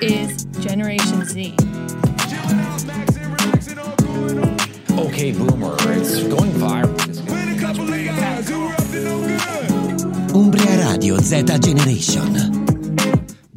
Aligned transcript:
is 0.00 0.44
Generation 0.60 1.24
Z. 1.24 1.54
Okay, 4.98 5.32
boomer, 5.32 5.76
it's 5.90 6.22
going 6.24 6.52
viral. 6.52 6.96
Umbria 10.34 10.90
Radio 10.92 11.16
Z 11.18 11.44
Generation. 11.60 12.67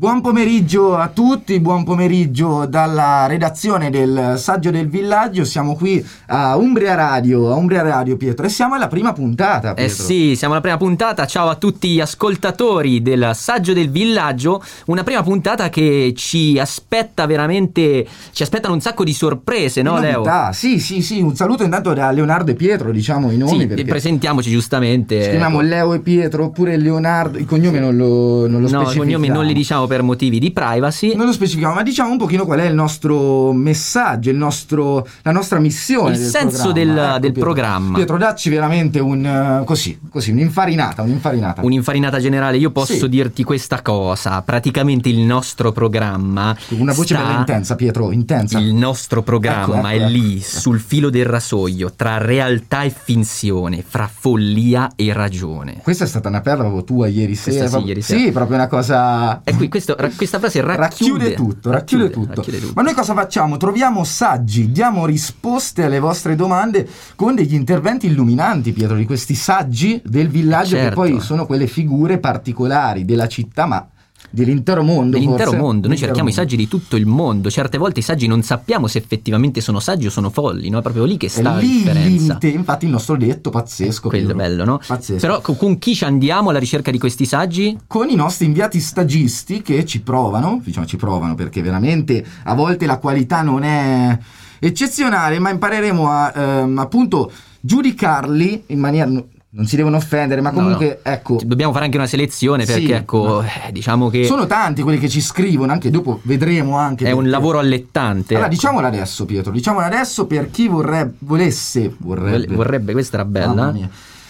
Buon 0.01 0.19
pomeriggio 0.21 0.97
a 0.97 1.09
tutti, 1.09 1.59
buon 1.59 1.83
pomeriggio 1.83 2.65
dalla 2.65 3.27
redazione 3.27 3.91
del 3.91 4.33
Saggio 4.35 4.71
del 4.71 4.89
Villaggio. 4.89 5.45
Siamo 5.45 5.75
qui 5.75 6.03
a 6.29 6.57
Umbria 6.57 6.95
Radio, 6.95 7.51
a 7.51 7.53
Umbria 7.55 7.83
Radio 7.83 8.17
Pietro, 8.17 8.47
e 8.47 8.49
siamo 8.49 8.73
alla 8.73 8.87
prima 8.87 9.13
puntata. 9.13 9.73
Eh 9.73 9.85
Pietro. 9.85 10.03
sì, 10.03 10.35
siamo 10.35 10.53
alla 10.53 10.61
prima 10.63 10.77
puntata. 10.77 11.27
Ciao 11.27 11.49
a 11.49 11.55
tutti 11.55 11.87
gli 11.89 11.99
ascoltatori 11.99 13.03
del 13.03 13.29
Saggio 13.35 13.73
del 13.73 13.91
Villaggio. 13.91 14.63
Una 14.87 15.03
prima 15.03 15.21
puntata 15.21 15.69
che 15.69 16.13
ci 16.15 16.57
aspetta 16.57 17.27
veramente. 17.27 18.03
Ci 18.31 18.41
aspettano 18.41 18.73
un 18.73 18.81
sacco 18.81 19.03
di 19.03 19.13
sorprese, 19.13 19.83
no, 19.83 19.99
Leo? 19.99 20.23
Sì, 20.51 20.79
sì, 20.79 21.03
sì. 21.03 21.21
Un 21.21 21.35
saluto 21.35 21.61
intanto 21.63 21.93
da 21.93 22.09
Leonardo 22.09 22.49
e 22.49 22.55
Pietro, 22.55 22.91
diciamo 22.91 23.29
i 23.29 23.37
nomi. 23.37 23.59
Sì, 23.59 23.67
perché 23.67 23.85
presentiamoci 23.85 24.49
giustamente. 24.49 25.21
ci 25.21 25.29
chiamiamo 25.29 25.59
ecco. 25.59 25.67
Leo 25.69 25.93
e 25.93 25.99
Pietro 25.99 26.45
oppure 26.45 26.75
Leonardo. 26.75 27.37
Il 27.37 27.45
cognome 27.45 27.77
non 27.79 27.95
lo, 27.95 28.47
non 28.47 28.61
lo 28.63 28.69
No, 28.71 28.81
i 28.81 28.85
specifichiamo. 28.85 29.03
cognomi 29.03 29.27
non 29.27 29.45
li 29.45 29.53
diciamo 29.53 29.89
per 29.91 30.03
motivi 30.03 30.39
di 30.39 30.51
privacy. 30.51 31.15
Non 31.17 31.25
lo 31.25 31.33
specifichiamo, 31.33 31.73
ma 31.73 31.83
diciamo 31.83 32.11
un 32.11 32.17
pochino 32.17 32.45
qual 32.45 32.59
è 32.61 32.65
il 32.65 32.73
nostro 32.73 33.51
messaggio, 33.51 34.29
il 34.29 34.37
nostro, 34.37 35.05
la 35.23 35.31
nostra 35.33 35.59
missione. 35.59 36.13
Il 36.13 36.19
del 36.21 36.29
senso 36.29 36.71
programma. 36.71 36.73
del- 36.73 36.89
Ecco, 36.97 37.11
del 37.19 37.31
Pietro. 37.33 37.41
programma. 37.41 37.95
Pietro, 37.95 38.17
dacci 38.17 38.49
veramente 38.49 38.99
un 39.01 39.25
eh, 39.25 39.65
così, 39.65 39.99
così, 40.09 40.31
un'infarinata, 40.31 41.01
un'infarinata. 41.01 41.61
Un'infarinata 41.65 42.19
generale, 42.21 42.55
io 42.55 42.71
posso 42.71 42.93
Sì. 42.93 43.09
dirti 43.09 43.43
questa 43.43 43.81
cosa. 43.81 44.41
Praticamente 44.43 45.09
il 45.09 45.19
nostro 45.19 45.73
programma. 45.73 46.55
Una 46.69 46.93
voce 46.93 47.15
sta- 47.15 47.25
bella 47.25 47.39
intensa, 47.39 47.75
Pietro, 47.75 48.11
intensa. 48.13 48.59
Il 48.59 48.73
nostro 48.73 49.23
programma 49.23 49.63
Ecco, 49.63 49.75
ecco, 49.75 49.87
è 49.87 49.95
ecco. 49.95 50.07
lì, 50.07 50.39
sul 50.41 50.79
filo 50.79 51.09
del 51.09 51.25
rasoio, 51.25 51.91
tra 51.93 52.17
realtà 52.17 52.83
e 52.83 52.93
finzione, 52.95 53.83
fra 53.85 54.09
follia 54.11 54.91
e 54.95 55.11
ragione. 55.11 55.79
Questa 55.83 56.05
è 56.05 56.07
stata 56.07 56.29
una 56.29 56.39
perla 56.41 56.63
proprio 56.63 56.83
tua 56.85 57.07
ieri 57.07 57.33
Questa 57.33 57.51
sera. 57.51 57.63
sì, 57.65 57.69
proprio- 57.71 57.89
ieri 57.89 58.01
sera. 58.01 58.19
Sì, 58.19 58.31
proprio 58.31 58.55
una 58.55 58.67
cosa. 58.67 59.41
E 59.43 59.55
qui 59.55 59.67
questo- 59.83 59.95
ra- 59.97 60.11
questa 60.15 60.39
frase 60.39 60.61
racchiude, 60.61 61.25
Racchiude 61.25 61.33
tutto, 61.33 61.71
racchiude, 61.71 62.09
tutto. 62.09 62.33
racchiude 62.35 62.59
tutto. 62.59 62.73
Ma 62.75 62.81
noi 62.81 62.93
cosa 62.93 63.13
facciamo? 63.13 63.57
Troviamo 63.57 64.03
saggi, 64.03 64.71
diamo 64.71 65.05
risposte 65.05 65.83
alle 65.83 65.99
vostre 65.99 66.35
domande 66.35 66.87
con 67.15 67.35
degli 67.35 67.53
interventi 67.53 68.07
illuminanti, 68.07 68.71
Pietro, 68.73 68.95
di 68.95 69.05
questi 69.05 69.35
saggi 69.35 70.01
del 70.05 70.29
villaggio 70.29 70.75
che 70.75 70.81
Certo. 70.83 70.95
poi 70.95 71.19
sono 71.19 71.45
quelle 71.45 71.67
figure 71.67 72.19
particolari 72.19 73.05
della 73.05 73.27
città, 73.27 73.65
ma 73.65 73.87
dell'intero 74.31 74.81
mondo. 74.83 75.17
Dell'intero 75.17 75.51
forse. 75.51 75.57
mondo, 75.57 75.87
noi 75.87 75.97
cerchiamo 75.97 76.29
i 76.29 76.33
mondo. 76.33 76.41
saggi 76.41 76.55
di 76.55 76.67
tutto 76.67 76.95
il 76.95 77.05
mondo. 77.05 77.51
Certe 77.51 77.77
volte 77.77 77.99
i 77.99 78.03
saggi 78.03 78.25
non 78.27 78.41
sappiamo 78.41 78.87
se 78.87 78.97
effettivamente 78.97 79.61
sono 79.61 79.79
saggi 79.79 80.07
o 80.07 80.09
sono 80.09 80.29
folli, 80.29 80.69
no? 80.69 80.79
È 80.79 80.81
proprio 80.81 81.03
lì 81.03 81.17
che 81.17 81.29
sta 81.29 81.41
la 81.41 81.57
lì 81.57 81.65
il 81.65 81.77
differenza. 81.77 82.37
limite, 82.39 82.47
infatti 82.47 82.85
il 82.85 82.91
nostro 82.91 83.17
detto 83.17 83.49
pazzesco. 83.49 84.09
Quello 84.09 84.31
è 84.31 84.33
bello, 84.33 84.63
no? 84.63 84.79
Pazzesco. 84.85 85.19
Però 85.19 85.41
co- 85.41 85.53
con 85.53 85.77
chi 85.77 85.93
ci 85.93 86.05
andiamo 86.05 86.49
alla 86.49 86.59
ricerca 86.59 86.89
di 86.89 86.97
questi 86.97 87.25
saggi? 87.25 87.77
con 87.87 88.09
i 88.09 88.15
nostri 88.15 88.45
inviati 88.45 88.79
stagisti 88.79 89.61
che 89.61 89.85
ci 89.85 90.01
provano, 90.01 90.61
diciamo 90.63 90.85
ci 90.85 90.95
provano 90.97 91.35
perché 91.35 91.61
veramente 91.61 92.25
a 92.43 92.55
volte 92.55 92.85
la 92.85 92.97
qualità 92.97 93.41
non 93.41 93.63
è 93.63 94.17
eccezionale, 94.59 95.39
ma 95.39 95.49
impareremo 95.49 96.09
a 96.09 96.33
ehm, 96.33 96.77
appunto 96.77 97.31
giudicarli 97.59 98.63
in 98.67 98.79
maniera 98.79 99.09
non 99.53 99.65
si 99.65 99.75
devono 99.75 99.97
offendere, 99.97 100.39
ma 100.39 100.49
No, 100.49 100.55
comunque 100.55 101.01
ecco 101.03 101.37
Dobbiamo 101.43 101.73
fare 101.73 101.83
anche 101.85 101.97
una 101.97 102.07
selezione 102.07 102.63
perché, 102.65 102.85
Sì, 102.85 102.91
ecco, 102.91 103.25
no. 103.25 103.41
eh, 103.41 103.71
diciamo 103.71 104.09
che 104.09 104.23
sono 104.25 104.47
tanti 104.47 104.81
quelli 104.81 104.97
che 104.97 105.09
ci 105.09 105.19
scrivono, 105.19 105.73
anche 105.73 105.89
dopo 105.89 106.21
vedremo 106.23 106.77
anche 106.77 107.05
è 107.05 107.11
un 107.11 107.15
perché- 107.17 107.31
lavoro 107.31 107.59
allettante. 107.59 108.35
Allora, 108.35 108.47
ecco. 108.49 108.55
diciamolo 108.55 108.87
adesso, 108.87 109.25
Pietro, 109.25 109.51
diciamolo 109.51 109.85
adesso 109.85 110.25
per 110.25 110.49
chi 110.51 110.69
vorrebbe, 110.69 111.15
volesse, 111.19 111.93
vorrebbe, 111.99 112.55
Vorrebbe, 112.55 112.93
questa 112.93 113.17
era 113.17 113.25
bella. 113.25 113.73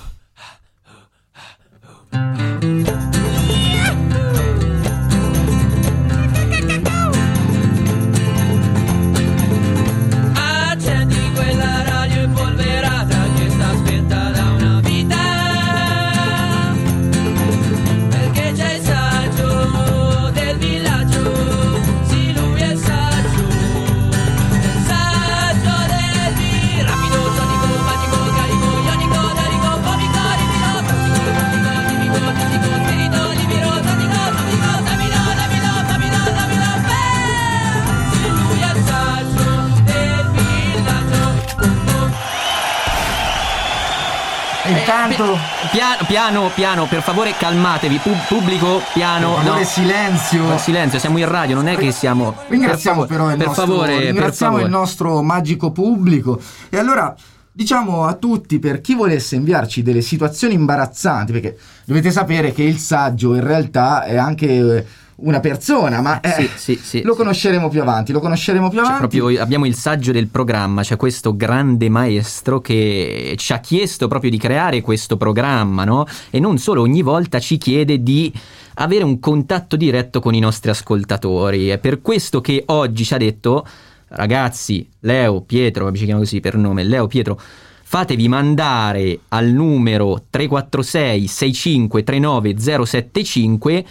Piano, 45.18 46.04
piano, 46.06 46.50
piano, 46.54 46.86
per 46.86 47.02
favore 47.02 47.34
calmatevi, 47.36 47.96
Pu- 47.96 48.14
pubblico, 48.28 48.80
piano. 48.92 49.34
per 49.34 49.42
favore, 49.42 49.60
no. 49.62 49.66
silenzio. 49.66 50.58
Silenzio, 50.58 50.98
siamo 51.00 51.18
in 51.18 51.28
radio, 51.28 51.56
non 51.56 51.66
è 51.66 51.76
che 51.76 51.90
siamo. 51.90 52.36
Ringraziamo 52.46 53.00
per 53.00 53.08
però 53.16 53.30
il 53.32 53.36
per 53.36 53.46
nostro, 53.48 53.66
favore, 53.66 53.96
per 53.96 54.04
ringraziamo 54.04 54.52
favore. 54.52 54.70
il 54.70 54.76
nostro 54.78 55.22
magico 55.22 55.72
pubblico. 55.72 56.40
E 56.68 56.78
allora 56.78 57.12
diciamo 57.50 58.04
a 58.04 58.14
tutti, 58.14 58.60
per 58.60 58.80
chi 58.80 58.94
volesse 58.94 59.34
inviarci 59.34 59.82
delle 59.82 60.02
situazioni 60.02 60.54
imbarazzanti, 60.54 61.32
perché 61.32 61.58
dovete 61.84 62.12
sapere 62.12 62.52
che 62.52 62.62
il 62.62 62.78
saggio 62.78 63.34
in 63.34 63.42
realtà 63.44 64.04
è 64.04 64.16
anche 64.16 64.46
eh, 64.46 64.86
una 65.20 65.40
persona, 65.40 66.00
ma 66.00 66.20
eh, 66.20 66.30
Sì, 66.30 66.50
sì, 66.56 66.80
sì, 66.80 67.02
lo 67.02 67.14
conosceremo 67.14 67.68
più 67.68 67.80
avanti, 67.80 68.12
lo 68.12 68.20
conosceremo 68.20 68.68
più 68.68 68.78
Cioè, 68.78 68.86
avanti. 68.92 69.18
proprio 69.18 69.40
abbiamo 69.42 69.66
il 69.66 69.74
saggio 69.74 70.12
del 70.12 70.28
programma, 70.28 70.82
c'è 70.82 70.96
questo 70.96 71.34
grande 71.36 71.88
maestro 71.88 72.60
che 72.60 73.34
ci 73.36 73.52
ha 73.52 73.58
chiesto 73.58 74.06
proprio 74.06 74.30
di 74.30 74.38
creare 74.38 74.80
questo 74.80 75.16
programma, 75.16 75.84
no? 75.84 76.06
E 76.30 76.38
non 76.38 76.58
solo, 76.58 76.82
ogni 76.82 77.02
volta 77.02 77.40
ci 77.40 77.58
chiede 77.58 78.02
di 78.02 78.32
avere 78.74 79.02
un 79.02 79.18
contatto 79.18 79.76
diretto 79.76 80.20
con 80.20 80.34
i 80.34 80.38
nostri 80.38 80.70
ascoltatori. 80.70 81.68
È 81.68 81.78
per 81.78 82.00
questo 82.00 82.40
che 82.40 82.62
oggi 82.66 83.04
ci 83.04 83.14
ha 83.14 83.18
detto, 83.18 83.66
ragazzi, 84.08 84.88
Leo, 85.00 85.40
Pietro, 85.42 85.90
ci 85.92 86.04
chiamo 86.04 86.20
così 86.20 86.38
per 86.40 86.56
nome, 86.56 86.84
Leo, 86.84 87.08
Pietro, 87.08 87.40
fatevi 87.82 88.28
mandare 88.28 89.20
al 89.28 89.46
numero 89.46 90.22
346 90.30 91.26
6539 91.26 92.86
075 92.86 93.84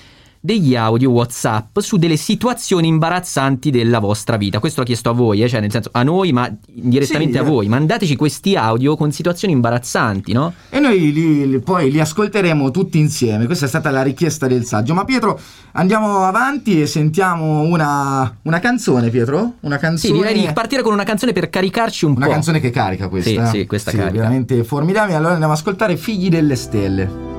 degli 0.47 0.77
audio 0.77 1.09
WhatsApp 1.11 1.77
su 1.79 1.97
delle 1.97 2.15
situazioni 2.15 2.87
imbarazzanti 2.87 3.69
della 3.69 3.99
vostra 3.99 4.37
vita. 4.37 4.59
Questo 4.59 4.79
l'ho 4.79 4.85
chiesto 4.85 5.09
a 5.09 5.11
voi, 5.13 5.43
eh, 5.43 5.49
cioè 5.49 5.59
nel 5.59 5.69
senso 5.71 5.89
a 5.91 6.03
noi, 6.03 6.31
ma 6.31 6.49
direttamente 6.65 7.33
Sì, 7.33 7.37
a 7.39 7.41
eh. 7.41 7.49
voi. 7.49 7.67
Mandateci 7.67 8.15
questi 8.15 8.55
audio 8.55 8.95
con 8.95 9.11
situazioni 9.11 9.53
imbarazzanti, 9.53 10.31
no? 10.31 10.53
E 10.69 10.79
noi 10.79 11.11
li- 11.11 11.49
li- 11.49 11.59
poi 11.59 11.91
li 11.91 11.99
ascolteremo 11.99 12.71
tutti 12.71 12.97
insieme. 12.97 13.45
Questa 13.45 13.65
è 13.65 13.67
stata 13.67 13.89
la 13.91 14.03
richiesta 14.03 14.47
del 14.47 14.63
saggio. 14.63 14.94
Ma 14.94 15.03
Pietro, 15.03 15.38
andiamo 15.73 16.19
avanti 16.23 16.81
e 16.81 16.88
sentiamo 16.88 17.63
una, 17.63 18.33
una 18.43 18.59
canzone, 18.59 19.09
Pietro? 19.09 19.55
Una 19.59 19.75
Sì, 19.75 19.81
canzone. 19.81 20.13
direi 20.13 20.45
di 20.47 20.53
partire 20.53 20.81
con 20.81 20.93
una 20.93 21.03
canzone 21.03 21.33
per 21.33 21.50
caricarci 21.50 22.05
un 22.05 22.13
Una 22.15 22.25
po'. 22.27 22.31
canzone 22.31 22.61
che 22.61 22.69
carica 22.69 23.09
questa. 23.09 23.47
Sì, 23.47 23.59
sì, 23.59 23.65
questa 23.65 23.91
carica. 23.91 24.11
veramente 24.11 24.63
formidabile. 24.63 25.17
Allora 25.17 25.31
andiamo 25.33 25.51
ad 25.51 25.59
ascoltare 25.59 25.97
Figli 25.97 26.29
delle 26.29 26.55
Stelle. 26.55 27.35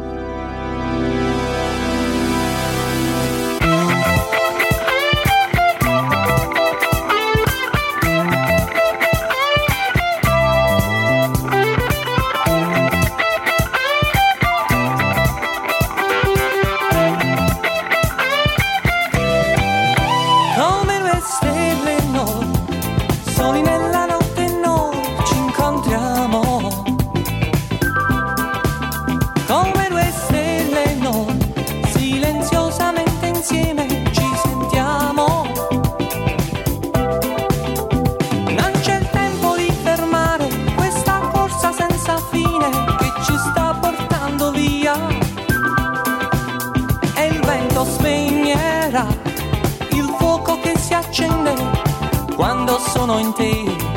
Sono 53.09 53.21
in 53.21 53.88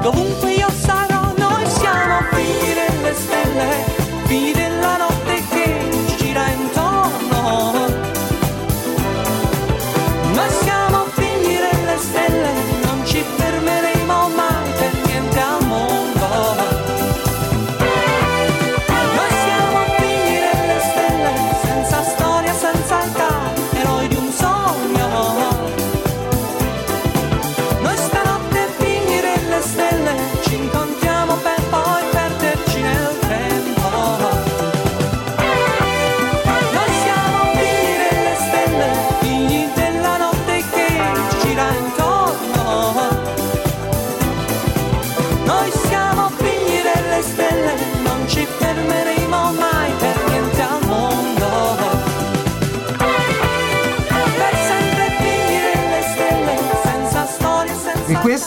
dovunque 0.00 0.52
io 0.52 0.70
sarò, 0.70 1.32
noi 1.36 1.66
siamo 1.66 2.20
figli 2.32 2.74
nelle 2.74 3.14
stelle, 3.14 3.84
figli 4.24 4.67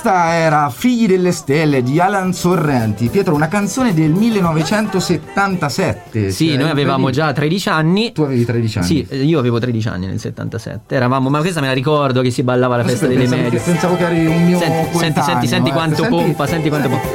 questa 0.02 0.34
era 0.34 0.68
Figli 0.72 1.06
delle 1.06 1.32
Stelle 1.32 1.84
di 1.84 2.00
Alan 2.00 2.34
Sorrenti. 2.34 3.08
Pietro, 3.10 3.36
una 3.36 3.48
canzone 3.48 3.94
del 3.94 4.10
1977. 4.10 6.32
Sì, 6.32 6.48
cioè, 6.48 6.58
noi 6.58 6.72
avevamo 6.72 7.12
già 7.12 7.32
13 7.32 7.70
anni. 7.70 8.12
Tu 8.12 8.24
avevi 8.24 8.44
13 8.44 8.78
anni. 8.80 8.88
Sì, 8.88 9.08
io 9.24 9.38
avevo 9.38 9.60
13 9.60 9.88
anni 9.90 10.08
nel 10.08 10.20
77. 10.20 10.96
Eravamo, 10.96 11.30
ma 11.30 11.40
questa 11.42 11.62
me 11.62 11.68
la 11.68 11.74
ricordo 11.74 12.22
che 12.24 12.32
si 12.32 12.42
ballava 12.42 12.74
alla 12.76 12.84
festa 12.84 13.06
delle 13.06 13.20
Pensavo 13.20 13.42
medie. 13.44 13.60
che- 13.60 13.64
Pensavo 13.72 13.96
che 13.96 14.06
eri 14.06 14.26
un 14.26 14.44
mio 14.44 14.58
Senti, 14.58 14.98
senti, 14.98 15.22
senti, 15.22 15.48
senti 15.48 15.70
eh. 15.70 15.74
quanto 15.74 15.96
Senti- 16.02 16.10
pompa, 16.10 16.48
senti 16.48 16.70
quanto 16.70 16.90
pompa. 16.90 17.08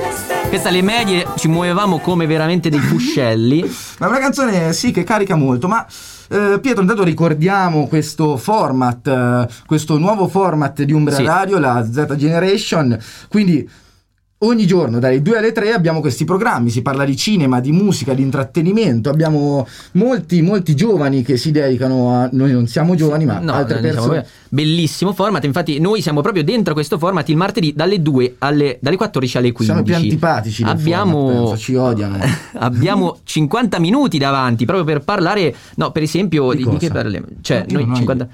Questa 0.49 0.69
alle 0.69 0.83
medie 0.83 1.27
ci 1.39 1.49
muovevamo 1.49 1.99
come 1.99 2.27
veramente 2.27 2.69
dei 2.69 2.79
fuscelli. 2.87 3.69
Ma 3.99 4.07
è 4.07 4.11
una 4.11 4.21
canzone 4.21 4.73
sì 4.73 4.93
che 4.93 5.03
carica 5.03 5.35
molto, 5.35 5.67
ma 5.67 5.85
eh, 6.29 6.59
Pietro 6.61 6.83
intanto 6.83 7.05
ricordiamo 7.05 7.87
questo 7.87 8.37
format, 8.37 9.07
eh, 9.07 9.49
questo 9.67 9.99
nuovo 9.99 10.29
format 10.29 10.83
di 10.83 10.93
Umbra 10.93 11.15
Sì. 11.15 11.25
Radio, 11.25 11.59
la 11.59 11.85
Z 11.85 12.15
Generation, 12.17 12.99
quindi 13.29 13.69
ogni 14.39 14.67
giorno 14.67 14.99
dalle 14.99 15.23
2 15.23 15.39
alle 15.39 15.53
3 15.53 15.73
abbiamo 15.73 16.01
questi 16.01 16.25
programmi, 16.25 16.71
si 16.71 16.83
parla 16.83 17.05
di 17.05 17.17
cinema, 17.17 17.61
di 17.61 17.73
musica, 17.73 18.13
di 18.13 18.23
intrattenimento, 18.23 19.09
abbiamo 19.09 19.67
molti 19.93 20.43
molti 20.43 20.75
giovani 20.75 21.23
che 21.23 21.37
si 21.37 21.51
dedicano 21.51 22.11
a 22.13 22.29
noi 22.33 22.53
non 22.53 22.67
siamo 22.67 22.95
giovani, 22.95 23.25
ma 23.25 23.39
No, 23.39 23.53
altre 23.53 23.81
persone 23.81 24.27
bellissimo 24.49 25.13
format. 25.13 25.45
Infatti, 25.45 25.79
noi 25.79 26.03
siamo 26.03 26.21
proprio 26.21 26.45
dentro 26.45 26.75
questo 26.75 26.99
format 26.99 27.29
il 27.29 27.37
martedì 27.37 27.73
dalle 27.75 28.01
2 28.03 28.37
alle 28.39 28.79
dalle 28.81 28.97
14 28.97 29.37
alle 29.39 29.53
15. 29.53 29.65
siamo 29.65 29.83
più 29.83 29.95
antipatici 29.95 30.63
Abbiamo 30.63 31.29
format, 31.29 31.59
ci 31.59 31.75
odiano. 31.75 32.19
abbiamo 32.59 33.19
50 33.23 33.79
minuti 33.79 34.19
davanti 34.19 34.65
proprio 34.65 34.85
per 34.85 35.01
parlare, 35.05 35.55
no, 35.77 35.91
per 35.93 36.03
esempio, 36.03 36.53
Di 36.53 36.65
di, 36.65 36.71
di 36.71 36.77
che 36.77 36.91
parliamo? 36.91 37.27
Cioè, 37.41 37.59
Continua, 37.61 37.81
noi 37.81 37.89
noi- 37.91 37.99
50 37.99 38.25
eh, 38.25 38.29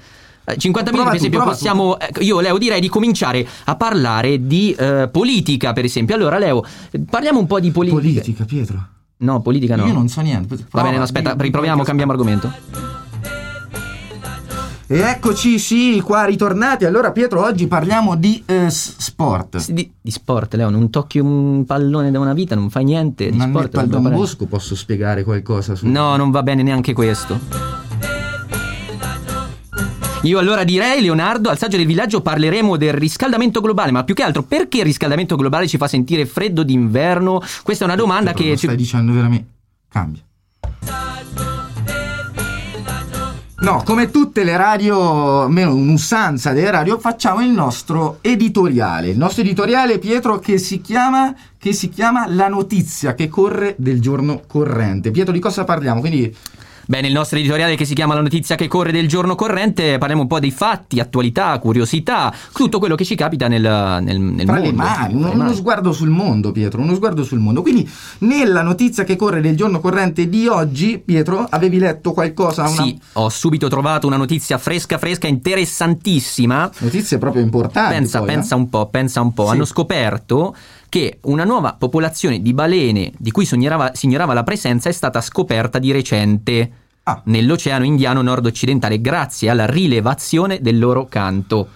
50 0.45 0.91
Prova 0.91 1.11
minuti, 1.11 1.29
per 1.29 1.39
esempio, 1.39 1.43
possiamo. 1.43 1.99
ecco, 1.99 2.21
io, 2.21 2.39
Leo, 2.41 2.57
direi 2.57 2.81
di 2.81 2.89
cominciare 2.89 3.47
a 3.65 3.75
parlare 3.75 4.45
di 4.45 4.75
eh, 4.77 5.09
politica, 5.11 5.71
per 5.73 5.85
esempio. 5.85 6.15
Allora, 6.15 6.37
Leo, 6.37 6.63
eh, 6.91 6.99
parliamo 6.99 7.39
un 7.39 7.47
po' 7.47 7.59
di 7.59 7.71
politica. 7.71 8.01
Politica, 8.01 8.43
Pietro. 8.45 8.87
No, 9.17 9.41
politica 9.41 9.75
no. 9.75 9.85
Io 9.85 9.93
non 9.93 10.09
so 10.09 10.21
niente. 10.21 10.55
Va 10.55 10.63
Prova, 10.69 10.85
bene, 10.85 10.97
no, 10.97 11.03
aspetta, 11.03 11.35
riproviamo, 11.37 11.83
cambiamo 11.83 12.11
argomento. 12.11 12.51
E 14.85 14.99
eccoci, 14.99 15.57
sì, 15.59 16.01
qua 16.05 16.25
ritornati. 16.25 16.83
Allora, 16.83 17.11
Pietro, 17.11 17.41
oggi 17.41 17.67
parliamo 17.67 18.15
di 18.15 18.43
eh, 18.45 18.69
sport. 18.69 19.71
Di, 19.71 19.89
di 19.99 20.11
sport, 20.11 20.55
Leo, 20.55 20.69
non 20.69 20.89
tocchi 20.89 21.19
un 21.19 21.63
pallone 21.65 22.11
da 22.11 22.19
una 22.19 22.33
vita, 22.33 22.53
non 22.53 22.69
fai 22.69 22.83
niente. 22.83 23.31
Di 23.31 23.37
Ma 23.37 23.47
sport 23.47 23.65
netto 23.65 23.79
al 23.79 23.87
non 23.87 24.03
Don. 24.03 24.13
Bosco 24.13 24.45
posso 24.45 24.75
spiegare 24.75 25.23
qualcosa 25.23 25.73
su 25.75 25.87
No, 25.87 26.17
non 26.17 26.31
va 26.31 26.43
bene 26.43 26.63
neanche 26.63 26.91
questo. 26.91 27.82
Io 30.23 30.39
allora 30.39 30.63
direi, 30.63 31.01
Leonardo, 31.01 31.49
al 31.49 31.57
saggio 31.57 31.75
del 31.75 31.85
villaggio 31.85 32.21
parleremo 32.21 32.77
del 32.77 32.93
riscaldamento 32.93 33.59
globale, 33.59 33.91
ma 33.91 34.05
più 34.05 34.15
che 34.15 34.23
altro 34.23 34.43
perché 34.43 34.77
il 34.77 34.85
riscaldamento 34.85 35.35
globale 35.35 35.67
ci 35.67 35.75
fa 35.75 35.89
sentire 35.89 36.25
freddo 36.25 36.63
d'inverno? 36.63 37.41
Questa 37.61 37.83
è 37.83 37.87
una 37.87 37.97
domanda 37.97 38.31
Pietro, 38.31 38.43
che... 38.43 38.49
lo 38.49 38.57
ci- 38.57 38.65
stai 38.65 38.77
dicendo 38.77 39.11
veramente. 39.11 39.49
Cambia. 39.89 40.21
No, 43.59 43.81
come 43.85 44.11
tutte 44.11 44.43
le 44.43 44.55
radio, 44.55 45.41
almeno 45.43 45.73
un'usanza 45.73 46.51
delle 46.51 46.71
radio, 46.71 46.99
facciamo 46.99 47.41
il 47.41 47.51
nostro 47.51 48.19
editoriale. 48.21 49.09
Il 49.09 49.17
nostro 49.17 49.41
editoriale, 49.41 49.99
Pietro, 49.99 50.39
che 50.39 50.57
si 50.57 50.79
chiama, 50.79 51.33
che 51.57 51.73
si 51.73 51.89
chiama 51.89 52.27
La 52.27 52.47
notizia 52.47 53.13
che 53.13 53.27
corre 53.27 53.75
del 53.77 53.99
giorno 53.99 54.41
corrente. 54.47 55.11
Pietro, 55.11 55.33
di 55.33 55.39
cosa 55.39 55.65
parliamo? 55.65 55.99
Quindi 55.99 56.33
Beh, 56.85 56.99
nel 56.99 57.13
nostro 57.13 57.37
editoriale 57.37 57.75
che 57.75 57.85
si 57.85 57.93
chiama 57.93 58.13
La 58.13 58.21
notizia 58.21 58.55
che 58.55 58.67
corre 58.67 58.91
del 58.91 59.07
giorno 59.07 59.35
corrente 59.35 59.97
parliamo 59.97 60.23
un 60.23 60.27
po' 60.27 60.39
dei 60.39 60.51
fatti, 60.51 60.99
attualità, 60.99 61.57
curiosità, 61.59 62.33
tutto 62.51 62.79
quello 62.79 62.95
che 62.95 63.05
ci 63.05 63.15
capita 63.15 63.47
nel, 63.47 63.61
nel, 63.61 64.19
nel 64.19 64.45
mondo. 64.45 64.61
le 64.61 64.73
mani, 64.73 65.13
uno, 65.13 65.31
uno 65.31 65.53
sguardo 65.53 65.93
sul 65.93 66.09
mondo, 66.09 66.51
Pietro, 66.51 66.81
uno 66.81 66.93
sguardo 66.95 67.23
sul 67.23 67.39
mondo. 67.39 67.61
Quindi, 67.61 67.89
nella 68.19 68.61
notizia 68.63 69.05
che 69.05 69.15
corre 69.15 69.39
del 69.39 69.55
giorno 69.55 69.79
corrente 69.79 70.27
di 70.27 70.47
oggi, 70.47 71.01
Pietro, 71.03 71.47
avevi 71.49 71.79
letto 71.79 72.11
qualcosa? 72.11 72.63
Una 72.63 72.83
Sì, 72.83 72.99
ho 73.13 73.29
subito 73.29 73.69
trovato 73.69 74.05
una 74.07 74.17
notizia 74.17 74.57
fresca, 74.57 74.97
fresca, 74.97 75.27
interessantissima. 75.27 76.69
notizie 76.79 77.17
proprio 77.17 77.43
importanti. 77.43 77.95
Pensa, 77.95 78.19
poi, 78.19 78.27
eh? 78.27 78.31
pensa 78.33 78.55
un 78.55 78.69
po', 78.69 78.87
pensa 78.87 79.21
un 79.21 79.33
po'. 79.33 79.45
Sì. 79.45 79.51
Hanno 79.51 79.65
scoperto 79.65 80.53
che 80.93 81.17
una 81.21 81.43
nuova 81.43 81.73
popolazione 81.73 82.39
di 82.39 82.53
balene 82.53 83.11
di 83.17 83.31
cui 83.31 83.45
si 83.45 83.55
ignorava, 83.55 84.33
la 84.33 84.43
presenza 84.43 84.89
è 84.89 84.91
stata 84.91 85.21
scoperta 85.21 85.79
di 85.79 85.91
recente. 85.91 86.71
Ah. 87.05 87.19
nell'Oceano 87.25 87.83
Indiano 87.83 88.21
nord-occidentale 88.21 89.01
grazie 89.01 89.49
alla 89.49 89.65
rilevazione 89.65 90.59
del 90.61 90.77
loro 90.77 91.07
canto. 91.09 91.67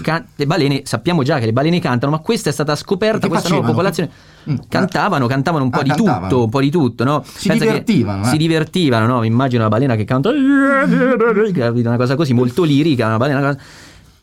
Can- 0.00 0.24
le 0.34 0.46
balene, 0.46 0.80
sappiamo 0.84 1.22
già 1.22 1.38
che 1.38 1.44
le 1.44 1.52
balene 1.52 1.80
cantano, 1.80 2.12
ma 2.12 2.18
questa 2.20 2.48
è 2.48 2.52
stata 2.52 2.74
scoperta, 2.74 3.20
Che 3.20 3.28
questa 3.28 3.50
nuova 3.50 3.66
facevano? 3.66 3.92
popolazione. 3.92 4.10
Mm. 4.50 4.68
Cantavano, 4.70 5.26
cantavano 5.26 5.64
un 5.64 5.70
po' 5.70 5.80
Ah, 5.80 5.82
di 5.82 5.88
cantavano. 5.90 6.28
tutto, 6.28 6.44
un 6.44 6.48
po' 6.50 6.60
di 6.60 6.70
tutto, 6.70 7.04
no? 7.04 7.22
Si 7.26 7.48
Pensa 7.48 7.64
divertivano, 7.64 8.24
eh. 8.24 8.28
Si 8.28 8.36
divertivano, 8.38 9.06
no? 9.06 9.22
Immagino 9.22 9.60
una 9.60 9.70
balena 9.70 9.96
che 9.96 10.04
canta 10.04 10.30
una 10.34 11.96
cosa 11.98 12.16
così 12.16 12.32
molto 12.32 12.62
lirica, 12.64 13.06
una 13.06 13.18
balena 13.18 13.56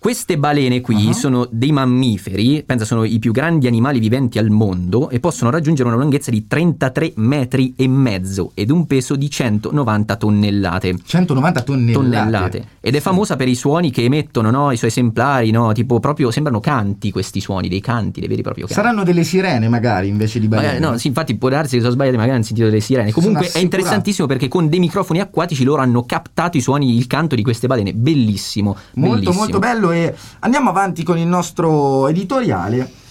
Queste 0.04 0.38
balene 0.38 0.82
qui 0.82 1.08
Ah. 1.08 1.14
sono 1.14 1.48
dei 1.50 1.72
mammiferi, 1.72 2.64
pensa 2.66 2.84
sono 2.84 3.06
i 3.06 3.20
più 3.20 3.32
grandi 3.32 3.68
animali 3.68 4.00
viventi 4.00 4.38
al 4.38 4.50
mondo 4.50 5.10
e 5.10 5.22
possono 5.22 5.50
raggiungere 5.50 5.88
una 5.88 5.98
lunghezza 5.98 6.30
di 6.30 6.46
33 6.46 7.14
metri 7.16 7.74
e 7.78 7.88
mezzo 7.88 8.52
ed 8.54 8.70
un 8.70 8.86
peso 8.86 9.16
di 9.16 9.30
190 9.30 10.18
tonnellate. 10.18 10.98
190 11.06 11.62
tonnellate. 11.62 11.94
Tonnellate. 11.94 12.68
Ed 12.82 12.96
è 12.96 13.00
famosa 13.00 13.38
per 13.38 13.48
i 13.48 13.56
suoni 13.56 13.92
che 13.92 14.04
emettono 14.04 14.52
no? 14.52 14.72
i 14.72 14.76
suoi 14.76 14.90
esemplari, 14.90 15.52
no? 15.52 15.72
tipo 15.72 16.02
proprio 16.02 16.32
sembrano 16.32 16.60
canti 16.60 17.10
questi 17.10 17.40
suoni, 17.40 17.70
dei 17.70 17.80
canti, 17.80 18.20
dei 18.20 18.28
veri 18.28 18.42
e 18.42 18.44
propri 18.44 18.60
canti. 18.64 18.76
Saranno 18.76 19.04
delle 19.06 19.24
sirene 19.24 19.70
magari 19.70 20.10
invece 20.10 20.42
di 20.42 20.50
balene. 20.50 20.74
Magari- 20.74 20.92
no, 20.92 20.98
sì, 20.98 21.08
infatti 21.08 21.38
può 21.38 21.48
darsi 21.48 21.76
che 21.76 21.80
sono 21.80 21.94
sbagliati, 21.94 22.18
magari 22.18 22.36
hanno 22.36 22.44
sentito 22.46 22.68
delle 22.68 22.82
sirene. 22.82 23.14
Comunque 23.14 23.50
è 23.50 23.60
interessantissimo 23.60 24.28
perché 24.28 24.50
con 24.50 24.68
dei 24.68 24.80
microfoni 24.80 25.22
acquatici 25.22 25.64
loro 25.64 25.82
hanno 25.82 26.04
captato 26.04 26.58
i 26.58 26.62
suoni, 26.62 26.98
il 26.98 27.08
canto 27.08 27.36
di 27.36 27.42
queste 27.42 27.68
balene. 27.68 27.94
Bellissimo. 27.94 28.76
Molto 28.96 29.14
bellissimo. 29.16 29.38
molto 29.38 29.60
bello 29.60 29.92
e 29.94 30.16
andiamo 30.40 30.70
avanti 30.70 31.04
con 31.04 31.18
il 31.18 31.28
nostro 31.28 32.08
editoriale. 32.08 33.02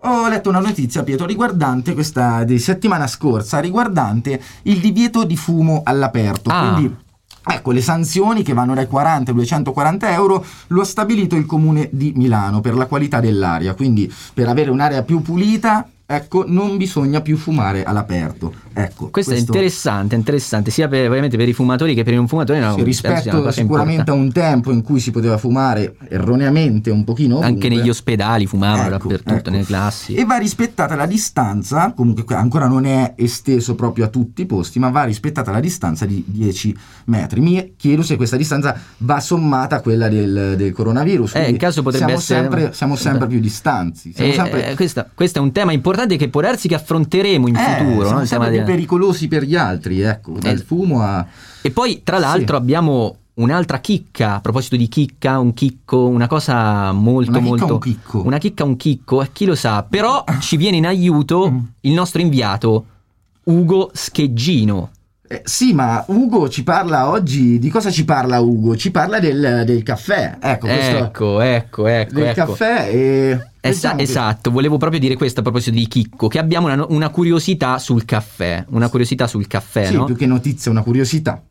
Ho 0.00 0.28
letto 0.28 0.50
una 0.50 0.60
notizia, 0.60 1.02
Pietro, 1.02 1.26
riguardante 1.26 1.94
questa 1.94 2.44
di 2.44 2.58
settimana 2.58 3.06
scorsa, 3.06 3.58
riguardante 3.58 4.40
il 4.62 4.78
divieto 4.78 5.24
di 5.24 5.36
fumo 5.36 5.82
all'aperto. 5.84 6.50
Ah. 6.50 6.74
Quindi, 6.74 6.94
ecco, 7.44 7.70
le 7.70 7.80
sanzioni 7.80 8.42
che 8.42 8.52
vanno 8.52 8.74
dai 8.74 8.86
40 8.86 9.30
ai 9.30 9.36
240 9.36 10.12
euro 10.12 10.44
lo 10.68 10.80
ha 10.82 10.84
stabilito 10.84 11.34
il 11.34 11.46
comune 11.46 11.88
di 11.92 12.12
Milano 12.14 12.60
per 12.60 12.74
la 12.74 12.86
qualità 12.86 13.20
dell'aria. 13.20 13.74
Quindi, 13.74 14.12
per 14.34 14.48
avere 14.48 14.70
un'aria 14.70 15.02
più 15.02 15.22
pulita, 15.22 15.88
ecco, 16.06 16.44
non 16.46 16.76
bisogna 16.76 17.20
più 17.20 17.36
fumare 17.36 17.82
all'aperto. 17.82 18.54
Ecco, 18.72 19.08
Questo, 19.10 19.32
è 19.32 19.36
interessante, 19.38 20.14
interessante, 20.14 20.70
sia 20.70 20.86
per, 20.86 21.08
ovviamente 21.08 21.36
per 21.36 21.48
i 21.48 21.52
fumatori 21.54 21.94
che 21.94 22.04
per 22.04 22.12
i 22.12 22.16
non 22.16 22.28
fumatori. 22.28 22.60
no, 22.60 22.74
Sì, 22.76 22.82
rispetto 22.84 23.30
cosa 23.38 23.50
sicuramente 23.50 24.10
a 24.10 24.14
importante. 24.14 24.20
un 24.20 24.32
tempo 24.32 24.70
in 24.72 24.82
cui 24.82 25.00
si 25.00 25.10
poteva 25.10 25.38
fumare 25.38 25.96
erroneamente 26.08 26.90
un 26.90 27.02
pochino 27.04 27.36
Anche 27.36 27.46
ovunque. 27.48 27.68
negli 27.70 27.88
ospedali 27.88 28.46
fumavano 28.46 28.82
Ecco, 28.94 29.08
dappertutto, 29.08 29.34
ecco. 29.34 29.50
nelle 29.50 29.64
classi. 29.64 30.14
E 30.14 30.24
va 30.24 30.36
rispettata 30.36 30.94
la 30.94 31.06
distanza, 31.06 31.92
comunque 31.96 32.34
ancora 32.36 32.66
non 32.68 32.84
è 32.84 33.14
esteso 33.16 33.74
proprio 33.74 34.04
a 34.04 34.08
tutti 34.08 34.42
i 34.42 34.46
posti, 34.46 34.78
ma 34.78 34.90
va 34.90 35.04
rispettata 35.04 35.50
la 35.50 35.60
distanza 35.60 36.04
di 36.04 36.22
10 36.26 36.76
metri. 37.06 37.40
Mi 37.40 37.72
chiedo 37.76 38.02
se 38.02 38.16
questa 38.16 38.36
distanza 38.36 38.78
va 38.98 39.20
sommata 39.20 39.76
a 39.76 39.80
quella 39.80 40.08
del, 40.08 40.54
del 40.56 40.72
coronavirus. 40.72 41.34
Eh, 41.34 41.38
in 41.38 41.42
quindi 41.44 41.60
caso 41.60 41.82
potrebbe 41.82 42.04
siamo 42.06 42.18
essere- 42.20 42.40
Sempre, 42.40 42.72
siamo 42.74 42.96
sempre 42.96 43.26
più 43.26 43.40
distanti. 43.40 44.12
Siamo 44.14 44.30
Eh, 44.30 44.34
sempre, 44.34 44.70
eh, 44.70 44.74
questa- 44.74 45.08
questo 45.14 45.38
è 45.38 45.42
un 45.42 45.50
tema 45.52 45.72
importante 45.72 45.94
che 46.16 46.28
può 46.28 46.40
darsi 46.42 46.68
che 46.68 46.74
affronteremo 46.74 47.48
in 47.48 47.56
eh, 47.56 47.58
futuro. 47.78 48.04
siamo 48.06 48.20
no? 48.20 48.26
Sempre 48.26 48.50
più 48.50 48.58
di- 48.60 48.64
pericolosi 48.64 49.28
per 49.28 49.44
gli 49.44 49.56
altri, 49.56 50.00
ecco, 50.02 50.32
dal 50.38 50.54
Eh, 50.56 50.58
fumo 50.58 51.00
a... 51.02 51.24
E 51.62 51.70
poi, 51.70 52.02
tra 52.04 52.18
l'altro, 52.18 52.56
Sì. 52.56 52.62
abbiamo 52.62 53.16
un'altra 53.34 53.78
chicca. 53.80 54.34
A 54.36 54.40
proposito 54.40 54.76
di 54.76 54.88
chicca, 54.88 55.38
un 55.38 55.52
chicco, 55.54 56.06
una 56.06 56.26
cosa 56.26 56.92
molto, 56.92 57.30
Una 57.30 57.38
chicca, 57.40 57.48
molto. 57.50 57.74
un 57.74 57.80
chicco. 57.80 58.22
Una 58.24 58.38
chicca, 58.38 58.64
un 58.64 58.76
chicco, 58.76 59.22
eh, 59.22 59.28
chi 59.32 59.44
lo 59.46 59.54
sa. 59.54 59.82
Però 59.88 60.24
ci 60.40 60.56
viene 60.56 60.76
in 60.76 60.86
aiuto 60.86 61.50
Mm. 61.50 61.58
il 61.82 61.92
nostro 61.92 62.20
inviato, 62.20 62.84
Ugo 63.44 63.90
Scheggino. 63.92 64.90
Eh, 65.28 65.42
sì, 65.44 65.72
ma 65.72 66.04
Ugo 66.08 66.48
ci 66.48 66.62
parla 66.62 67.08
oggi. 67.08 67.58
Di 67.58 67.68
cosa 67.68 67.90
ci 67.90 68.04
parla 68.04 68.38
Ugo? 68.40 68.76
Ci 68.76 68.90
parla 68.90 69.18
del, 69.18 69.62
del 69.64 69.82
caffè. 69.82 70.38
Ecco, 70.40 70.66
questo. 70.66 70.96
Ecco, 70.96 71.40
ecco, 71.40 71.86
ecco. 71.86 72.14
del 72.14 72.24
ecco. 72.24 72.44
caffè 72.46 72.88
e. 72.92 73.50
Esa- 73.60 73.98
esatto, 73.98 74.52
volevo 74.52 74.76
proprio 74.76 75.00
dire 75.00 75.16
questo 75.16 75.40
a 75.40 75.42
proposito 75.42 75.76
di 75.76 75.88
Chicco, 75.88 76.28
che 76.28 76.38
abbiamo 76.38 76.72
una, 76.72 76.86
una 76.88 77.08
curiosità 77.08 77.78
sul 77.78 78.04
caffè, 78.04 78.64
una 78.68 78.88
curiosità 78.88 79.26
sul 79.26 79.48
caffè, 79.48 79.86
Sì, 79.86 79.94
no? 79.94 80.04
più 80.04 80.14
che 80.14 80.26
notizia, 80.26 80.70
una 80.70 80.82
curiosità. 80.82 81.42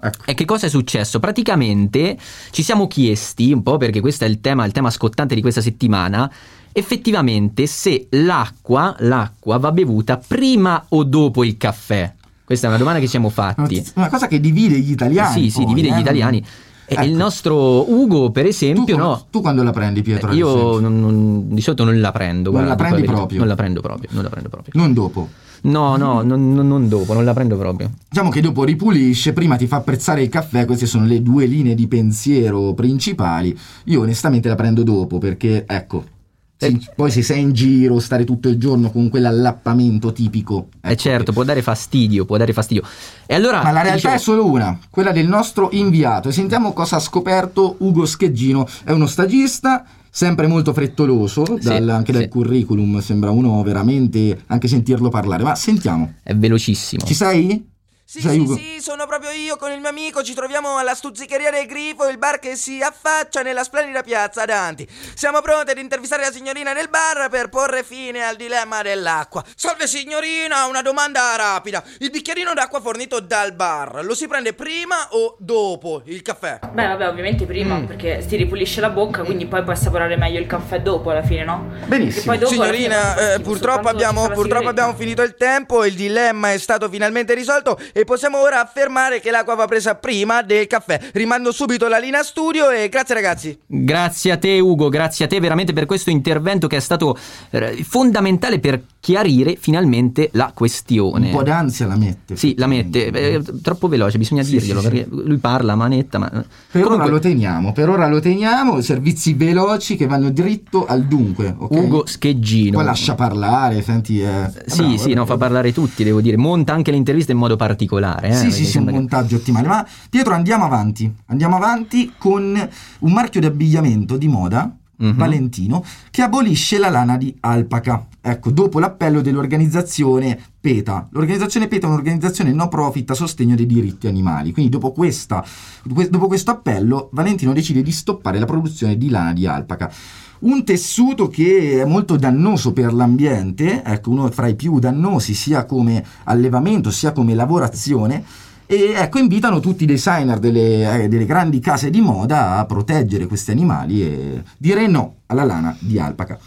Ecco. 0.00 0.24
E 0.26 0.34
che 0.34 0.44
cosa 0.44 0.66
è 0.66 0.68
successo? 0.68 1.18
Praticamente 1.18 2.16
ci 2.50 2.62
siamo 2.62 2.86
chiesti, 2.86 3.52
un 3.52 3.64
po' 3.64 3.78
perché 3.78 4.00
questo 4.00 4.24
è 4.24 4.28
il 4.28 4.40
tema, 4.40 4.64
il 4.64 4.70
tema 4.70 4.90
scottante 4.90 5.34
di 5.34 5.40
questa 5.40 5.60
settimana, 5.60 6.30
effettivamente 6.70 7.66
se 7.66 8.06
l'acqua, 8.10 8.94
l'acqua 9.00 9.58
va 9.58 9.72
bevuta 9.72 10.18
prima 10.24 10.84
o 10.90 11.02
dopo 11.02 11.42
il 11.42 11.56
caffè. 11.56 12.14
Questa 12.46 12.66
è 12.66 12.68
una 12.68 12.78
domanda 12.78 13.00
che 13.00 13.08
siamo 13.08 13.28
fatti. 13.28 13.84
Una 13.96 14.08
cosa 14.08 14.28
che 14.28 14.38
divide 14.38 14.78
gli 14.78 14.92
italiani. 14.92 15.42
Sì, 15.42 15.50
sì, 15.50 15.64
poi, 15.64 15.74
divide 15.74 15.88
eh. 15.88 15.96
gli 15.96 16.00
italiani. 16.00 16.44
Ecco. 16.88 17.02
il 17.02 17.14
nostro 17.16 17.90
Ugo, 17.92 18.30
per 18.30 18.44
Tu, 18.44 18.48
esempio, 18.50 18.94
com- 18.96 19.04
no. 19.04 19.26
tu 19.28 19.40
quando 19.40 19.64
la 19.64 19.72
prendi, 19.72 20.02
Pietro? 20.02 20.28
ad 20.30 20.36
Io 20.36 20.78
non- 20.78 21.00
non- 21.00 21.48
di 21.52 21.60
solito 21.60 21.82
non 21.82 21.98
la 22.00 22.12
prendo. 22.12 22.52
Non 22.52 22.62
guarda, 22.64 22.68
la 22.68 22.76
prendi 22.76 23.04
proprio? 23.04 23.38
Non 23.40 23.48
la 23.48 23.54
prendo 23.56 23.80
proprio, 23.80 24.08
non 24.12 24.22
la 24.22 24.28
prendo 24.28 24.48
proprio. 24.48 24.72
Non 24.76 24.92
dopo. 24.92 25.28
No, 25.62 25.96
no, 25.96 26.22
non, 26.22 26.52
non- 26.54 26.88
dopo, 26.88 27.12
non 27.12 27.24
la 27.24 27.32
prendo 27.34 27.56
proprio. 27.56 27.90
Diciamo 28.08 28.30
che 28.30 28.40
dopo 28.40 28.62
ripulisce, 28.62 29.32
prima 29.32 29.56
ti 29.56 29.66
fa 29.66 29.76
apprezzare 29.78 30.22
il 30.22 30.28
caffè, 30.28 30.64
queste 30.64 30.86
sono 30.86 31.06
le 31.06 31.22
due 31.22 31.46
linee 31.46 31.74
di 31.74 31.88
pensiero 31.88 32.72
principali. 32.74 33.58
Io 33.86 34.02
onestamente 34.02 34.48
la 34.48 34.54
prendo 34.54 34.84
dopo 34.84 35.18
perché, 35.18 35.64
ecco, 35.66 36.04
Eh. 36.06 36.10
Sì, 36.58 36.88
poi 36.94 37.10
se 37.10 37.22
sei 37.22 37.40
in 37.42 37.52
giro, 37.52 37.98
stare 38.00 38.24
tutto 38.24 38.48
il 38.48 38.56
giorno 38.58 38.90
con 38.90 39.08
quell'allappamento 39.10 40.12
tipico. 40.12 40.68
Eh 40.80 40.92
ecco 40.92 41.00
certo, 41.00 41.24
che- 41.24 41.32
può 41.32 41.44
dare 41.44 41.62
fastidio, 41.62 42.24
può 42.24 42.36
dare 42.36 42.52
fastidio. 42.52 42.82
E 43.26 43.34
allora... 43.34 43.62
Ma 43.62 43.70
la 43.72 43.82
realtà 43.82 43.94
dicevo- 43.94 44.14
è 44.14 44.18
solo 44.18 44.46
una, 44.46 44.78
quella 44.90 45.12
del 45.12 45.28
nostro 45.28 45.68
inviato. 45.72 46.28
E 46.28 46.32
sentiamo 46.32 46.72
cosa 46.72 46.96
ha 46.96 47.00
scoperto 47.00 47.76
Ugo 47.80 48.06
Scheggino. 48.06 48.66
È 48.84 48.90
uno 48.92 49.06
stagista, 49.06 49.84
sempre 50.10 50.46
molto 50.46 50.72
frettoloso, 50.72 51.44
Sì, 51.44 51.68
dal- 51.68 51.88
anche 51.90 52.12
dal 52.12 52.22
sì. 52.22 52.28
curriculum 52.28 53.00
sembra 53.00 53.30
uno 53.30 53.62
veramente, 53.62 54.40
anche 54.46 54.66
sentirlo 54.68 55.08
parlare. 55.10 55.42
Ma 55.42 55.54
sentiamo, 55.54 56.14
È 56.22 56.34
velocissimo. 56.34 57.04
ci 57.04 57.14
sei? 57.14 57.68
Sì, 58.08 58.20
Sei 58.20 58.34
sì, 58.34 58.38
Ugo? 58.38 58.54
sì, 58.56 58.76
sono 58.80 59.04
proprio 59.08 59.30
io 59.30 59.56
con 59.56 59.72
il 59.72 59.80
mio 59.80 59.88
amico, 59.88 60.22
ci 60.22 60.32
troviamo 60.32 60.78
alla 60.78 60.94
stuzzicheria 60.94 61.50
del 61.50 61.66
Grifo, 61.66 62.06
il 62.06 62.18
bar 62.18 62.38
che 62.38 62.54
si 62.54 62.80
affaccia 62.80 63.42
nella 63.42 63.64
splendida 63.64 64.02
piazza 64.04 64.44
Danti. 64.44 64.86
Siamo 65.12 65.40
pronti 65.40 65.72
ad 65.72 65.78
intervistare 65.78 66.22
la 66.22 66.30
signorina 66.30 66.72
nel 66.72 66.88
bar 66.88 67.28
per 67.30 67.48
porre 67.48 67.82
fine 67.82 68.22
al 68.22 68.36
dilemma 68.36 68.80
dell'acqua. 68.82 69.42
Salve 69.56 69.88
signorina, 69.88 70.66
una 70.66 70.82
domanda 70.82 71.34
rapida. 71.34 71.82
Il 71.98 72.10
bicchierino 72.10 72.54
d'acqua 72.54 72.80
fornito 72.80 73.18
dal 73.18 73.52
bar, 73.54 74.04
lo 74.04 74.14
si 74.14 74.28
prende 74.28 74.52
prima 74.52 75.08
o 75.10 75.34
dopo 75.40 76.02
il 76.04 76.22
caffè? 76.22 76.60
Beh, 76.62 76.86
vabbè, 76.86 77.08
ovviamente 77.08 77.44
prima, 77.44 77.78
Mm. 77.78 77.86
perché 77.86 78.24
si 78.24 78.36
ripulisce 78.36 78.80
la 78.80 78.90
bocca, 78.90 79.24
quindi 79.24 79.46
poi 79.46 79.64
puoi 79.64 79.74
assaporare 79.74 80.16
meglio 80.16 80.38
il 80.38 80.46
caffè 80.46 80.80
dopo 80.80 81.10
alla 81.10 81.24
fine, 81.24 81.42
no? 81.44 81.72
Benissimo. 81.86 82.26
Poi 82.26 82.38
dopo 82.38 82.52
fine 82.52 82.66
Signorina, 82.66 83.16
è 83.16 83.34
eh, 83.34 83.40
purtroppo, 83.40 83.88
abbiamo, 83.88 84.28
purtroppo 84.28 84.68
abbiamo 84.68 84.94
finito 84.94 85.22
il 85.22 85.34
tempo, 85.34 85.84
il 85.84 85.94
dilemma 85.94 86.52
è 86.52 86.58
stato 86.58 86.88
finalmente 86.88 87.34
risolto 87.34 87.76
e 87.96 88.04
possiamo 88.04 88.42
ora 88.42 88.60
affermare 88.60 89.20
che 89.20 89.30
l'acqua 89.30 89.54
va 89.54 89.64
presa 89.64 89.94
prima 89.94 90.42
del 90.42 90.66
caffè. 90.66 91.00
Rimando 91.14 91.50
subito 91.50 91.88
la 91.88 91.96
linea 91.96 92.22
studio 92.22 92.68
e 92.68 92.90
grazie 92.90 93.14
ragazzi. 93.14 93.58
Grazie 93.66 94.32
a 94.32 94.36
te 94.36 94.58
Ugo, 94.60 94.90
grazie 94.90 95.24
a 95.24 95.28
te 95.28 95.40
veramente 95.40 95.72
per 95.72 95.86
questo 95.86 96.10
intervento 96.10 96.66
che 96.66 96.76
è 96.76 96.80
stato 96.80 97.16
eh, 97.48 97.82
fondamentale 97.88 98.58
per 98.58 98.82
chiarire 99.00 99.56
finalmente 99.58 100.28
la 100.32 100.52
questione. 100.54 101.28
Un 101.28 101.36
po' 101.36 101.42
d'ansia 101.42 101.86
la 101.86 101.96
mette. 101.96 102.36
Sì, 102.36 102.54
la 102.58 102.66
mette, 102.66 103.06
eh, 103.06 103.42
troppo 103.62 103.88
veloce, 103.88 104.18
bisogna 104.18 104.42
Sì, 104.42 104.58
dirglielo 104.58 104.80
sì, 104.80 104.86
sì. 104.88 104.92
perché 104.92 105.08
lui 105.10 105.38
parla 105.38 105.72
a 105.72 105.76
manetta, 105.76 106.18
ma... 106.18 106.28
Per 106.28 106.44
ora 106.74 106.82
Comunque, 106.84 107.10
lo 107.10 107.18
teniamo, 107.18 107.72
per 107.72 107.88
ora 107.88 108.08
lo 108.08 108.20
teniamo, 108.20 108.78
servizi 108.82 109.32
veloci 109.32 109.96
che 109.96 110.06
vanno 110.06 110.28
dritto 110.28 110.84
al 110.84 111.04
dunque. 111.04 111.54
ok? 111.56 111.70
Ugo 111.70 112.04
Scheggino. 112.04 112.76
Poi 112.76 112.84
lascia 112.84 113.14
parlare, 113.14 113.80
senti. 113.80 114.20
eh, 114.20 114.50
Sì, 114.66 114.82
bravo, 114.82 114.96
sì, 114.98 115.14
no, 115.14 115.24
fa 115.24 115.38
parlare 115.38 115.72
tutti, 115.72 116.04
devo 116.04 116.20
dire. 116.20 116.36
Monta 116.36 116.74
anche 116.74 116.90
le 116.90 116.98
interviste 116.98 117.32
in 117.32 117.38
modo 117.38 117.56
particolare. 117.56 117.84
Eh, 118.20 118.34
Sì, 118.34 118.50
sì, 118.50 118.56
sì, 118.58 118.62
un 118.62 118.68
sembra 118.68 118.92
che- 118.92 118.98
montaggio 118.98 119.36
ottimale. 119.36 119.66
Ma 119.68 119.86
Pietro, 120.10 120.34
andiamo 120.34 120.64
avanti. 120.64 121.12
Andiamo 121.26 121.56
avanti 121.56 122.12
con 122.18 122.68
un 123.00 123.12
marchio 123.12 123.40
di 123.40 123.46
abbigliamento 123.46 124.16
di 124.16 124.28
moda, 124.28 124.70
Mhm. 124.98 125.16
Valentino, 125.16 125.84
che 126.10 126.22
abolisce 126.22 126.78
la 126.78 126.88
lana 126.88 127.16
di 127.16 127.34
alpaca. 127.40 128.06
Ecco, 128.20 128.50
dopo 128.50 128.78
l'appello 128.78 129.20
dell'organizzazione 129.20 130.38
PETA. 130.60 131.08
L'organizzazione 131.10 131.68
PETA 131.68 131.86
è 131.86 131.90
un'organizzazione 131.90 132.52
no 132.52 132.68
profit 132.68 133.10
a 133.10 133.14
sostegno 133.14 133.54
dei 133.54 133.66
diritti 133.66 134.06
animali. 134.06 134.52
Quindi 134.52 134.70
dopo, 134.70 134.92
questa, 134.92 135.44
dopo 135.84 136.26
questo 136.26 136.50
appello, 136.50 137.08
Valentino 137.12 137.52
decide 137.52 137.82
di 137.82 137.92
stoppare 137.92 138.38
la 138.38 138.46
produzione 138.46 138.96
di 138.96 139.08
lana 139.08 139.32
di 139.32 139.46
alpaca. 139.46 139.92
Un 140.38 140.64
tessuto 140.64 141.28
che 141.28 141.80
è 141.80 141.84
molto 141.84 142.16
dannoso 142.16 142.72
per 142.72 142.92
l'ambiente, 142.92 143.82
ecco, 143.82 144.10
uno 144.10 144.30
fra 144.30 144.48
i 144.48 144.54
più 144.54 144.78
dannosi 144.78 145.32
sia 145.32 145.64
come 145.64 146.04
allevamento 146.24 146.90
sia 146.90 147.12
come 147.12 147.34
lavorazione. 147.34 148.22
E 148.66 148.94
ecco, 148.96 149.18
invitano 149.18 149.60
tutti 149.60 149.84
i 149.84 149.86
designer 149.86 150.40
delle, 150.40 151.04
eh, 151.04 151.08
delle 151.08 151.24
grandi 151.24 151.60
case 151.60 151.88
di 151.88 152.00
moda 152.00 152.56
a 152.56 152.66
proteggere 152.66 153.26
questi 153.26 153.52
animali 153.52 154.02
e 154.02 154.42
dire 154.58 154.88
no 154.88 155.18
alla 155.26 155.44
lana 155.44 155.76
di 155.78 155.98
alpaca. 156.00 156.38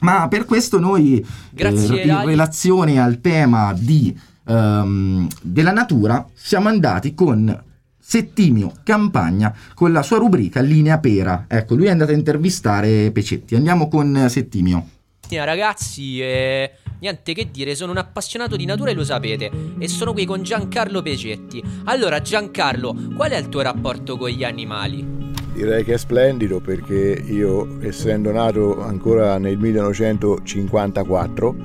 Ma 0.00 0.28
per 0.28 0.44
questo 0.46 0.78
noi, 0.78 1.24
Grazie, 1.50 2.02
eh, 2.02 2.06
in 2.06 2.24
relazione 2.24 3.00
al 3.00 3.20
tema 3.20 3.74
di, 3.76 4.16
ehm, 4.46 5.26
della 5.42 5.72
natura, 5.72 6.26
siamo 6.32 6.68
andati 6.68 7.14
con 7.14 7.64
Settimio 7.98 8.72
Campagna 8.84 9.54
con 9.74 9.92
la 9.92 10.02
sua 10.02 10.16
rubrica 10.16 10.62
Linea 10.62 10.98
Pera. 10.98 11.44
Ecco, 11.46 11.74
lui 11.74 11.86
è 11.86 11.90
andato 11.90 12.12
a 12.12 12.14
intervistare 12.14 13.10
Pecetti. 13.10 13.54
Andiamo 13.54 13.88
con 13.88 14.26
Settimio. 14.30 14.86
Ragazzi, 15.28 16.22
eh, 16.22 16.72
niente 17.00 17.32
che 17.34 17.50
dire, 17.50 17.74
sono 17.74 17.92
un 17.92 17.98
appassionato 17.98 18.56
di 18.56 18.64
natura 18.64 18.90
e 18.90 18.94
lo 18.94 19.04
sapete 19.04 19.50
e 19.78 19.88
sono 19.88 20.12
qui 20.12 20.24
con 20.24 20.42
Giancarlo 20.42 21.02
Pecetti. 21.02 21.62
Allora 21.84 22.20
Giancarlo, 22.20 22.94
qual 23.14 23.30
è 23.30 23.38
il 23.38 23.48
tuo 23.48 23.60
rapporto 23.62 24.16
con 24.16 24.28
gli 24.30 24.44
animali? 24.44 25.26
Direi 25.52 25.82
che 25.84 25.94
è 25.94 25.98
splendido 25.98 26.60
perché 26.60 27.20
io, 27.26 27.78
essendo 27.82 28.30
nato 28.30 28.80
ancora 28.80 29.38
nel 29.38 29.58
1954 29.58 31.56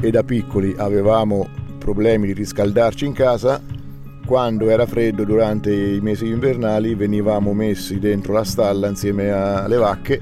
e 0.00 0.10
da 0.10 0.24
piccoli 0.24 0.74
avevamo 0.76 1.48
problemi 1.78 2.26
di 2.26 2.32
riscaldarci 2.32 3.04
in 3.06 3.12
casa, 3.12 3.62
quando 4.26 4.68
era 4.68 4.86
freddo 4.86 5.24
durante 5.24 5.72
i 5.72 6.00
mesi 6.00 6.26
invernali 6.26 6.94
venivamo 6.94 7.52
messi 7.52 7.98
dentro 7.98 8.32
la 8.32 8.44
stalla 8.44 8.88
insieme 8.88 9.30
alle 9.30 9.76
vacche 9.76 10.20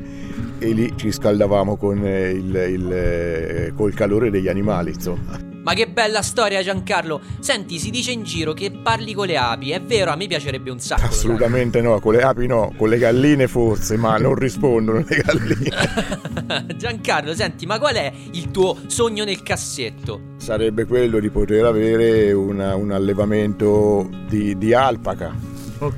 e 0.59 0.73
lì 0.73 0.93
ci 0.97 1.13
scaldavamo 1.13 1.77
con 1.77 2.05
eh, 2.05 2.31
il, 2.31 2.55
il, 2.55 2.93
eh, 2.93 3.73
col 3.75 3.95
calore 3.95 4.31
degli 4.31 4.49
animali, 4.49 4.93
insomma. 4.93 5.47
Ma 5.61 5.75
che 5.75 5.87
bella 5.87 6.23
storia 6.23 6.63
Giancarlo! 6.63 7.21
Senti, 7.41 7.79
si 7.79 7.91
dice 7.91 8.11
in 8.11 8.23
giro 8.23 8.55
che 8.55 8.71
parli 8.71 9.13
con 9.13 9.27
le 9.27 9.37
api, 9.37 9.71
è 9.73 9.83
vero, 9.83 10.11
a 10.11 10.17
me 10.17 10.27
piacerebbe 10.27 10.71
un 10.71 10.79
sacco. 10.79 11.05
Assolutamente 11.05 11.83
no, 11.83 12.01
con 12.01 12.15
le 12.15 12.23
api 12.23 12.47
no, 12.47 12.73
con 12.77 12.89
le 12.89 12.97
galline 12.97 13.47
forse, 13.49 13.99
ma 13.99 14.17
non 14.17 14.35
rispondono 14.35 15.05
le 15.07 15.23
galline. 15.23 16.67
Giancarlo, 16.75 17.35
senti, 17.35 17.67
ma 17.67 17.79
qual 17.79 17.97
è 17.97 18.11
il 18.33 18.51
tuo 18.51 18.79
sogno 18.87 19.25
nel 19.25 19.43
cassetto? 19.43 20.21
Sarebbe 20.39 20.87
quello 20.87 21.19
di 21.21 21.29
poter 21.29 21.67
avere 21.67 22.33
una- 22.33 22.75
un 22.75 22.91
allevamento 22.91 24.09
di, 24.27 24.57
di 24.57 24.73
alpaca, 24.73 25.35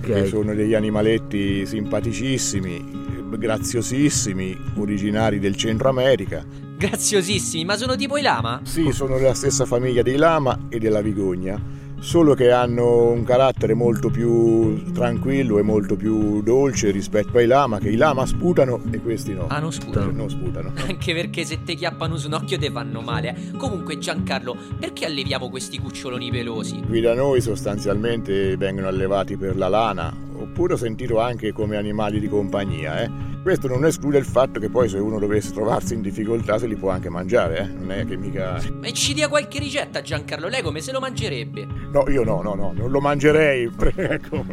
che 0.01 0.27
sono 0.27 0.53
degli 0.53 0.75
animaletti 0.75 1.65
simpaticissimi, 1.65 3.00
graziosissimi, 3.39 4.57
originari 4.77 5.39
del 5.39 5.57
Centro 5.57 5.89
America. 5.89 6.45
Graziosissimi, 6.77 7.65
ma 7.65 7.77
sono 7.77 7.95
tipo 7.97 8.17
i 8.17 8.23
lama? 8.23 8.61
Sì, 8.65 8.91
sono 8.93 9.17
della 9.19 9.35
stessa 9.35 9.65
famiglia 9.67 10.03
dei 10.03 10.17
lama 10.17 10.67
e 10.71 10.79
della 10.79 11.03
vigogna, 11.03 11.61
solo 12.01 12.33
che 12.35 12.51
hanno 12.51 13.11
un 13.11 13.23
carattere 13.23 13.75
molto 13.75 14.09
più 14.09 14.91
tranquillo 14.93 15.59
e 15.59 15.63
molto 15.63 15.97
più 15.97 16.43
dolce 16.43 16.91
rispetto 16.91 17.37
ai 17.37 17.47
lama, 17.47 17.79
che 17.79 17.91
i 17.91 17.97
lama 17.97 18.25
sputano 18.25 18.81
e 18.91 18.99
questi 19.01 19.35
no. 19.35 19.47
Ah, 19.49 19.59
non 19.59 19.73
sputano. 19.73 20.11
Non 20.11 20.31
sputano. 20.31 20.73
Anche 20.89 21.13
perché 21.13 21.45
se 21.45 21.63
te 21.63 21.75
chiappano 21.75 22.17
su 22.17 22.29
un 22.29 22.33
occhio 22.33 22.59
te 22.59 22.71
fanno 22.71 23.03
male. 23.03 23.37
eh. 23.37 23.57
Comunque 23.59 23.99
Giancarlo, 23.99 24.57
perché 24.79 25.05
alleviamo 25.05 25.51
questi 25.51 25.79
cuccioloni 25.79 26.31
pelosi? 26.31 26.81
Qui 26.87 27.01
da 27.03 27.15
noi 27.15 27.41
sostanzialmente 27.43 28.57
vengono 28.57 28.89
allevati 28.89 29.37
per 29.37 29.57
la 29.57 29.69
lana, 29.69 30.11
oppure 30.41 30.75
ho 30.75 30.77
sentito 30.77 31.21
anche 31.21 31.53
come 31.53 31.77
animali 31.77 32.19
di 32.19 32.29
compagnia. 32.29 33.03
Eh. 33.03 33.11
Questo 33.43 33.69
non 33.69 33.85
esclude 33.87 34.19
il 34.19 34.25
fatto 34.25 34.61
che 34.61 34.69
poi 34.69 34.89
se 34.89 34.99
uno 34.99 35.19
dovesse 35.19 35.53
trovarsi 35.53 35.95
in 35.95 36.03
difficoltà 36.03 36.59
se 36.59 36.67
li 36.67 36.77
può 36.77 36.91
anche 36.91 37.09
mangiare, 37.09 37.59
eh. 37.59 37.67
non 37.67 37.91
è 37.91 38.05
che 38.05 38.17
mica... 38.17 38.61
E 38.83 38.93
ci 38.93 39.15
dia 39.15 39.29
qualche 39.29 39.59
ricetta 39.59 40.03
Giancarlo, 40.03 40.49
lei 40.49 40.63
come 40.63 40.81
se 40.81 40.93
lo 40.93 41.01
mangerebbe? 41.01 41.67
No, 41.93 42.05
io 42.09 42.23
no, 42.23 42.43
no, 42.43 42.55
no, 42.55 42.73
non 42.75 42.91
lo 42.91 43.01
mangerei, 43.01 43.71
ecco. 43.97 44.45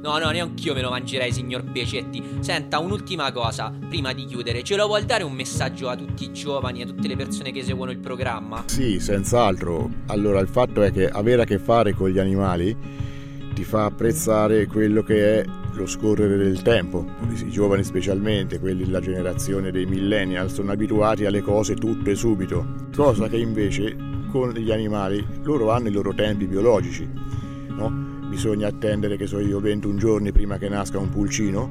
No, 0.00 0.18
no, 0.18 0.30
neanch'io 0.30 0.74
me 0.74 0.82
lo 0.82 0.90
mangerei, 0.90 1.32
signor 1.32 1.64
Piecetti. 1.64 2.22
Senta, 2.40 2.78
un'ultima 2.78 3.32
cosa, 3.32 3.72
prima 3.88 4.12
di 4.12 4.24
chiudere, 4.24 4.62
ce 4.62 4.76
lo 4.76 4.86
vuol 4.86 5.04
dare 5.04 5.24
un 5.24 5.32
messaggio 5.32 5.88
a 5.88 5.96
tutti 5.96 6.24
i 6.24 6.32
giovani, 6.32 6.82
a 6.82 6.86
tutte 6.86 7.08
le 7.08 7.16
persone 7.16 7.50
che 7.50 7.62
seguono 7.62 7.90
il 7.90 7.98
programma? 7.98 8.64
Sì, 8.66 9.00
senz'altro. 9.00 9.90
Allora, 10.06 10.40
il 10.40 10.48
fatto 10.48 10.82
è 10.82 10.92
che 10.92 11.08
avere 11.08 11.42
a 11.42 11.44
che 11.44 11.58
fare 11.58 11.92
con 11.92 12.08
gli 12.08 12.18
animali 12.18 13.10
ti 13.54 13.64
fa 13.64 13.84
apprezzare 13.84 14.66
quello 14.66 15.02
che 15.02 15.40
è 15.40 15.44
lo 15.74 15.86
scorrere 15.86 16.36
del 16.36 16.62
tempo. 16.62 17.04
I 17.30 17.50
giovani 17.50 17.84
specialmente, 17.84 18.58
quelli 18.58 18.84
della 18.84 19.00
generazione 19.00 19.70
dei 19.70 19.86
millennial, 19.86 20.50
sono 20.50 20.72
abituati 20.72 21.24
alle 21.24 21.40
cose 21.40 21.74
tutto 21.74 22.10
e 22.10 22.14
subito, 22.14 22.88
cosa 22.94 23.28
che 23.28 23.36
invece 23.36 23.96
con 24.30 24.50
gli 24.52 24.70
animali 24.70 25.24
loro 25.42 25.70
hanno 25.70 25.88
i 25.88 25.92
loro 25.92 26.14
tempi 26.14 26.46
biologici. 26.46 27.08
No? 27.68 28.10
Bisogna 28.28 28.68
attendere, 28.68 29.16
che 29.16 29.26
so 29.26 29.38
io, 29.38 29.60
21 29.60 29.98
giorni 29.98 30.32
prima 30.32 30.56
che 30.56 30.68
nasca 30.68 30.98
un 30.98 31.10
pulcino, 31.10 31.68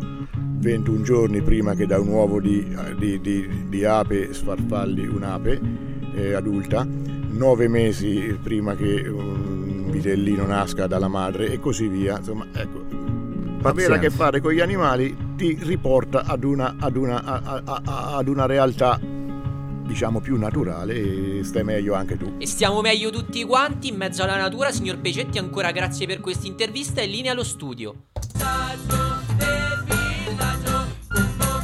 21 0.59 1.01
giorni 1.01 1.41
prima 1.41 1.73
che 1.73 1.87
da 1.87 1.99
un 1.99 2.09
uovo 2.09 2.39
di, 2.39 2.65
di- 2.97 3.19
di- 3.19 3.65
di 3.67 3.83
ape 3.83 4.31
sfarfalli 4.31 5.07
un'ape 5.07 5.59
eh, 6.13 6.33
adulta, 6.33 6.85
9 6.85 7.67
mesi 7.67 8.37
prima 8.41 8.75
che 8.75 9.07
un 9.07 9.50
vitellino 9.91 10.45
nasca 10.45 10.87
dalla 10.87 11.07
madre 11.07 11.51
e 11.51 11.59
così 11.59 11.87
via. 11.87 12.17
Insomma, 12.17 12.47
ecco, 12.53 12.83
avere 13.63 13.95
a 13.95 13.99
che 13.99 14.09
fare 14.09 14.41
con 14.41 14.51
gli 14.53 14.59
animali 14.59 15.15
ti 15.35 15.57
riporta 15.61 16.23
ad 16.25 16.43
una, 16.43 16.75
ad 16.79 16.95
una- 16.95 17.23
a- 17.23 17.41
a- 17.63 17.81
a- 17.83 18.15
ad 18.17 18.27
una 18.27 18.45
realtà 18.45 18.99
diciamo 19.83 20.21
più 20.21 20.37
naturale 20.37 21.39
e 21.39 21.43
stai 21.43 21.63
meglio 21.63 21.93
anche 21.93 22.17
tu. 22.17 22.35
E 22.37 22.47
stiamo 22.47 22.79
meglio 22.81 23.09
tutti 23.09 23.43
quanti 23.43 23.89
in 23.89 23.97
mezzo 23.97 24.23
alla 24.23 24.37
natura, 24.37 24.71
signor 24.71 24.99
Piecetti, 24.99 25.37
ancora 25.37 25.71
grazie 25.71 26.07
per 26.07 26.21
questa 26.21 26.47
intervista 26.47 27.01
e 27.01 27.07
linea 27.07 27.33
allo 27.33 27.43
studio. 27.43 27.95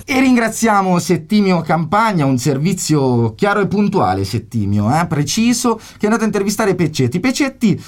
E 0.10 0.20
ringraziamo 0.22 1.00
Settimio 1.00 1.62
Campagna, 1.62 2.26
un 2.26 2.38
servizio 2.38 3.34
chiaro 3.36 3.60
e 3.60 3.68
puntuale, 3.68 4.24
Settimio, 4.24 4.90
eh, 4.90 5.06
preciso, 5.06 5.76
che 5.76 5.84
è 6.02 6.06
andato 6.06 6.24
a 6.24 6.28
intervistare 6.28 6.76
Peccetti. 6.76 7.20
Peccetti 7.20 7.82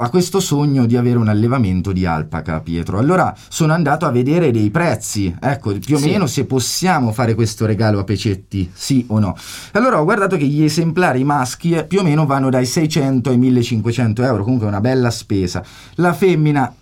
ha 0.00 0.08
questo 0.08 0.40
sogno 0.40 0.86
di 0.86 0.96
avere 0.96 1.18
un 1.18 1.28
allevamento 1.28 1.92
di 1.92 2.06
alpaca, 2.06 2.60
Pietro. 2.60 2.98
Allora 2.98 3.34
sono 3.48 3.72
andato 3.74 4.06
a 4.06 4.10
vedere 4.10 4.50
dei 4.50 4.70
prezzi, 4.70 5.34
ecco, 5.38 5.76
più 5.78 5.96
o 5.96 5.98
Sì. 5.98 6.08
meno 6.10 6.26
se 6.26 6.46
possiamo 6.46 7.12
fare 7.12 7.34
questo 7.34 7.66
regalo 7.66 7.98
a 7.98 8.04
Pecetti, 8.04 8.70
sì 8.72 9.04
o 9.08 9.18
no. 9.18 9.36
Allora 9.72 10.00
ho 10.00 10.04
guardato 10.04 10.36
che 10.36 10.46
gli 10.46 10.62
esemplari 10.64 11.22
maschi 11.22 11.72
eh, 11.72 11.84
più 11.84 12.00
o 12.00 12.02
meno 12.02 12.24
vanno 12.26 12.48
dai 12.48 12.64
600 12.66 13.28
ai 13.30 13.36
1500 13.38 14.22
euro, 14.22 14.42
comunque 14.42 14.66
è 14.66 14.70
una 14.70 14.80
bella 14.80 15.10
spesa. 15.10 15.62
La 15.96 16.12
femmina 16.14 16.74